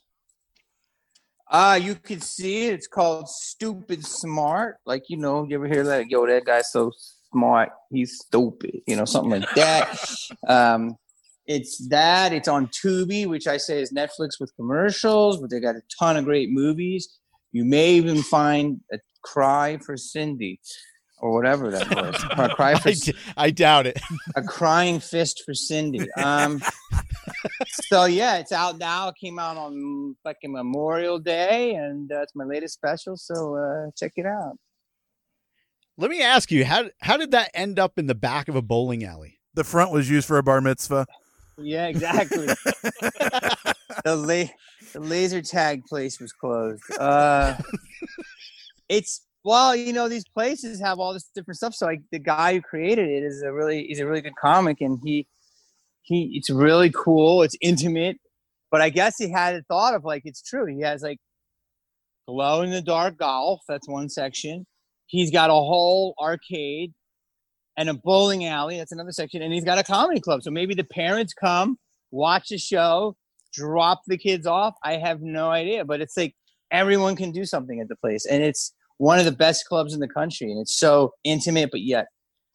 Uh, 1.48 1.78
you 1.80 1.94
can 1.94 2.20
see 2.20 2.66
it. 2.66 2.74
It's 2.74 2.88
called 2.88 3.26
Stoopid 3.26 4.04
Smart. 4.04 4.78
Like, 4.84 5.04
you 5.08 5.16
know, 5.16 5.46
you 5.48 5.56
ever 5.56 5.68
hear 5.68 5.84
that? 5.84 6.08
Yo, 6.08 6.26
that 6.26 6.44
guy's 6.44 6.72
so 6.72 6.92
smart. 7.32 7.70
He's 7.90 8.18
stupid. 8.18 8.80
You 8.86 8.96
know, 8.96 9.04
something 9.04 9.40
like 9.40 9.54
that. 9.54 10.06
um, 10.48 10.96
it's 11.46 11.88
that. 11.88 12.32
It's 12.32 12.48
on 12.48 12.68
Tubi, 12.68 13.26
which 13.26 13.46
I 13.46 13.56
say 13.56 13.80
is 13.80 13.92
Netflix 13.92 14.40
with 14.40 14.54
commercials, 14.56 15.40
but 15.40 15.50
they 15.50 15.60
got 15.60 15.76
a 15.76 15.82
ton 15.98 16.16
of 16.16 16.24
great 16.24 16.50
movies. 16.50 17.18
You 17.52 17.64
may 17.64 17.94
even 17.94 18.22
find 18.22 18.80
a 18.92 18.98
cry 19.22 19.78
for 19.78 19.96
Cindy 19.96 20.60
or 21.18 21.32
whatever 21.32 21.70
that 21.70 21.88
was. 21.94 22.14
a 22.38 22.54
cry 22.54 22.78
for 22.78 22.88
I, 22.90 22.92
d- 22.92 23.14
I 23.36 23.50
doubt 23.50 23.86
it. 23.86 23.98
a 24.34 24.42
crying 24.42 25.00
fist 25.00 25.42
for 25.46 25.54
Cindy. 25.54 26.06
Um, 26.18 26.60
so 27.90 28.04
yeah, 28.04 28.36
it's 28.36 28.52
out 28.52 28.78
now. 28.78 29.08
It 29.08 29.14
came 29.20 29.38
out 29.38 29.56
on 29.56 30.16
fucking 30.24 30.52
Memorial 30.52 31.18
Day, 31.18 31.74
and 31.74 32.10
uh, 32.12 32.22
it's 32.22 32.34
my 32.34 32.44
latest 32.44 32.74
special. 32.74 33.16
So 33.16 33.56
uh, 33.56 33.90
check 33.96 34.12
it 34.16 34.26
out. 34.26 34.56
Let 35.96 36.10
me 36.10 36.20
ask 36.22 36.50
you 36.50 36.64
how 36.64 36.90
how 37.00 37.16
did 37.16 37.30
that 37.30 37.50
end 37.54 37.78
up 37.78 37.98
in 37.98 38.06
the 38.06 38.14
back 38.14 38.48
of 38.48 38.56
a 38.56 38.62
bowling 38.62 39.02
alley? 39.04 39.38
The 39.54 39.64
front 39.64 39.90
was 39.90 40.10
used 40.10 40.26
for 40.28 40.36
a 40.36 40.42
bar 40.42 40.60
mitzvah. 40.60 41.06
Yeah, 41.58 41.86
exactly. 41.86 42.46
the, 44.04 44.16
la- 44.16 44.52
the 44.92 45.00
laser 45.00 45.42
tag 45.42 45.84
place 45.86 46.20
was 46.20 46.32
closed. 46.32 46.82
Uh, 46.98 47.56
it's 48.88 49.22
well, 49.44 49.76
you 49.76 49.92
know, 49.92 50.08
these 50.08 50.24
places 50.26 50.80
have 50.80 50.98
all 50.98 51.12
this 51.12 51.30
different 51.34 51.56
stuff. 51.56 51.74
So 51.74 51.86
like 51.86 52.02
the 52.10 52.18
guy 52.18 52.54
who 52.54 52.60
created 52.60 53.08
it 53.08 53.22
is 53.22 53.42
a 53.42 53.52
really 53.52 53.86
he's 53.86 54.00
a 54.00 54.06
really 54.06 54.20
good 54.20 54.36
comic, 54.36 54.80
and 54.80 54.98
he 55.04 55.26
he 56.02 56.32
it's 56.34 56.50
really 56.50 56.90
cool. 56.90 57.42
It's 57.42 57.56
intimate, 57.60 58.18
but 58.70 58.80
I 58.80 58.90
guess 58.90 59.14
he 59.18 59.30
had 59.30 59.54
a 59.54 59.62
thought 59.62 59.94
of 59.94 60.04
like 60.04 60.22
it's 60.24 60.42
true. 60.42 60.66
He 60.66 60.80
has 60.80 61.02
like 61.02 61.18
glow 62.28 62.62
in 62.62 62.70
the 62.70 62.82
dark 62.82 63.18
golf. 63.18 63.60
That's 63.68 63.88
one 63.88 64.08
section. 64.08 64.66
He's 65.06 65.30
got 65.30 65.50
a 65.50 65.54
whole 65.54 66.14
arcade 66.20 66.92
and 67.76 67.88
a 67.88 67.94
bowling 67.94 68.46
alley. 68.46 68.78
That's 68.78 68.92
another 68.92 69.12
section. 69.12 69.42
And 69.42 69.52
he's 69.52 69.64
got 69.64 69.78
a 69.78 69.84
comedy 69.84 70.20
club. 70.20 70.42
So 70.42 70.50
maybe 70.50 70.74
the 70.74 70.84
parents 70.84 71.32
come, 71.34 71.78
watch 72.10 72.48
the 72.48 72.58
show, 72.58 73.16
drop 73.52 74.02
the 74.06 74.18
kids 74.18 74.46
off. 74.46 74.74
I 74.82 74.94
have 74.94 75.20
no 75.20 75.50
idea. 75.50 75.84
But 75.84 76.00
it's 76.00 76.16
like 76.16 76.34
everyone 76.70 77.16
can 77.16 77.32
do 77.32 77.44
something 77.44 77.80
at 77.80 77.88
the 77.88 77.96
place. 77.96 78.26
And 78.26 78.42
it's 78.42 78.72
one 78.98 79.18
of 79.18 79.24
the 79.24 79.32
best 79.32 79.66
clubs 79.66 79.92
in 79.94 80.00
the 80.00 80.08
country. 80.08 80.50
And 80.50 80.60
it's 80.60 80.78
so 80.78 81.12
intimate, 81.24 81.70
but 81.70 81.82
yet 81.82 82.06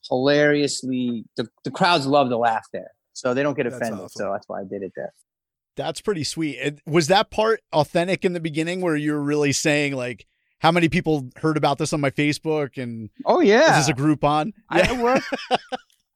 hilariously, 0.10 1.26
the, 1.38 1.48
the 1.64 1.72
crowds 1.72 2.08
love 2.08 2.30
to 2.30 2.38
laugh 2.38 2.66
there. 2.74 2.92
So 3.14 3.34
they 3.34 3.44
don't 3.44 3.56
get 3.56 3.64
That's 3.64 3.76
offended. 3.76 4.00
awesome. 4.06 4.20
So 4.20 4.32
that's 4.32 4.48
why 4.48 4.62
I 4.62 4.64
did 4.64 4.82
it 4.82 4.94
there. 4.96 5.14
That's 5.78 6.02
pretty 6.02 6.24
sweet. 6.24 6.82
Was 6.86 7.08
that 7.08 7.32
part 7.32 7.62
authentic 7.72 8.26
in 8.26 8.34
the 8.34 8.40
beginning 8.40 8.82
where 8.82 8.96
you're 8.96 9.22
really 9.22 9.54
saying 9.54 9.96
like 9.96 10.26
how 10.62 10.72
many 10.72 10.88
people 10.90 11.28
heard 11.38 11.58
about 11.58 11.80
this 11.80 11.92
on 11.92 12.00
my 12.00 12.12
Facebook 12.12 12.82
and 12.82 13.10
Oh, 13.26 13.42
is 13.42 13.48
yeah. 13.50 13.72
this 13.76 13.86
is 13.86 13.90
a 13.90 13.94
Groupon? 13.94 14.54
I 14.70 15.02
worked. 15.02 15.26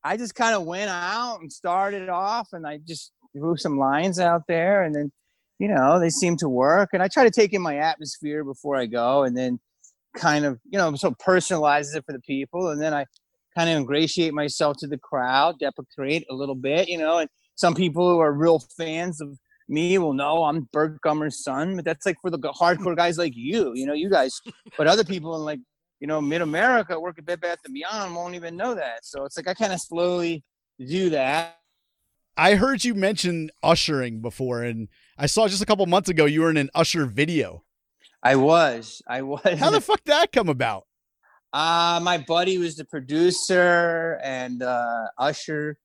I 0.03 0.17
just 0.17 0.35
kind 0.35 0.53
of 0.55 0.63
went 0.65 0.89
out 0.91 1.39
and 1.41 1.51
started 1.51 2.09
off, 2.09 2.49
and 2.53 2.65
I 2.67 2.77
just 2.77 3.11
threw 3.33 3.57
some 3.57 3.79
lines 3.79 4.19
out 4.19 4.43
there, 4.47 4.83
and 4.83 4.93
then, 4.93 5.11
you 5.57 5.67
know, 5.67 5.99
they 5.99 6.11
seem 6.11 6.37
to 6.37 6.47
work. 6.47 6.91
And 6.93 7.01
I 7.01 7.07
try 7.07 7.23
to 7.23 7.31
take 7.31 7.53
in 7.53 7.61
my 7.61 7.77
atmosphere 7.77 8.43
before 8.43 8.75
I 8.75 8.85
go, 8.85 9.23
and 9.23 9.35
then 9.35 9.59
kind 10.15 10.45
of, 10.45 10.59
you 10.63 10.77
know, 10.77 10.95
so 10.95 11.09
personalizes 11.11 11.95
it 11.95 12.05
for 12.05 12.13
the 12.13 12.19
people, 12.19 12.69
and 12.69 12.79
then 12.79 12.93
I 12.93 13.05
kind 13.55 13.67
of 13.67 13.77
ingratiate 13.77 14.33
myself 14.33 14.77
to 14.77 14.87
the 14.87 14.99
crowd, 14.99 15.57
deprecate 15.57 16.25
a 16.29 16.35
little 16.35 16.55
bit, 16.55 16.87
you 16.87 16.99
know. 16.99 17.17
And 17.17 17.29
some 17.55 17.73
people 17.73 18.07
who 18.07 18.19
are 18.19 18.31
real 18.31 18.59
fans 18.77 19.19
of 19.21 19.39
me 19.67 19.97
will 19.97 20.13
know 20.13 20.43
I'm 20.43 20.67
Burt 20.71 21.01
Gummer's 21.01 21.43
son, 21.43 21.75
but 21.75 21.85
that's 21.85 22.05
like 22.05 22.17
for 22.21 22.29
the 22.29 22.37
hardcore 22.37 22.95
guys 22.95 23.17
like 23.17 23.33
you, 23.35 23.73
you 23.75 23.85
know, 23.85 23.93
you 23.93 24.09
guys. 24.09 24.41
But 24.77 24.87
other 24.87 25.03
people 25.03 25.35
in 25.35 25.41
like 25.43 25.59
you 25.99 26.07
know, 26.07 26.21
mid 26.21 26.41
America 26.41 26.99
work 26.99 27.17
at 27.17 27.25
Bed 27.25 27.41
Bath 27.41 27.59
and 27.65 27.73
Beyond 27.73 28.15
won't 28.15 28.35
even 28.35 28.55
know 28.57 28.75
that. 28.75 29.05
So 29.05 29.23
it's 29.23 29.37
like 29.37 29.47
I 29.47 29.53
kind 29.53 29.73
of 29.73 29.79
slowly 29.79 30.43
do 30.79 31.09
that. 31.11 31.57
I 32.37 32.55
heard 32.55 32.83
you 32.83 32.93
mention 32.93 33.49
ushering 33.63 34.19
before 34.19 34.63
and 34.63 34.89
I 35.17 35.25
saw 35.27 35.47
just 35.47 35.61
a 35.61 35.65
couple 35.65 35.85
months 35.85 36.09
ago 36.09 36.25
you 36.25 36.41
were 36.41 36.49
in 36.49 36.57
an 36.57 36.69
usher 36.75 37.05
video. 37.05 37.63
I 38.21 38.35
was, 38.35 39.01
I 39.07 39.21
was. 39.21 39.41
How 39.59 39.69
the 39.69 39.79
fuck 39.79 40.03
did 40.03 40.11
that 40.11 40.31
come 40.31 40.49
about? 40.49 40.85
uh, 41.55 42.01
my 42.03 42.17
buddy 42.17 42.57
was 42.57 42.75
the 42.75 42.83
producer 42.83 44.19
and 44.21 44.61
uh, 44.61 45.07
Usher. 45.17 45.77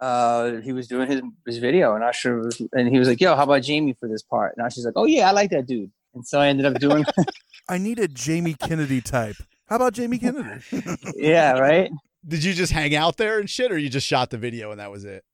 Uh, 0.00 0.56
he 0.56 0.72
was 0.72 0.88
doing 0.88 1.10
his 1.10 1.22
his 1.46 1.58
video, 1.58 1.94
and 1.94 2.04
Usher 2.04 2.38
was, 2.38 2.60
and 2.72 2.88
he 2.88 2.98
was 2.98 3.08
like, 3.08 3.20
"Yo, 3.20 3.36
how 3.36 3.44
about 3.44 3.62
Jamie 3.62 3.96
for 3.98 4.08
this 4.08 4.22
part?" 4.22 4.54
And 4.56 4.66
Usher's 4.66 4.84
like, 4.84 4.94
"Oh 4.96 5.04
yeah, 5.04 5.28
I 5.28 5.32
like 5.32 5.50
that 5.50 5.66
dude." 5.66 5.90
And 6.14 6.26
so 6.26 6.40
I 6.40 6.48
ended 6.48 6.66
up 6.66 6.74
doing, 6.78 7.04
I 7.68 7.78
need 7.78 7.98
a 7.98 8.08
Jamie 8.08 8.54
Kennedy 8.54 9.00
type. 9.00 9.36
How 9.66 9.76
about 9.76 9.94
Jamie 9.94 10.18
Kennedy? 10.18 10.60
yeah, 11.16 11.58
right. 11.58 11.90
Did 12.26 12.44
you 12.44 12.54
just 12.54 12.72
hang 12.72 12.94
out 12.94 13.16
there 13.16 13.38
and 13.38 13.50
shit 13.50 13.72
or 13.72 13.78
you 13.78 13.88
just 13.88 14.06
shot 14.06 14.30
the 14.30 14.38
video 14.38 14.70
and 14.70 14.80
that 14.80 14.90
was 14.90 15.04
it? 15.04 15.24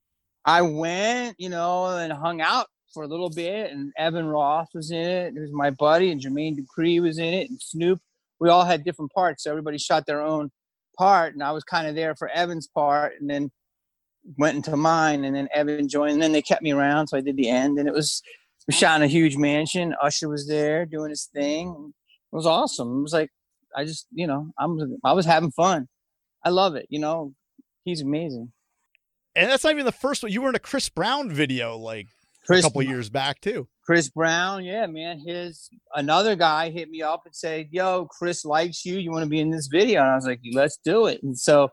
I 0.45 0.63
went, 0.63 1.37
you 1.39 1.51
know, 1.51 1.87
and 1.87 2.13
hung 2.13 2.41
out 2.41 2.67
for 2.93 3.03
a 3.03 3.07
little 3.07 3.31
bit, 3.31 3.71
and 3.71 3.93
Evan 3.97 4.27
Roth 4.27 4.69
was 4.75 4.91
in 4.91 4.99
it. 4.99 5.37
It 5.37 5.41
was 5.41 5.53
my 5.53 5.71
buddy, 5.71 6.11
and 6.11 6.21
Jermaine 6.21 6.57
Dupri 6.57 7.01
was 7.01 7.19
in 7.19 7.33
it, 7.33 7.51
and 7.51 7.61
Snoop. 7.61 8.01
We 8.41 8.49
all 8.49 8.65
had 8.65 8.85
different 8.85 9.13
parts, 9.13 9.45
so 9.45 9.51
everybody 9.51 9.77
shot 9.77 10.07
their 10.07 10.23
own 10.23 10.51
part, 10.97 11.35
and 11.35 11.43
I 11.43 11.53
was 11.53 11.63
kind 11.63 11.87
of 11.87 11.95
there 11.95 12.15
for 12.15 12.29
Evan's 12.29 12.69
part, 12.69 13.13
and 13.21 13.29
then 13.29 13.51
went 14.37 14.57
into 14.57 14.77
mine, 14.77 15.25
and 15.25 15.35
then 15.35 15.49
Evan 15.55 15.89
joined, 15.89 16.15
and 16.15 16.23
then 16.23 16.33
they 16.33 16.43
kept 16.43 16.63
me 16.63 16.73
around, 16.73 17.09
so 17.09 17.17
I 17.17 17.21
did 17.21 17.37
the 17.37 17.49
end, 17.49 17.79
and 17.79 17.89
it 17.89 17.95
was 17.95 18.23
we 18.67 18.75
shot 18.75 19.01
in 19.01 19.03
a 19.03 19.09
huge 19.09 19.37
mansion. 19.37 19.95
Usher 20.03 20.29
was 20.29 20.47
there 20.47 20.87
doing 20.87 21.11
his 21.11 21.29
thing. 21.33 21.93
It 22.33 22.37
was 22.37 22.47
awesome. 22.47 22.99
It 22.99 23.03
was 23.03 23.13
like 23.13 23.31
I 23.75 23.85
just, 23.85 24.07
you 24.13 24.27
know, 24.27 24.53
I'm 24.59 24.99
I 25.05 25.13
was 25.13 25.27
having 25.27 25.51
fun. 25.51 25.89
I 26.45 26.51
love 26.51 26.77
it. 26.77 26.87
You 26.89 27.01
know, 27.01 27.35
he's 27.85 28.01
amazing. 28.01 28.53
And 29.35 29.51
that's 29.51 29.65
not 29.65 29.73
even 29.73 29.87
the 29.87 29.93
first 29.93 30.23
one. 30.23 30.33
You 30.33 30.43
were 30.43 30.49
in 30.49 30.55
a 30.55 30.61
Chris 30.61 30.89
Brown 30.89 31.31
video 31.31 31.77
like 31.77 32.09
Chris, 32.47 32.61
a 32.61 32.63
couple 32.65 32.83
years 32.83 33.11
back 33.11 33.41
too. 33.41 33.69
Chris 33.85 34.09
Brown, 34.09 34.65
yeah, 34.65 34.87
man. 34.87 35.21
His 35.25 35.69
another 35.95 36.37
guy 36.37 36.71
hit 36.71 36.91
me 36.91 37.03
up 37.03 37.23
and 37.25 37.35
said, 37.35 37.69
"Yo, 37.71 38.07
Chris 38.07 38.45
likes 38.45 38.85
you. 38.85 38.99
You 38.99 39.11
want 39.11 39.25
to 39.25 39.29
be 39.29 39.41
in 39.41 39.51
this 39.51 39.69
video?" 39.69 40.01
And 40.01 40.11
I 40.11 40.15
was 40.15 40.27
like, 40.27 40.41
"Let's 40.53 40.79
do 40.85 41.07
it." 41.07 41.23
And 41.23 41.39
so 41.39 41.71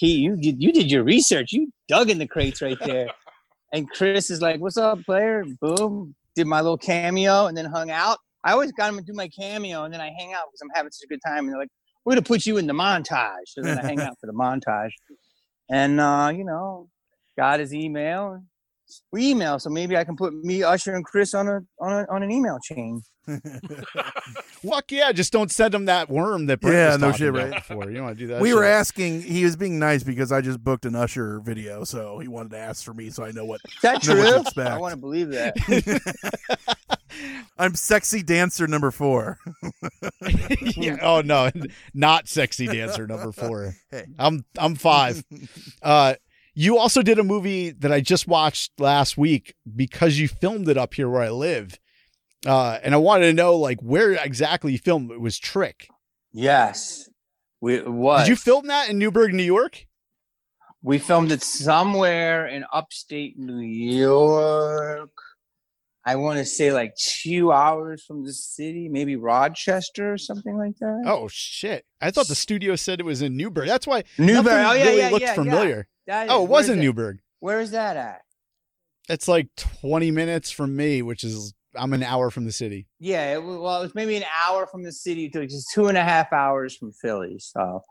he, 0.00 0.12
you, 0.14 0.34
you 0.40 0.72
did 0.72 0.90
your 0.90 1.04
research. 1.04 1.52
You 1.52 1.70
dug 1.86 2.08
in 2.08 2.16
the 2.16 2.26
crates 2.26 2.62
right 2.62 2.78
there. 2.82 3.08
and 3.74 3.88
Chris 3.90 4.30
is 4.30 4.40
like, 4.40 4.58
"What's 4.58 4.78
up, 4.78 5.04
player?" 5.04 5.44
Boom, 5.60 6.14
did 6.34 6.46
my 6.46 6.62
little 6.62 6.78
cameo, 6.78 7.46
and 7.46 7.56
then 7.56 7.66
hung 7.66 7.90
out. 7.90 8.16
I 8.42 8.52
always 8.52 8.72
got 8.72 8.88
him 8.88 8.98
to 8.98 9.04
do 9.04 9.12
my 9.12 9.28
cameo, 9.28 9.84
and 9.84 9.92
then 9.92 10.00
I 10.00 10.10
hang 10.18 10.32
out 10.32 10.44
because 10.46 10.62
I'm 10.62 10.70
having 10.74 10.90
such 10.90 11.04
a 11.04 11.08
good 11.08 11.20
time. 11.24 11.40
And 11.40 11.50
they're 11.50 11.58
like, 11.58 11.68
"We're 12.06 12.14
gonna 12.14 12.22
put 12.22 12.46
you 12.46 12.56
in 12.56 12.66
the 12.66 12.72
montage." 12.72 13.48
So 13.48 13.60
then 13.60 13.78
I 13.78 13.82
hang 13.82 14.00
out 14.00 14.16
for 14.18 14.26
the 14.26 14.32
montage, 14.32 14.92
and 15.70 16.00
uh, 16.00 16.32
you 16.34 16.44
know, 16.44 16.88
got 17.36 17.60
his 17.60 17.74
email. 17.74 18.42
We 19.12 19.28
email, 19.30 19.58
so 19.58 19.70
maybe 19.70 19.96
I 19.96 20.04
can 20.04 20.16
put 20.16 20.32
me, 20.34 20.62
Usher, 20.62 20.94
and 20.94 21.04
Chris 21.04 21.34
on 21.34 21.48
a 21.48 21.60
on 21.80 21.92
a, 21.92 22.06
on 22.10 22.22
an 22.22 22.30
email 22.30 22.58
chain. 22.62 23.02
Fuck 24.62 24.90
yeah! 24.92 25.12
Just 25.12 25.32
don't 25.32 25.50
send 25.50 25.74
him 25.74 25.84
that 25.86 26.08
worm 26.08 26.46
that 26.46 26.60
Brent 26.60 26.74
Yeah, 26.76 26.92
was 26.92 26.98
no 27.00 27.12
shit, 27.12 27.28
about 27.28 27.50
right? 27.50 27.54
Before 27.66 27.88
you 27.88 27.96
don't 27.96 28.04
want 28.06 28.18
to 28.18 28.24
do 28.24 28.28
that. 28.32 28.40
we 28.40 28.54
were 28.54 28.64
asking. 28.64 29.22
He 29.22 29.44
was 29.44 29.56
being 29.56 29.78
nice 29.78 30.02
because 30.02 30.32
I 30.32 30.40
just 30.40 30.62
booked 30.62 30.84
an 30.86 30.94
Usher 30.94 31.40
video, 31.40 31.84
so 31.84 32.18
he 32.18 32.28
wanted 32.28 32.50
to 32.52 32.58
ask 32.58 32.84
for 32.84 32.94
me, 32.94 33.10
so 33.10 33.24
I 33.24 33.30
know 33.30 33.44
what. 33.44 33.60
Is 33.66 33.74
that 33.82 34.06
Know 34.06 34.14
what 34.16 34.24
to 34.24 34.30
true? 34.32 34.40
expect. 34.40 34.70
I 34.70 34.78
want 34.78 34.92
to 34.92 35.00
believe 35.00 35.28
that. 35.30 36.76
I'm 37.58 37.74
sexy 37.74 38.22
dancer 38.22 38.66
number 38.66 38.90
four. 38.90 39.38
yeah. 40.76 40.96
Oh 41.02 41.20
no, 41.20 41.50
not 41.92 42.28
sexy 42.28 42.66
dancer 42.66 43.06
number 43.06 43.32
four. 43.32 43.74
Hey. 43.90 44.06
I'm 44.18 44.44
I'm 44.58 44.74
five. 44.74 45.22
Uh, 45.82 46.14
you 46.60 46.76
also 46.76 47.00
did 47.00 47.18
a 47.18 47.24
movie 47.24 47.70
that 47.70 47.90
I 47.90 48.02
just 48.02 48.28
watched 48.28 48.78
last 48.78 49.16
week 49.16 49.54
because 49.74 50.18
you 50.18 50.28
filmed 50.28 50.68
it 50.68 50.76
up 50.76 50.92
here 50.92 51.08
where 51.08 51.22
I 51.22 51.30
live. 51.30 51.78
Uh, 52.44 52.78
and 52.82 52.92
I 52.92 52.98
wanted 52.98 53.28
to 53.28 53.32
know 53.32 53.56
like 53.56 53.80
where 53.80 54.12
exactly 54.12 54.72
you 54.72 54.78
filmed. 54.78 55.10
It 55.10 55.20
was 55.20 55.38
Trick. 55.38 55.88
yes, 56.32 57.08
we 57.62 57.80
was. 57.80 58.22
Did 58.22 58.28
you 58.28 58.36
film 58.36 58.66
that 58.66 58.90
in 58.90 58.98
Newburgh, 58.98 59.32
New 59.32 59.42
York? 59.42 59.86
We 60.82 60.98
filmed 60.98 61.32
it 61.32 61.42
somewhere 61.42 62.46
in 62.46 62.64
upstate 62.72 63.38
New 63.38 63.60
York. 63.60 65.10
I 66.04 66.16
want 66.16 66.38
to 66.38 66.44
say 66.44 66.72
like 66.72 66.94
two 66.96 67.52
hours 67.52 68.04
from 68.04 68.24
the 68.24 68.32
city, 68.32 68.88
maybe 68.90 69.16
Rochester 69.16 70.12
or 70.12 70.18
something 70.18 70.56
like 70.56 70.76
that. 70.80 71.04
Oh 71.06 71.28
shit! 71.28 71.86
I 72.02 72.10
thought 72.10 72.28
the 72.28 72.34
studio 72.34 72.76
said 72.76 73.00
it 73.00 73.06
was 73.06 73.22
in 73.22 73.36
Newburgh. 73.36 73.66
That's 73.66 73.86
why 73.86 74.04
Newburgh. 74.18 74.52
Oh 74.52 74.72
yeah, 74.72 74.84
really 74.84 74.98
yeah, 74.98 75.08
looked 75.10 75.22
yeah, 75.22 75.34
familiar. 75.34 75.88
Yeah. 76.10 76.26
That 76.26 76.32
Oh, 76.32 76.42
it 76.44 76.48
was 76.50 76.68
in 76.68 76.72
is 76.74 76.76
that- 76.78 76.82
Newburgh. 76.82 77.18
Where 77.38 77.60
is 77.60 77.70
that 77.70 77.96
at? 77.96 78.22
It's 79.08 79.26
like 79.28 79.48
20 79.56 80.10
minutes 80.10 80.50
from 80.50 80.76
me, 80.76 81.02
which 81.02 81.24
is 81.24 81.54
I'm 81.76 81.92
an 81.92 82.02
hour 82.02 82.30
from 82.30 82.44
the 82.46 82.52
city. 82.52 82.86
Yeah, 82.98 83.34
it, 83.34 83.44
well, 83.44 83.78
it 83.80 83.82
was 83.84 83.94
maybe 83.94 84.16
an 84.16 84.24
hour 84.44 84.66
from 84.66 84.82
the 84.82 84.92
city 84.92 85.28
to 85.30 85.46
just 85.46 85.68
two 85.72 85.86
and 85.86 85.96
a 85.96 86.02
half 86.02 86.32
hours 86.32 86.76
from 86.76 86.92
Philly. 86.92 87.36
So, 87.38 87.84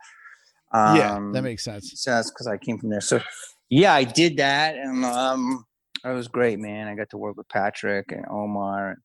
um, 0.74 0.96
yeah, 0.98 1.18
that 1.34 1.44
makes 1.44 1.64
sense. 1.64 1.92
So 1.96 2.12
that's 2.12 2.30
because 2.30 2.46
I 2.48 2.58
came 2.58 2.78
from 2.78 2.90
there. 2.90 3.00
So, 3.02 3.22
yeah, 3.70 3.94
I 3.94 4.04
did 4.04 4.38
that, 4.38 4.76
and 4.76 5.04
um, 5.06 5.66
it 6.04 6.10
was 6.10 6.28
great, 6.28 6.60
man. 6.60 6.88
I 6.88 6.96
got 6.96 7.10
to 7.12 7.18
work 7.18 7.38
with 7.38 7.48
Patrick 7.50 8.12
and 8.12 8.26
Omar. 8.30 8.98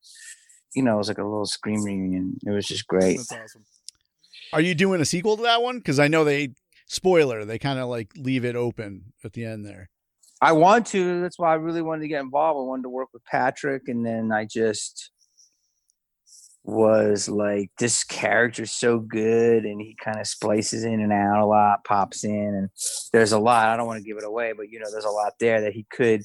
You 0.74 0.82
know, 0.82 0.94
it 0.94 0.98
was 0.98 1.08
like 1.08 1.18
a 1.18 1.22
little 1.24 1.46
scream 1.46 1.84
reunion. 1.84 2.36
It 2.44 2.50
was 2.50 2.66
just 2.66 2.86
great. 2.88 3.16
That's 3.18 3.30
awesome. 3.32 3.64
Are 4.52 4.60
you 4.60 4.74
doing 4.74 5.00
a 5.00 5.04
sequel 5.04 5.36
to 5.36 5.42
that 5.44 5.62
one? 5.62 5.78
Because 5.78 5.98
I 6.00 6.08
know 6.08 6.24
they 6.24 6.50
spoiler 6.86 7.44
they 7.44 7.58
kind 7.58 7.78
of 7.78 7.88
like 7.88 8.10
leave 8.16 8.44
it 8.44 8.56
open 8.56 9.12
at 9.24 9.32
the 9.32 9.44
end 9.44 9.64
there. 9.64 9.88
I 10.40 10.52
want 10.52 10.86
to. 10.88 11.22
That's 11.22 11.38
why 11.38 11.52
I 11.52 11.54
really 11.54 11.82
wanted 11.82 12.02
to 12.02 12.08
get 12.08 12.20
involved. 12.20 12.58
I 12.58 12.68
wanted 12.68 12.82
to 12.82 12.90
work 12.90 13.08
with 13.12 13.24
Patrick, 13.24 13.88
and 13.88 14.04
then 14.04 14.30
I 14.30 14.44
just 14.44 15.10
was 16.64 17.28
like, 17.28 17.70
this 17.78 18.04
character's 18.04 18.72
so 18.72 18.98
good, 18.98 19.64
and 19.64 19.80
he 19.80 19.96
kind 20.02 20.18
of 20.18 20.26
splices 20.26 20.84
in 20.84 21.00
and 21.00 21.12
out 21.12 21.40
a 21.40 21.46
lot, 21.46 21.84
pops 21.84 22.24
in, 22.24 22.32
and 22.32 22.68
there's 23.12 23.32
a 23.32 23.38
lot. 23.38 23.68
I 23.68 23.76
don't 23.76 23.86
want 23.86 24.02
to 24.02 24.08
give 24.08 24.18
it 24.18 24.24
away, 24.24 24.52
but 24.56 24.70
you 24.70 24.80
know, 24.80 24.90
there's 24.90 25.04
a 25.04 25.10
lot 25.10 25.32
there 25.40 25.60
that 25.60 25.72
he 25.72 25.86
could 25.90 26.22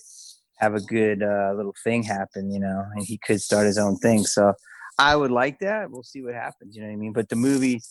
have 0.57 0.75
a 0.75 0.81
good 0.81 1.23
uh, 1.23 1.53
little 1.55 1.75
thing 1.83 2.03
happen, 2.03 2.51
you 2.51 2.59
know, 2.59 2.83
and 2.93 3.05
he 3.05 3.17
could 3.17 3.41
start 3.41 3.65
his 3.65 3.77
own 3.77 3.97
thing. 3.97 4.25
So 4.25 4.53
I 4.97 5.15
would 5.15 5.31
like 5.31 5.59
that. 5.59 5.89
We'll 5.89 6.03
see 6.03 6.21
what 6.21 6.33
happens. 6.33 6.75
You 6.75 6.81
know 6.81 6.89
what 6.89 6.93
I 6.93 6.97
mean? 6.97 7.13
But 7.13 7.29
the 7.29 7.37
movie 7.37 7.81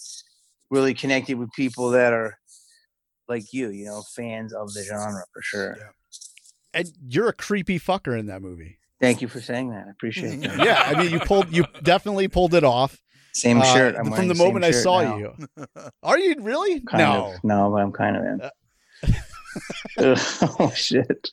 really 0.71 0.93
connected 0.93 1.39
with 1.39 1.51
people 1.53 1.91
that 1.91 2.13
are 2.13 2.39
like 3.29 3.53
you, 3.53 3.71
you 3.71 3.85
know, 3.87 4.03
fans 4.15 4.53
of 4.53 4.73
the 4.75 4.83
genre 4.83 5.23
for 5.33 5.43
sure. 5.43 5.77
Yeah. 5.79 5.85
And 6.75 6.93
you're 7.09 7.29
a 7.29 7.33
creepy 7.33 7.79
fucker 7.79 8.19
in 8.19 8.27
that 8.27 8.43
movie. 8.43 8.79
Thank 9.01 9.23
you 9.23 9.29
for 9.29 9.41
saying 9.41 9.71
that. 9.71 9.87
I 9.87 9.91
appreciate 9.91 10.35
it. 10.45 10.51
Yeah, 10.59 10.83
I 10.87 11.01
mean 11.03 11.13
you 11.13 11.21
pulled 11.21 11.55
you 11.55 11.65
definitely 11.83 12.29
pulled 12.29 12.55
it 12.55 12.65
off 12.65 13.01
Same 13.33 13.61
Uh, 13.61 13.65
shirt. 13.65 13.95
I'm 13.97 14.05
from 14.05 14.11
wearing 14.13 14.29
the 14.29 14.35
moment 14.35 14.65
I 14.65 14.71
saw 14.73 15.01
now. 15.03 15.17
you. 15.19 15.35
Are 16.03 16.19
you 16.19 16.35
really? 16.41 16.81
Kind 16.81 17.05
no. 17.05 17.35
of. 17.35 17.45
No, 17.45 17.71
but 17.71 17.83
I'm 17.83 17.93
kind 17.93 18.17
of 18.17 18.25
in. 18.25 18.41
oh 20.61 20.73
shit. 20.75 21.31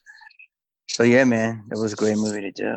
So 0.88 1.04
yeah, 1.04 1.24
man, 1.24 1.64
it 1.72 1.78
was 1.78 1.94
a 1.94 1.96
great 1.96 2.18
movie 2.18 2.42
to 2.42 2.52
do. 2.52 2.76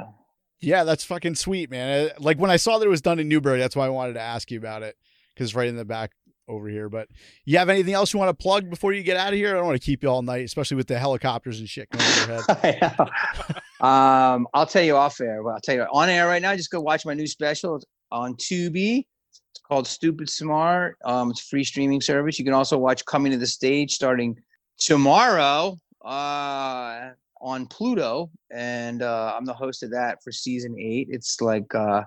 Yeah, 0.60 0.82
that's 0.84 1.04
fucking 1.04 1.36
sweet, 1.36 1.70
man. 1.70 2.06
Uh, 2.08 2.14
Like 2.18 2.38
when 2.38 2.50
I 2.50 2.56
saw 2.56 2.78
that 2.78 2.86
it 2.86 2.88
was 2.90 3.00
done 3.02 3.18
in 3.20 3.28
Newburgh, 3.28 3.60
that's 3.60 3.76
why 3.76 3.86
I 3.86 3.90
wanted 3.90 4.14
to 4.14 4.20
ask 4.20 4.50
you 4.50 4.58
about 4.58 4.82
it 4.82 4.96
because 5.34 5.54
right 5.54 5.68
in 5.68 5.76
the 5.76 5.84
back 5.84 6.12
over 6.49 6.68
here. 6.68 6.88
But 6.88 7.09
you 7.44 7.59
have 7.59 7.68
anything 7.68 7.94
else 7.94 8.12
you 8.12 8.18
want 8.18 8.36
to 8.36 8.42
plug 8.42 8.70
before 8.70 8.92
you 8.92 9.03
get 9.03 9.16
out 9.16 9.32
of 9.32 9.38
here? 9.38 9.51
I 9.51 9.59
don't 9.59 9.66
want 9.66 9.80
to 9.80 9.84
keep 9.84 10.03
you 10.03 10.09
all 10.09 10.22
night, 10.22 10.44
especially 10.44 10.76
with 10.76 10.86
the 10.86 10.99
helicopters 10.99 11.61
and 11.61 11.68
shit 11.68 11.88
going 11.90 12.05
over 12.05 12.32
your 12.32 12.57
head. 12.57 12.96
um, 13.80 14.49
I'll 14.55 14.66
tell 14.66 14.82
you 14.82 14.96
off 14.96 15.20
air. 15.20 15.42
Well, 15.42 15.55
I'll 15.55 15.61
tell 15.61 15.74
you 15.74 15.82
on 15.82 16.09
air 16.09 16.26
right 16.26 16.42
now. 16.42 16.57
Just 16.57 16.70
go 16.70 16.80
watch 16.80 17.05
my 17.05 17.14
new 17.14 17.26
special 17.26 17.80
on 18.11 18.34
Tubi. 18.34 19.05
It's 19.30 19.61
called 19.66 19.86
Stoopid 19.86 20.28
Smart. 20.28 20.99
Um, 21.05 21.30
it's 21.30 21.42
a 21.42 21.46
free 21.46 21.64
streaming 21.64 22.01
service. 22.01 22.38
You 22.38 22.44
can 22.44 22.55
also 22.55 22.78
watch 22.78 23.05
Coming 23.05 23.32
to 23.32 23.38
the 23.38 23.46
Stage 23.46 23.92
starting 23.92 24.36
tomorrow 24.78 25.76
uh, 26.05 27.11
on 27.40 27.66
Pluto, 27.66 28.30
and 28.51 29.03
uh, 29.03 29.34
I'm 29.36 29.44
the 29.44 29.55
host 29.55 29.82
of 29.82 29.90
that 29.90 30.22
for 30.22 30.32
season 30.32 30.76
eight. 30.78 31.09
It's 31.11 31.40
like 31.40 31.74
uh, 31.74 32.03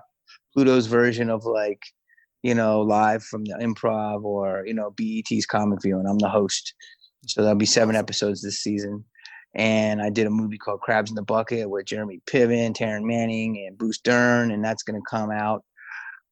Pluto's 0.52 0.86
version 0.86 1.30
of 1.30 1.44
like 1.44 1.82
you 2.42 2.54
know 2.54 2.80
live 2.80 3.22
from 3.22 3.44
the 3.44 3.54
improv 3.54 4.24
or 4.24 4.64
you 4.66 4.74
know 4.74 4.90
BET's 4.90 5.46
Comic 5.46 5.82
View, 5.82 5.98
and 5.98 6.08
I'm 6.08 6.18
the 6.18 6.28
host. 6.28 6.74
So 7.26 7.42
there'll 7.42 7.56
be 7.56 7.66
seven 7.66 7.94
episodes 7.94 8.42
this 8.42 8.60
season 8.60 9.04
and 9.54 10.00
I 10.00 10.10
did 10.10 10.26
a 10.26 10.30
movie 10.30 10.58
called 10.58 10.80
Crabs 10.80 11.10
in 11.10 11.14
the 11.14 11.22
Bucket 11.22 11.68
with 11.68 11.86
Jeremy 11.86 12.20
Piven, 12.26 12.74
Taryn 12.74 13.04
Manning, 13.04 13.64
and 13.66 13.76
Bruce 13.76 13.98
Dern, 13.98 14.50
and 14.50 14.64
that's 14.64 14.82
going 14.82 14.98
to 14.98 15.04
come 15.08 15.30
out 15.30 15.62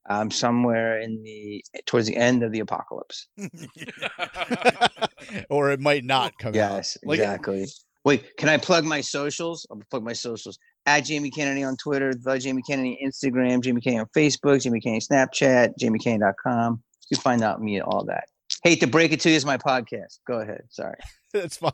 um, 0.09 0.31
somewhere 0.31 0.99
in 0.99 1.21
the 1.23 1.63
towards 1.85 2.07
the 2.07 2.17
end 2.17 2.43
of 2.43 2.51
the 2.51 2.61
apocalypse. 2.61 3.27
or 5.49 5.71
it 5.71 5.79
might 5.79 6.03
not 6.03 6.37
come 6.39 6.49
out. 6.49 6.55
Yes, 6.55 6.97
Like- 7.03 7.19
exactly. 7.19 7.67
Wait, 8.03 8.35
can 8.35 8.49
I 8.49 8.57
plug 8.57 8.83
my 8.83 8.99
socials? 8.99 9.67
I'll 9.69 9.79
plug 9.91 10.03
my 10.03 10.13
socials 10.13 10.57
at 10.85 11.01
Jamie 11.01 11.31
Kennedy 11.31 11.63
on 11.63 11.77
Twitter, 11.77 12.13
the 12.13 12.37
Jamie 12.37 12.63
Kennedy 12.67 12.99
Instagram, 13.05 13.61
Jamie 13.61 13.81
Kennedy 13.81 13.99
on 13.99 14.07
Facebook, 14.15 14.61
Jamie 14.61 14.81
Kennedy 14.81 15.05
Snapchat, 15.05 15.73
JamieKennedy.com. 15.79 16.81
You 17.09 17.17
find 17.17 17.43
out 17.43 17.61
me 17.61 17.75
and 17.75 17.83
all 17.83 18.05
that. 18.05 18.25
Hate 18.63 18.79
to 18.81 18.87
break 18.87 19.11
it 19.11 19.19
to 19.21 19.29
you, 19.29 19.35
it's 19.35 19.45
my 19.45 19.57
podcast. 19.57 20.19
Go 20.27 20.39
ahead. 20.39 20.63
Sorry. 20.69 20.97
That's 21.33 21.57
fine. 21.57 21.71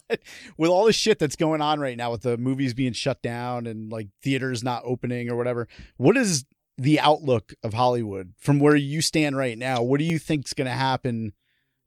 With 0.58 0.70
all 0.70 0.86
the 0.86 0.93
shit 0.93 1.18
that's 1.18 1.36
going 1.36 1.62
on 1.62 1.80
right 1.80 1.97
now 1.97 2.12
with 2.12 2.22
the 2.22 2.38
movies 2.38 2.76
being 2.76 2.93
shut 2.93 3.24
down 3.24 3.66
and 3.66 3.91
like 3.91 4.08
theaters 4.22 4.64
not 4.64 4.84
opening 4.86 5.32
or 5.32 5.36
whatever, 5.36 5.68
what 5.97 6.16
is 6.16 6.45
the 6.78 6.99
outlook 6.99 7.53
of 7.64 7.74
Hollywood 7.74 8.34
from 8.38 8.60
where 8.60 8.76
you 8.76 9.01
stand 9.01 9.36
right 9.36 9.58
now? 9.58 9.82
What 9.82 9.97
do 9.97 10.05
you 10.05 10.20
think's 10.20 10.53
going 10.53 10.68
to 10.68 10.74
happen? 10.74 11.34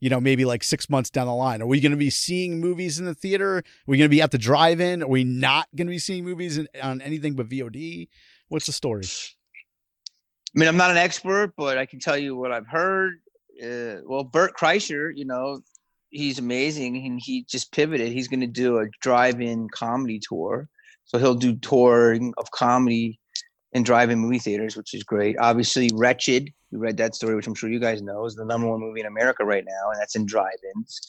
You 0.00 0.10
know, 0.10 0.20
maybe 0.20 0.44
like 0.44 0.64
six 0.64 0.88
months 0.88 1.10
down 1.10 1.26
the 1.26 1.34
line. 1.34 1.60
Are 1.60 1.66
we 1.66 1.80
going 1.80 1.92
to 1.92 1.98
be 1.98 2.10
seeing 2.10 2.58
movies 2.58 2.98
in 2.98 3.04
the 3.04 3.14
theater? 3.14 3.58
Are 3.58 3.64
we 3.86 3.98
going 3.98 4.08
to 4.08 4.14
be 4.14 4.22
at 4.22 4.30
the 4.30 4.38
drive-in? 4.38 5.02
Are 5.02 5.08
we 5.08 5.24
not 5.24 5.68
going 5.76 5.86
to 5.86 5.92
be 5.92 5.98
seeing 5.98 6.24
movies 6.24 6.56
in, 6.56 6.68
on 6.82 7.02
anything 7.02 7.34
but 7.34 7.48
VOD? 7.48 8.08
What's 8.48 8.66
the 8.66 8.72
story? 8.72 9.04
I 9.04 10.58
mean, 10.58 10.68
I'm 10.68 10.76
not 10.76 10.90
an 10.90 10.96
expert, 10.96 11.52
but 11.56 11.78
I 11.78 11.86
can 11.86 12.00
tell 12.00 12.16
you 12.16 12.34
what 12.34 12.50
I've 12.50 12.66
heard. 12.66 13.20
Uh, 13.62 14.00
well, 14.04 14.24
Bert 14.24 14.56
Kreischer, 14.56 15.12
you 15.14 15.26
know, 15.26 15.60
he's 16.08 16.38
amazing, 16.38 16.96
and 17.06 17.20
he 17.22 17.44
just 17.44 17.70
pivoted. 17.70 18.10
He's 18.10 18.28
going 18.28 18.40
to 18.40 18.46
do 18.46 18.78
a 18.78 18.86
drive-in 19.00 19.68
comedy 19.68 20.18
tour, 20.18 20.68
so 21.04 21.18
he'll 21.18 21.34
do 21.34 21.54
touring 21.56 22.32
of 22.36 22.50
comedy 22.50 23.20
in 23.72 23.82
drive-in 23.82 24.18
movie 24.18 24.38
theaters, 24.38 24.76
which 24.76 24.94
is 24.94 25.04
great. 25.04 25.36
Obviously, 25.38 25.90
Wretched, 25.94 26.52
you 26.70 26.78
read 26.78 26.96
that 26.98 27.14
story, 27.14 27.34
which 27.34 27.46
I'm 27.46 27.54
sure 27.54 27.70
you 27.70 27.80
guys 27.80 28.02
know, 28.02 28.24
is 28.26 28.34
the 28.34 28.44
number 28.44 28.68
one 28.68 28.80
movie 28.80 29.00
in 29.00 29.06
America 29.06 29.44
right 29.44 29.64
now, 29.64 29.90
and 29.90 30.00
that's 30.00 30.16
in 30.16 30.26
drive-ins. 30.26 31.00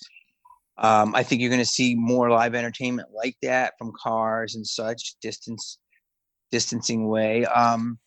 Um, 0.78 1.14
I 1.14 1.24
think 1.24 1.42
you're 1.42 1.50
going 1.50 1.60
to 1.60 1.66
see 1.66 1.94
more 1.96 2.30
live 2.30 2.56
entertainment 2.56 3.10
like 3.14 3.36
that 3.44 3.74
from 3.78 3.94
cars 4.02 4.56
and 4.56 4.66
such 4.66 5.16
distance 5.22 5.78
distancing 6.52 7.08
way. 7.08 7.46
Um, 7.46 8.00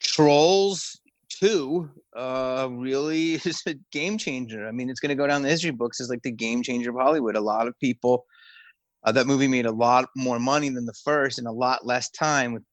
Trolls 0.00 1.00
two 1.28 1.90
uh, 2.16 2.68
really 2.70 3.34
is 3.44 3.62
a 3.66 3.74
game 3.92 4.18
changer. 4.18 4.66
I 4.66 4.72
mean, 4.72 4.90
it's 4.90 5.00
going 5.00 5.10
to 5.10 5.14
go 5.14 5.26
down 5.26 5.42
the 5.42 5.48
history 5.48 5.70
books 5.70 6.00
as 6.00 6.10
like 6.10 6.22
the 6.22 6.32
game 6.32 6.62
changer 6.62 6.90
of 6.90 6.96
Hollywood. 6.96 7.36
A 7.36 7.40
lot 7.40 7.68
of 7.68 7.78
people 7.78 8.24
uh, 9.04 9.12
that 9.12 9.26
movie 9.26 9.48
made 9.48 9.66
a 9.66 9.72
lot 9.72 10.08
more 10.16 10.38
money 10.38 10.68
than 10.68 10.86
the 10.86 10.94
first 11.04 11.38
in 11.38 11.46
a 11.46 11.52
lot 11.52 11.86
less 11.86 12.10
time 12.10 12.52
with 12.52 12.64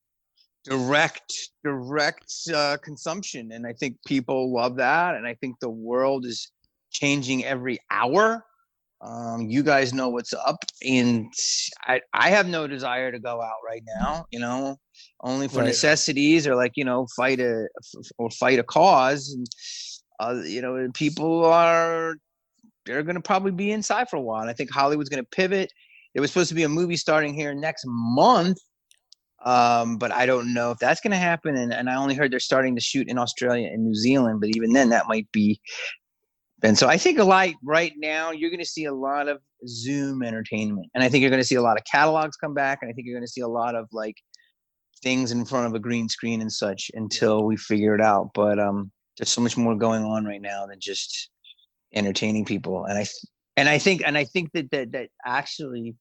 direct 0.63 1.33
direct 1.63 2.31
uh, 2.53 2.77
consumption 2.83 3.51
and 3.51 3.67
i 3.67 3.73
think 3.73 3.97
people 4.05 4.53
love 4.53 4.75
that 4.77 5.15
and 5.15 5.27
i 5.27 5.33
think 5.35 5.59
the 5.59 5.69
world 5.69 6.25
is 6.25 6.51
changing 6.91 7.43
every 7.45 7.77
hour 7.91 8.45
um, 9.01 9.49
you 9.49 9.63
guys 9.63 9.93
know 9.93 10.07
what's 10.07 10.33
up 10.33 10.63
and 10.85 11.27
I, 11.85 11.99
I 12.13 12.29
have 12.29 12.47
no 12.47 12.67
desire 12.67 13.11
to 13.11 13.19
go 13.19 13.41
out 13.41 13.57
right 13.65 13.83
now 13.85 14.25
you 14.31 14.39
know 14.39 14.77
only 15.21 15.49
for 15.49 15.59
Right. 15.59 15.65
necessities 15.67 16.47
or 16.47 16.55
like 16.55 16.73
you 16.75 16.85
know 16.85 17.07
fight 17.15 17.41
a 17.41 17.67
or 18.17 18.29
fight 18.29 18.59
a 18.59 18.63
cause 18.63 19.33
and 19.33 19.45
uh, 20.21 20.41
you 20.43 20.61
know 20.61 20.89
people 20.93 21.43
are 21.45 22.15
they're 22.85 23.03
going 23.03 23.15
to 23.15 23.21
probably 23.21 23.51
be 23.51 23.71
inside 23.71 24.09
for 24.09 24.15
a 24.17 24.21
while 24.21 24.41
and 24.41 24.49
i 24.49 24.53
think 24.53 24.71
hollywood's 24.71 25.09
going 25.09 25.23
to 25.23 25.29
pivot 25.35 25.69
there 26.13 26.21
was 26.21 26.31
supposed 26.31 26.49
to 26.49 26.55
be 26.55 26.63
a 26.63 26.69
movie 26.69 26.95
starting 26.95 27.33
here 27.33 27.53
next 27.53 27.83
month 27.85 28.57
um, 29.43 29.97
but 29.97 30.11
I 30.11 30.25
don't 30.25 30.53
know 30.53 30.71
if 30.71 30.79
that's 30.79 31.01
going 31.01 31.11
to 31.11 31.17
happen. 31.17 31.55
And, 31.55 31.73
and 31.73 31.89
I 31.89 31.95
only 31.95 32.15
heard 32.15 32.31
they're 32.31 32.39
starting 32.39 32.75
to 32.75 32.81
shoot 32.81 33.07
in 33.09 33.17
Australia 33.17 33.67
and 33.67 33.83
New 33.83 33.95
Zealand, 33.95 34.39
but 34.39 34.49
even 34.55 34.71
then, 34.71 34.89
that 34.89 35.07
might 35.07 35.31
be. 35.31 35.59
And 36.63 36.77
so 36.77 36.87
I 36.87 36.97
think 36.97 37.19
a 37.19 37.25
lot 37.25 37.49
right 37.61 37.91
now, 37.97 38.31
you're 38.31 38.49
going 38.49 38.59
to 38.59 38.65
see 38.65 38.85
a 38.85 38.93
lot 38.93 39.27
of 39.27 39.39
Zoom 39.67 40.23
entertainment, 40.23 40.87
and 40.95 41.03
I 41.03 41.09
think 41.09 41.21
you're 41.21 41.29
going 41.29 41.41
to 41.41 41.47
see 41.47 41.55
a 41.55 41.61
lot 41.61 41.77
of 41.77 41.83
catalogs 41.83 42.37
come 42.37 42.53
back, 42.53 42.79
and 42.81 42.89
I 42.89 42.93
think 42.93 43.05
you're 43.05 43.17
going 43.17 43.25
to 43.25 43.31
see 43.31 43.41
a 43.41 43.47
lot 43.47 43.75
of 43.75 43.87
like 43.91 44.15
things 45.01 45.33
in 45.33 45.43
front 45.43 45.67
of 45.67 45.73
a 45.73 45.79
green 45.79 46.07
screen 46.07 46.39
and 46.39 46.51
such 46.51 46.89
until 46.93 47.43
we 47.43 47.57
figure 47.57 47.93
it 47.93 48.01
out. 48.01 48.29
But 48.33 48.59
um, 48.59 48.91
there's 49.17 49.29
so 49.29 49.41
much 49.41 49.57
more 49.57 49.75
going 49.75 50.03
on 50.03 50.23
right 50.23 50.41
now 50.41 50.65
than 50.65 50.79
just 50.79 51.29
entertaining 51.93 52.45
people, 52.45 52.85
and 52.85 52.97
I 52.97 53.05
and 53.57 53.67
I 53.67 53.77
think 53.77 54.01
and 54.05 54.17
I 54.17 54.23
think 54.23 54.51
that 54.53 54.71
that 54.71 54.93
that 54.93 55.09
actually 55.25 55.95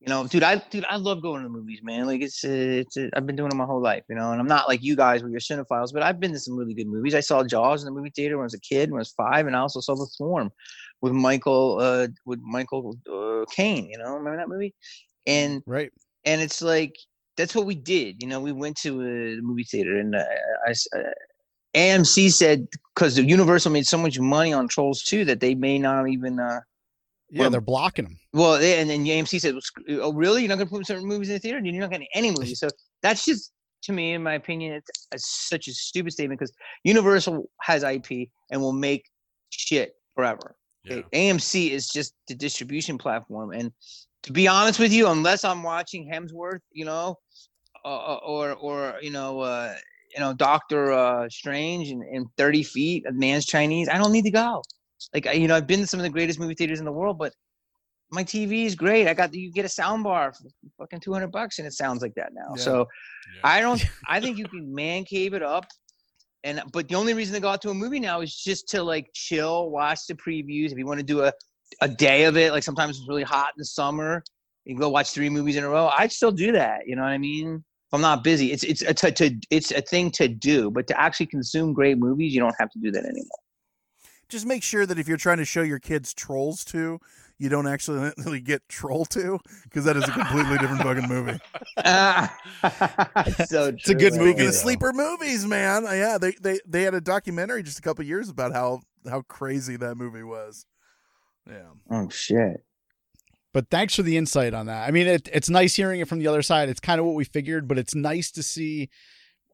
you 0.00 0.08
know, 0.08 0.26
dude, 0.26 0.42
I 0.42 0.56
dude, 0.70 0.86
I 0.88 0.96
love 0.96 1.20
going 1.20 1.42
to 1.42 1.48
the 1.48 1.52
movies, 1.52 1.80
man. 1.82 2.06
Like 2.06 2.22
it's 2.22 2.42
uh, 2.42 2.48
it's 2.48 2.96
uh, 2.96 3.08
I've 3.14 3.26
been 3.26 3.36
doing 3.36 3.50
it 3.52 3.54
my 3.54 3.66
whole 3.66 3.82
life, 3.82 4.04
you 4.08 4.14
know. 4.16 4.32
And 4.32 4.40
I'm 4.40 4.46
not 4.46 4.66
like 4.66 4.82
you 4.82 4.96
guys 4.96 5.22
where 5.22 5.30
you're 5.30 5.40
cinephiles, 5.40 5.92
but 5.92 6.02
I've 6.02 6.18
been 6.18 6.32
to 6.32 6.38
some 6.38 6.56
really 6.56 6.72
good 6.74 6.86
movies. 6.86 7.14
I 7.14 7.20
saw 7.20 7.44
Jaws 7.44 7.82
in 7.82 7.86
the 7.86 7.92
movie 7.92 8.10
theater 8.14 8.36
when 8.38 8.44
I 8.44 8.46
was 8.46 8.54
a 8.54 8.60
kid, 8.60 8.90
when 8.90 8.98
I 8.98 9.02
was 9.02 9.12
five, 9.12 9.46
and 9.46 9.54
I 9.54 9.60
also 9.60 9.80
saw 9.80 9.94
The 9.94 10.06
Swarm 10.06 10.50
with 11.02 11.12
Michael 11.12 11.78
uh 11.80 12.08
with 12.24 12.40
Michael 12.40 12.96
uh, 13.12 13.44
Caine. 13.52 13.90
You 13.90 13.98
know, 13.98 14.14
remember 14.14 14.38
that 14.38 14.48
movie? 14.48 14.74
And 15.26 15.62
Right. 15.66 15.90
and 16.24 16.40
it's 16.40 16.62
like 16.62 16.96
that's 17.36 17.54
what 17.54 17.66
we 17.66 17.74
did. 17.74 18.22
You 18.22 18.28
know, 18.28 18.40
we 18.40 18.52
went 18.52 18.78
to 18.78 19.02
a 19.02 19.40
movie 19.42 19.64
theater, 19.64 19.98
and 19.98 20.14
uh, 20.14 20.24
I, 20.66 20.70
uh, 20.98 21.12
AMC 21.76 22.30
said 22.32 22.68
because 22.94 23.16
the 23.16 23.24
Universal 23.24 23.72
made 23.72 23.86
so 23.86 23.98
much 23.98 24.18
money 24.18 24.54
on 24.54 24.66
Trolls 24.66 25.02
2 25.02 25.26
that 25.26 25.40
they 25.40 25.54
may 25.54 25.78
not 25.78 26.08
even. 26.08 26.40
Uh, 26.40 26.60
Yeah, 27.30 27.42
Well- 27.42 27.50
they're 27.50 27.60
blocking 27.60 28.04
them. 28.04 28.18
well, 28.32 28.54
and 28.54 28.90
then 28.90 29.04
AMC 29.04 29.40
said, 29.40 29.54
"Oh, 30.00 30.12
really? 30.12 30.42
You're 30.42 30.48
not 30.48 30.56
going 30.56 30.68
to 30.68 30.74
put 30.74 30.86
certain 30.86 31.06
movies 31.06 31.28
in 31.28 31.34
the 31.34 31.38
theater? 31.40 31.60
You're 31.62 31.80
not 31.80 31.90
getting 31.90 32.08
any 32.14 32.30
movies." 32.30 32.58
So 32.58 32.68
that's 33.02 33.24
just, 33.24 33.52
to 33.82 33.92
me, 33.92 34.12
in 34.14 34.22
my 34.22 34.34
opinion, 34.34 34.74
it's 34.74 35.06
a, 35.12 35.18
such 35.18 35.68
a 35.68 35.72
stupid 35.72 36.12
statement 36.12 36.40
because 36.40 36.52
Universal 36.84 37.48
has 37.60 37.82
IP 37.84 38.28
and 38.50 38.60
will 38.60 38.72
make 38.72 39.04
shit 39.50 39.94
forever. 40.14 40.56
Yeah. 40.84 41.02
AMC 41.12 41.70
is 41.70 41.88
just 41.88 42.14
the 42.26 42.34
distribution 42.34 42.98
platform, 42.98 43.52
and 43.52 43.70
to 44.22 44.32
be 44.32 44.48
honest 44.48 44.78
with 44.78 44.92
you, 44.92 45.08
unless 45.08 45.44
I'm 45.44 45.62
watching 45.62 46.10
Hemsworth, 46.10 46.60
you 46.72 46.84
know, 46.84 47.16
uh, 47.84 48.16
or 48.16 48.52
or 48.54 48.96
you 49.02 49.10
know, 49.10 49.40
uh, 49.40 49.74
you 50.14 50.20
know, 50.20 50.32
Doctor 50.32 50.92
uh, 50.92 51.28
Strange 51.28 51.88
in, 51.90 52.02
in 52.02 52.26
30 52.36 52.62
feet, 52.64 53.04
a 53.06 53.12
Mann's 53.12 53.46
Chinese, 53.46 53.88
I 53.88 53.98
don't 53.98 54.10
need 54.12 54.24
to 54.24 54.30
go. 54.30 54.62
Like 55.14 55.26
you 55.34 55.48
know, 55.48 55.56
I've 55.56 55.66
been 55.66 55.80
to 55.80 55.86
some 55.86 56.00
of 56.00 56.04
the 56.04 56.10
greatest 56.10 56.38
movie 56.38 56.54
theaters 56.54 56.78
in 56.78 56.84
the 56.84 56.92
world, 56.92 57.18
but 57.18 57.32
my 58.10 58.24
TV 58.24 58.64
is 58.64 58.74
great. 58.74 59.06
I 59.06 59.14
got 59.14 59.32
you 59.34 59.52
get 59.52 59.64
a 59.64 59.68
sound 59.68 60.04
bar 60.04 60.32
for 60.32 60.48
fucking 60.78 61.00
200 61.00 61.28
bucks, 61.28 61.58
and 61.58 61.66
it 61.66 61.72
sounds 61.72 62.02
like 62.02 62.14
that 62.14 62.32
now. 62.34 62.54
Yeah. 62.56 62.62
So 62.62 62.88
Yeah. 63.36 63.40
I 63.44 63.60
don't. 63.60 63.84
I 64.08 64.20
think 64.20 64.38
you 64.38 64.46
can 64.46 64.74
man 64.74 65.04
cave 65.04 65.34
it 65.34 65.42
up, 65.42 65.66
and 66.44 66.62
but 66.72 66.88
the 66.88 66.94
only 66.94 67.14
reason 67.14 67.34
to 67.34 67.40
go 67.40 67.48
out 67.48 67.62
to 67.62 67.70
a 67.70 67.74
movie 67.74 68.00
now 68.00 68.20
is 68.20 68.34
just 68.34 68.68
to 68.70 68.82
like 68.82 69.10
chill, 69.14 69.70
watch 69.70 70.06
the 70.08 70.14
previews. 70.14 70.72
If 70.72 70.78
you 70.78 70.86
want 70.86 71.00
to 71.00 71.06
do 71.06 71.22
a 71.22 71.32
a 71.80 71.88
day 71.88 72.24
of 72.24 72.36
it, 72.36 72.52
like 72.52 72.62
sometimes 72.62 72.98
it's 72.98 73.08
really 73.08 73.22
hot 73.22 73.52
in 73.56 73.58
the 73.58 73.64
summer, 73.64 74.22
you 74.64 74.74
can 74.74 74.80
go 74.80 74.88
watch 74.88 75.10
three 75.10 75.30
movies 75.30 75.56
in 75.56 75.64
a 75.64 75.68
row. 75.68 75.90
I'd 75.96 76.12
still 76.12 76.32
do 76.32 76.52
that. 76.52 76.86
You 76.86 76.96
know 76.96 77.02
what 77.02 77.08
I 77.08 77.18
mean? 77.18 77.64
If 77.88 77.94
I'm 77.94 78.00
not 78.00 78.22
busy, 78.22 78.52
it's 78.52 78.62
it's 78.62 78.82
a 78.82 78.94
to, 78.94 79.10
to 79.12 79.36
it's 79.50 79.72
a 79.72 79.80
thing 79.80 80.10
to 80.12 80.28
do, 80.28 80.70
but 80.70 80.86
to 80.88 81.00
actually 81.00 81.26
consume 81.26 81.72
great 81.72 81.98
movies, 81.98 82.32
you 82.32 82.40
don't 82.40 82.54
have 82.58 82.70
to 82.70 82.78
do 82.78 82.90
that 82.92 83.04
anymore. 83.04 83.38
Just 84.30 84.46
make 84.46 84.62
sure 84.62 84.86
that 84.86 84.98
if 84.98 85.08
you're 85.08 85.16
trying 85.16 85.38
to 85.38 85.44
show 85.44 85.62
your 85.62 85.78
kids 85.78 86.14
Trolls 86.14 86.64
2, 86.64 86.98
you 87.38 87.48
don't 87.48 87.66
actually 87.66 88.40
get 88.44 88.68
Troll 88.68 89.04
2 89.04 89.38
because 89.64 89.84
that 89.84 89.96
is 89.96 90.04
a 90.04 90.12
completely 90.12 90.58
different 90.58 90.82
fucking 90.82 91.08
movie. 91.08 91.38
it's 93.26 93.50
so 93.50 93.66
It's 93.66 93.88
a 93.88 93.94
good 93.94 94.12
movie, 94.14 94.30
Speaking 94.32 94.40
of 94.40 94.46
though. 94.46 94.50
sleeper 94.58 94.92
movies, 94.92 95.46
man, 95.46 95.86
uh, 95.86 95.92
yeah, 95.92 96.18
they, 96.18 96.32
they 96.40 96.60
they 96.66 96.82
had 96.82 96.94
a 96.94 97.00
documentary 97.00 97.62
just 97.62 97.78
a 97.78 97.82
couple 97.82 98.04
years 98.04 98.28
about 98.28 98.52
how 98.52 98.80
how 99.08 99.22
crazy 99.22 99.76
that 99.76 99.96
movie 99.96 100.22
was. 100.22 100.66
Yeah, 101.48 101.70
Oh 101.90 102.08
shit. 102.10 102.62
But 103.52 103.68
thanks 103.68 103.96
for 103.96 104.02
the 104.02 104.16
insight 104.16 104.54
on 104.54 104.66
that. 104.66 104.86
I 104.86 104.92
mean, 104.92 105.08
it, 105.08 105.28
it's 105.32 105.50
nice 105.50 105.74
hearing 105.74 105.98
it 106.00 106.06
from 106.08 106.20
the 106.20 106.28
other 106.28 106.42
side. 106.42 106.68
It's 106.68 106.78
kind 106.78 107.00
of 107.00 107.06
what 107.06 107.16
we 107.16 107.24
figured, 107.24 107.66
but 107.66 107.78
it's 107.78 107.94
nice 107.96 108.30
to 108.32 108.42
see. 108.44 108.90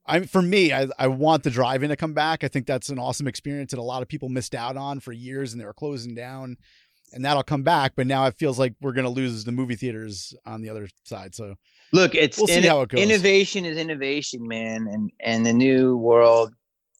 I 0.07 0.21
for 0.21 0.43
me, 0.43 0.73
I, 0.73 0.89
I 0.99 1.09
want 1.09 1.43
the 1.43 1.51
drive-in 1.51 1.91
to 1.91 1.97
come 1.97 2.15
back. 2.15 2.45
I 2.45 2.49
think 2.49 2.67
that's 2.67 2.89
an 2.89 2.99
awesome 2.99 3.27
experience 3.27 3.73
that 3.73 3.81
a 3.81 3.83
lot 3.83 4.03
of 4.03 4.09
people 4.09 4.29
missed 4.29 4.55
out 4.55 4.77
on 4.77 5.01
for 5.01 5.13
years, 5.13 5.53
and 5.53 5.61
they 5.61 5.67
were 5.67 5.73
closing 5.75 6.15
down. 6.15 6.57
And 7.13 7.25
that'll 7.25 7.45
come 7.45 7.63
back, 7.63 7.93
but 7.95 8.07
now 8.07 8.27
it 8.27 8.35
feels 8.35 8.59
like 8.59 8.75
we're 8.81 8.93
going 8.93 9.05
to 9.05 9.11
lose 9.11 9.45
the 9.45 9.53
movie 9.53 9.77
theaters 9.77 10.35
on 10.45 10.61
the 10.61 10.69
other 10.69 10.89
side. 11.05 11.35
So 11.37 11.55
Look, 11.93 12.17
it's 12.17 12.37
We'll 12.37 12.49
see 12.49 12.63
how 12.63 12.83
it 12.83 12.89
goes. 12.89 13.01
innovation 13.01 13.65
is 13.65 13.79
innovation, 13.79 14.47
man, 14.47 14.89
and 14.89 15.11
and 15.21 15.47
the 15.47 15.53
new 15.53 15.97
world 15.97 16.53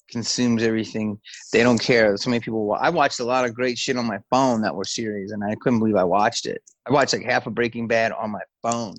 consumes 0.09 0.63
everything. 0.63 1.19
They 1.53 1.65
don't 1.65 1.81
care. 1.81 2.17
So 2.17 2.31
many 2.31 2.41
people. 2.41 2.73
I 2.81 2.89
watched 2.91 3.19
a 3.19 3.25
lot 3.25 3.45
of 3.45 3.53
great 3.53 3.79
shit 3.79 3.97
on 3.97 4.07
my 4.07 4.21
phone 4.31 4.63
that 4.63 4.75
were 4.75 4.85
series, 4.85 5.33
and 5.33 5.43
I 5.43 5.57
couldn't 5.61 5.81
believe 5.81 5.97
I 5.97 6.05
watched 6.05 6.47
it. 6.47 6.63
I 6.87 6.93
watched 6.93 7.13
like 7.13 7.25
half 7.25 7.49
of 7.49 7.55
Breaking 7.57 7.89
Bad 7.89 8.13
on 8.13 8.31
my 8.31 8.43
phone, 8.63 8.95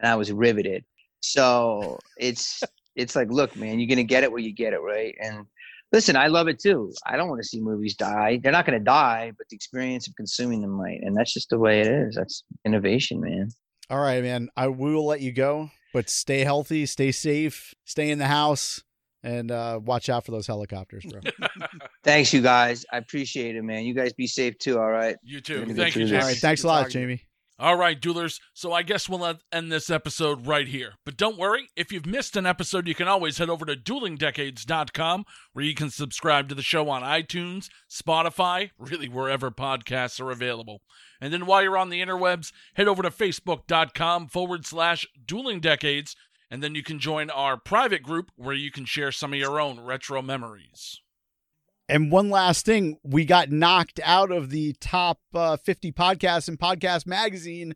and 0.00 0.10
I 0.10 0.16
was 0.16 0.32
riveted. 0.32 0.84
So 1.20 1.98
it's 2.18 2.62
it's 2.94 3.16
like, 3.16 3.30
look, 3.30 3.56
man, 3.56 3.78
you're 3.78 3.88
gonna 3.88 4.02
get 4.02 4.24
it 4.24 4.30
where 4.30 4.40
you 4.40 4.52
get 4.52 4.72
it, 4.72 4.80
right? 4.80 5.14
And 5.20 5.46
listen, 5.92 6.16
I 6.16 6.28
love 6.28 6.48
it 6.48 6.58
too. 6.58 6.92
I 7.06 7.16
don't 7.16 7.28
want 7.28 7.42
to 7.42 7.48
see 7.48 7.60
movies 7.60 7.94
die. 7.94 8.40
They're 8.42 8.52
not 8.52 8.66
gonna 8.66 8.80
die, 8.80 9.32
but 9.36 9.48
the 9.48 9.56
experience 9.56 10.08
of 10.08 10.16
consuming 10.16 10.62
them 10.62 10.72
might, 10.72 11.00
and 11.02 11.16
that's 11.16 11.32
just 11.32 11.50
the 11.50 11.58
way 11.58 11.80
it 11.80 11.86
is. 11.86 12.14
That's 12.14 12.44
innovation, 12.64 13.20
man. 13.20 13.50
All 13.88 14.00
right, 14.00 14.22
man. 14.22 14.48
I 14.56 14.68
we 14.68 14.94
will 14.94 15.06
let 15.06 15.20
you 15.20 15.32
go, 15.32 15.70
but 15.92 16.08
stay 16.08 16.44
healthy, 16.44 16.86
stay 16.86 17.12
safe, 17.12 17.74
stay 17.84 18.10
in 18.10 18.18
the 18.18 18.26
house, 18.26 18.82
and 19.22 19.50
uh, 19.50 19.80
watch 19.82 20.08
out 20.08 20.24
for 20.24 20.32
those 20.32 20.46
helicopters, 20.46 21.04
bro. 21.04 21.20
Thanks, 22.04 22.32
you 22.32 22.40
guys. 22.40 22.84
I 22.92 22.98
appreciate 22.98 23.56
it, 23.56 23.62
man. 23.62 23.84
You 23.84 23.94
guys 23.94 24.12
be 24.12 24.26
safe 24.26 24.58
too. 24.58 24.78
All 24.78 24.90
right. 24.90 25.16
You 25.22 25.40
too. 25.40 25.66
Thank 25.74 25.96
you, 25.96 26.06
through 26.06 26.18
All 26.18 26.24
right, 26.24 26.36
thanks 26.36 26.64
a 26.64 26.66
lot, 26.66 26.82
talking. 26.82 26.92
Jamie. 26.92 27.22
All 27.60 27.76
right, 27.76 28.00
duelers. 28.00 28.40
So 28.54 28.72
I 28.72 28.82
guess 28.82 29.06
we'll 29.06 29.36
end- 29.52 29.70
this 29.70 29.90
episode 29.90 30.46
right 30.46 30.66
here. 30.66 30.94
But 31.04 31.18
don't 31.18 31.36
worry, 31.36 31.68
if 31.76 31.92
you've 31.92 32.06
missed 32.06 32.34
an 32.34 32.46
episode, 32.46 32.88
you 32.88 32.94
can 32.94 33.06
always 33.06 33.36
head 33.36 33.50
over 33.50 33.66
to 33.66 33.76
duelingdecades.com 33.76 35.26
where 35.52 35.64
you 35.64 35.74
can 35.74 35.90
subscribe 35.90 36.48
to 36.48 36.54
the 36.54 36.62
show 36.62 36.88
on 36.88 37.02
iTunes, 37.02 37.68
Spotify, 37.90 38.70
really 38.78 39.10
wherever 39.10 39.50
podcasts 39.50 40.18
are 40.22 40.30
available. 40.30 40.80
And 41.20 41.34
then 41.34 41.44
while 41.44 41.62
you're 41.62 41.76
on 41.76 41.90
the 41.90 42.00
interwebs, 42.00 42.50
head 42.76 42.88
over 42.88 43.02
to 43.02 43.10
facebook.com 43.10 44.28
forward 44.28 44.64
slash 44.64 45.06
dueling 45.22 45.60
decades, 45.60 46.16
and 46.50 46.62
then 46.62 46.74
you 46.74 46.82
can 46.82 46.98
join 46.98 47.28
our 47.28 47.58
private 47.58 48.02
group 48.02 48.30
where 48.36 48.54
you 48.54 48.70
can 48.70 48.86
share 48.86 49.12
some 49.12 49.34
of 49.34 49.38
your 49.38 49.60
own 49.60 49.80
retro 49.80 50.22
memories. 50.22 51.02
And 51.90 52.12
one 52.12 52.30
last 52.30 52.64
thing, 52.64 52.98
we 53.02 53.24
got 53.24 53.50
knocked 53.50 53.98
out 54.04 54.30
of 54.30 54.50
the 54.50 54.74
top 54.80 55.18
uh, 55.34 55.56
50 55.56 55.90
podcasts 55.90 56.48
in 56.48 56.56
Podcast 56.56 57.04
Magazine 57.04 57.74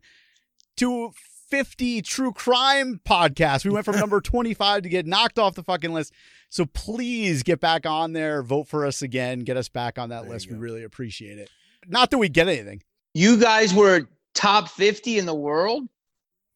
to 0.77 1.11
50 1.49 2.01
true 2.01 2.31
crime 2.31 3.01
podcasts. 3.05 3.65
We 3.65 3.71
went 3.71 3.83
from 3.83 3.95
number 3.99 4.21
25 4.21 4.83
to 4.83 4.89
get 4.89 5.05
knocked 5.05 5.37
off 5.37 5.55
the 5.55 5.63
fucking 5.63 5.93
list. 5.93 6.13
So 6.49 6.65
please 6.65 7.43
get 7.43 7.59
back 7.59 7.85
on 7.85 8.13
there, 8.13 8.41
vote 8.41 8.69
for 8.69 8.85
us 8.85 9.01
again, 9.01 9.39
get 9.39 9.57
us 9.57 9.67
back 9.67 9.99
on 9.99 10.09
that 10.09 10.23
There 10.23 10.31
list. 10.31 10.49
We 10.49 10.55
really 10.55 10.83
appreciate 10.83 11.37
it. 11.37 11.49
Not 11.85 12.09
that 12.11 12.17
we 12.17 12.29
get 12.29 12.47
anything. 12.47 12.83
You 13.13 13.37
guys 13.37 13.73
were 13.73 14.07
top 14.33 14.69
50 14.69 15.19
in 15.19 15.25
the 15.25 15.35
world? 15.35 15.83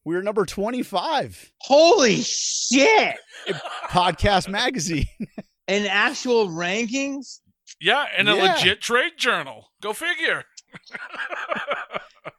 We 0.06 0.16
were 0.16 0.24
number 0.24 0.46
25 0.46 1.52
Holy 1.60 2.22
shit. 2.22 3.18
Podcast 3.90 4.48
Magazine. 4.48 5.06
In 5.68 5.86
actual 5.86 6.48
rankings? 6.48 7.42
Yeah, 7.80 8.06
and 8.18 8.28
a 8.30 8.36
Yeah. 8.36 8.54
legit 8.56 8.82
trade 8.82 9.14
journal. 9.18 9.72
Go 9.82 9.94
figure. 9.94 10.44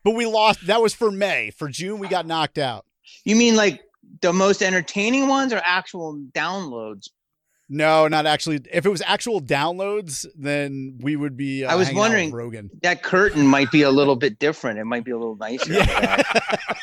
but 0.05 0.12
we 0.14 0.26
lost. 0.26 0.66
That 0.66 0.80
was 0.82 0.95
for 0.95 1.11
May. 1.11 1.51
For 1.51 1.68
June, 1.68 1.99
we 1.99 2.09
got 2.09 2.26
knocked 2.26 2.59
out. 2.59 2.84
You 3.24 3.36
mean 3.36 3.57
like 3.57 3.80
the 4.20 4.32
most 4.32 4.62
entertaining 4.62 5.28
ones 5.28 5.53
or 5.53 5.61
actual 5.64 6.18
downloads? 6.32 7.09
No, 7.72 8.09
not 8.09 8.26
actually. 8.26 8.61
If 8.72 8.84
it 8.84 8.88
was 8.88 9.01
actual 9.07 9.41
downloads, 9.41 10.26
then 10.36 10.99
we 11.01 11.14
would 11.16 11.36
be. 11.36 11.64
Uh, 11.64 11.72
I 11.72 11.76
was 11.76 11.86
hanging 11.86 11.99
out 11.99 12.03
with 12.03 12.11
wondering- 12.11 12.32
Rogan. 12.32 12.70
That 12.82 13.03
curtain 13.03 13.47
might 13.47 13.70
be 13.70 13.82
a 13.82 13.91
little 13.91 14.16
bit 14.16 14.38
different. 14.41 14.78
It 14.80 14.84
might 14.86 15.05
be 15.05 15.12
a 15.12 15.16
little 15.18 15.36
nicer. 15.36 15.72
Yeah. 15.74 16.22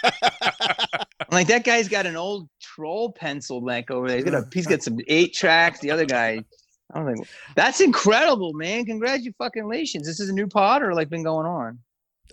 I'm 0.04 1.28
like 1.32 1.48
that 1.48 1.64
guy's 1.66 1.90
got 1.90 2.06
an 2.06 2.16
old 2.16 2.48
troll 2.62 3.12
pencil 3.12 3.60
neck 3.62 3.92
over 3.92 4.08
there. 4.08 4.18
He's 4.18 4.26
got 4.26 4.34
a, 4.34 4.48
he's 4.54 4.68
got 4.68 4.82
some 4.82 4.98
eight 5.08 5.34
tracks. 5.34 5.80
The 5.80 5.92
other 5.92 6.06
guy, 6.06 6.46
I 6.94 7.02
was 7.02 7.18
like, 7.20 7.28
that's 7.56 7.82
incredible, 7.82 8.54
man. 8.54 8.86
Congratulations. 8.86 9.36
Fucking 9.38 9.68
legions. 9.68 10.08
This 10.08 10.20
is 10.20 10.30
a 10.30 10.34
new 10.34 10.48
pod 10.48 10.82
or 10.82 10.94
like 10.94 11.10
been 11.10 11.24
going 11.24 11.46
on. 11.46 11.80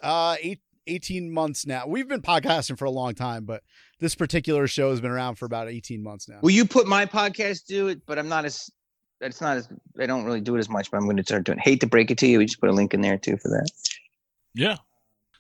uh, 0.03 0.37
eight, 0.41 0.61
18 0.87 1.33
months 1.33 1.67
now. 1.67 1.87
We've 1.87 2.07
been 2.09 2.23
podcasting 2.23 2.79
for 2.79 2.85
a 2.85 2.91
long 2.91 3.15
time, 3.15 3.45
but 3.45 3.63
this 4.01 4.15
particular 4.15 4.67
show 4.67 4.91
has 4.91 5.01
been 5.01 5.11
around 5.11 5.37
for 5.37 5.47
about 5.47 5.69
18 5.69 6.03
months 6.03 6.29
now. 6.29 6.39
Will 6.43 6.51
you 6.51 6.65
put 6.67 6.87
my 6.87 7.07
podcast 7.07 7.67
do 7.67 7.89
it? 7.89 8.01
But 8.07 8.19
I'm 8.19 8.29
not 8.29 8.45
as 8.45 8.71
it's 9.21 9.41
not 9.41 9.57
as 9.57 9.69
I 9.99 10.07
don't 10.07 10.25
really 10.25 10.41
do 10.41 10.55
it 10.57 10.59
as 10.59 10.69
much, 10.69 10.91
but 10.91 10.99
I'm 10.99 11.05
going 11.05 11.17
to 11.17 11.23
start 11.25 11.45
doing. 11.45 11.59
Hate 11.59 11.81
to 11.81 11.87
break 11.87 12.11
it 12.11 12.19
to 12.19 12.27
you, 12.27 12.39
we 12.39 12.45
just 12.47 12.61
put 12.61 12.69
a 12.69 12.73
link 12.73 12.93
in 12.95 13.01
there 13.01 13.17
too 13.17 13.37
for 13.39 13.49
that. 13.49 13.69
Yeah. 14.55 14.77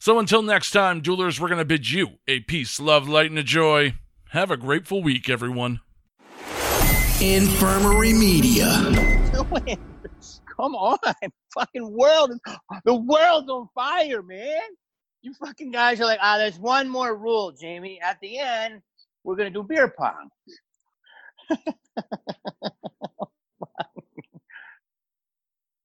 So 0.00 0.18
until 0.18 0.42
next 0.42 0.70
time, 0.70 1.02
Duelers, 1.02 1.38
we're 1.38 1.48
going 1.48 1.58
to 1.58 1.64
bid 1.64 1.90
you 1.90 2.18
a 2.26 2.40
peace, 2.40 2.80
love, 2.80 3.08
light, 3.08 3.30
and 3.30 3.38
a 3.38 3.42
joy. 3.42 3.94
Have 4.30 4.50
a 4.50 4.56
grateful 4.56 5.02
week, 5.02 5.28
everyone. 5.28 5.80
Infirmary 7.24 8.12
Media. 8.12 8.66
Come 10.56 10.74
on, 10.74 10.98
fucking 11.54 11.90
world! 11.90 12.32
The 12.84 12.94
world's 12.94 13.48
on 13.48 13.66
fire, 13.74 14.22
man. 14.22 14.60
You 15.22 15.32
fucking 15.32 15.70
guys 15.70 16.00
are 16.02 16.04
like, 16.04 16.18
ah, 16.20 16.36
there's 16.36 16.58
one 16.58 16.86
more 16.86 17.16
rule, 17.16 17.50
Jamie. 17.58 17.98
At 18.02 18.18
the 18.20 18.38
end, 18.38 18.82
we're 19.24 19.36
gonna 19.36 19.48
do 19.48 19.62
beer 19.62 19.94
pong. 19.96 20.28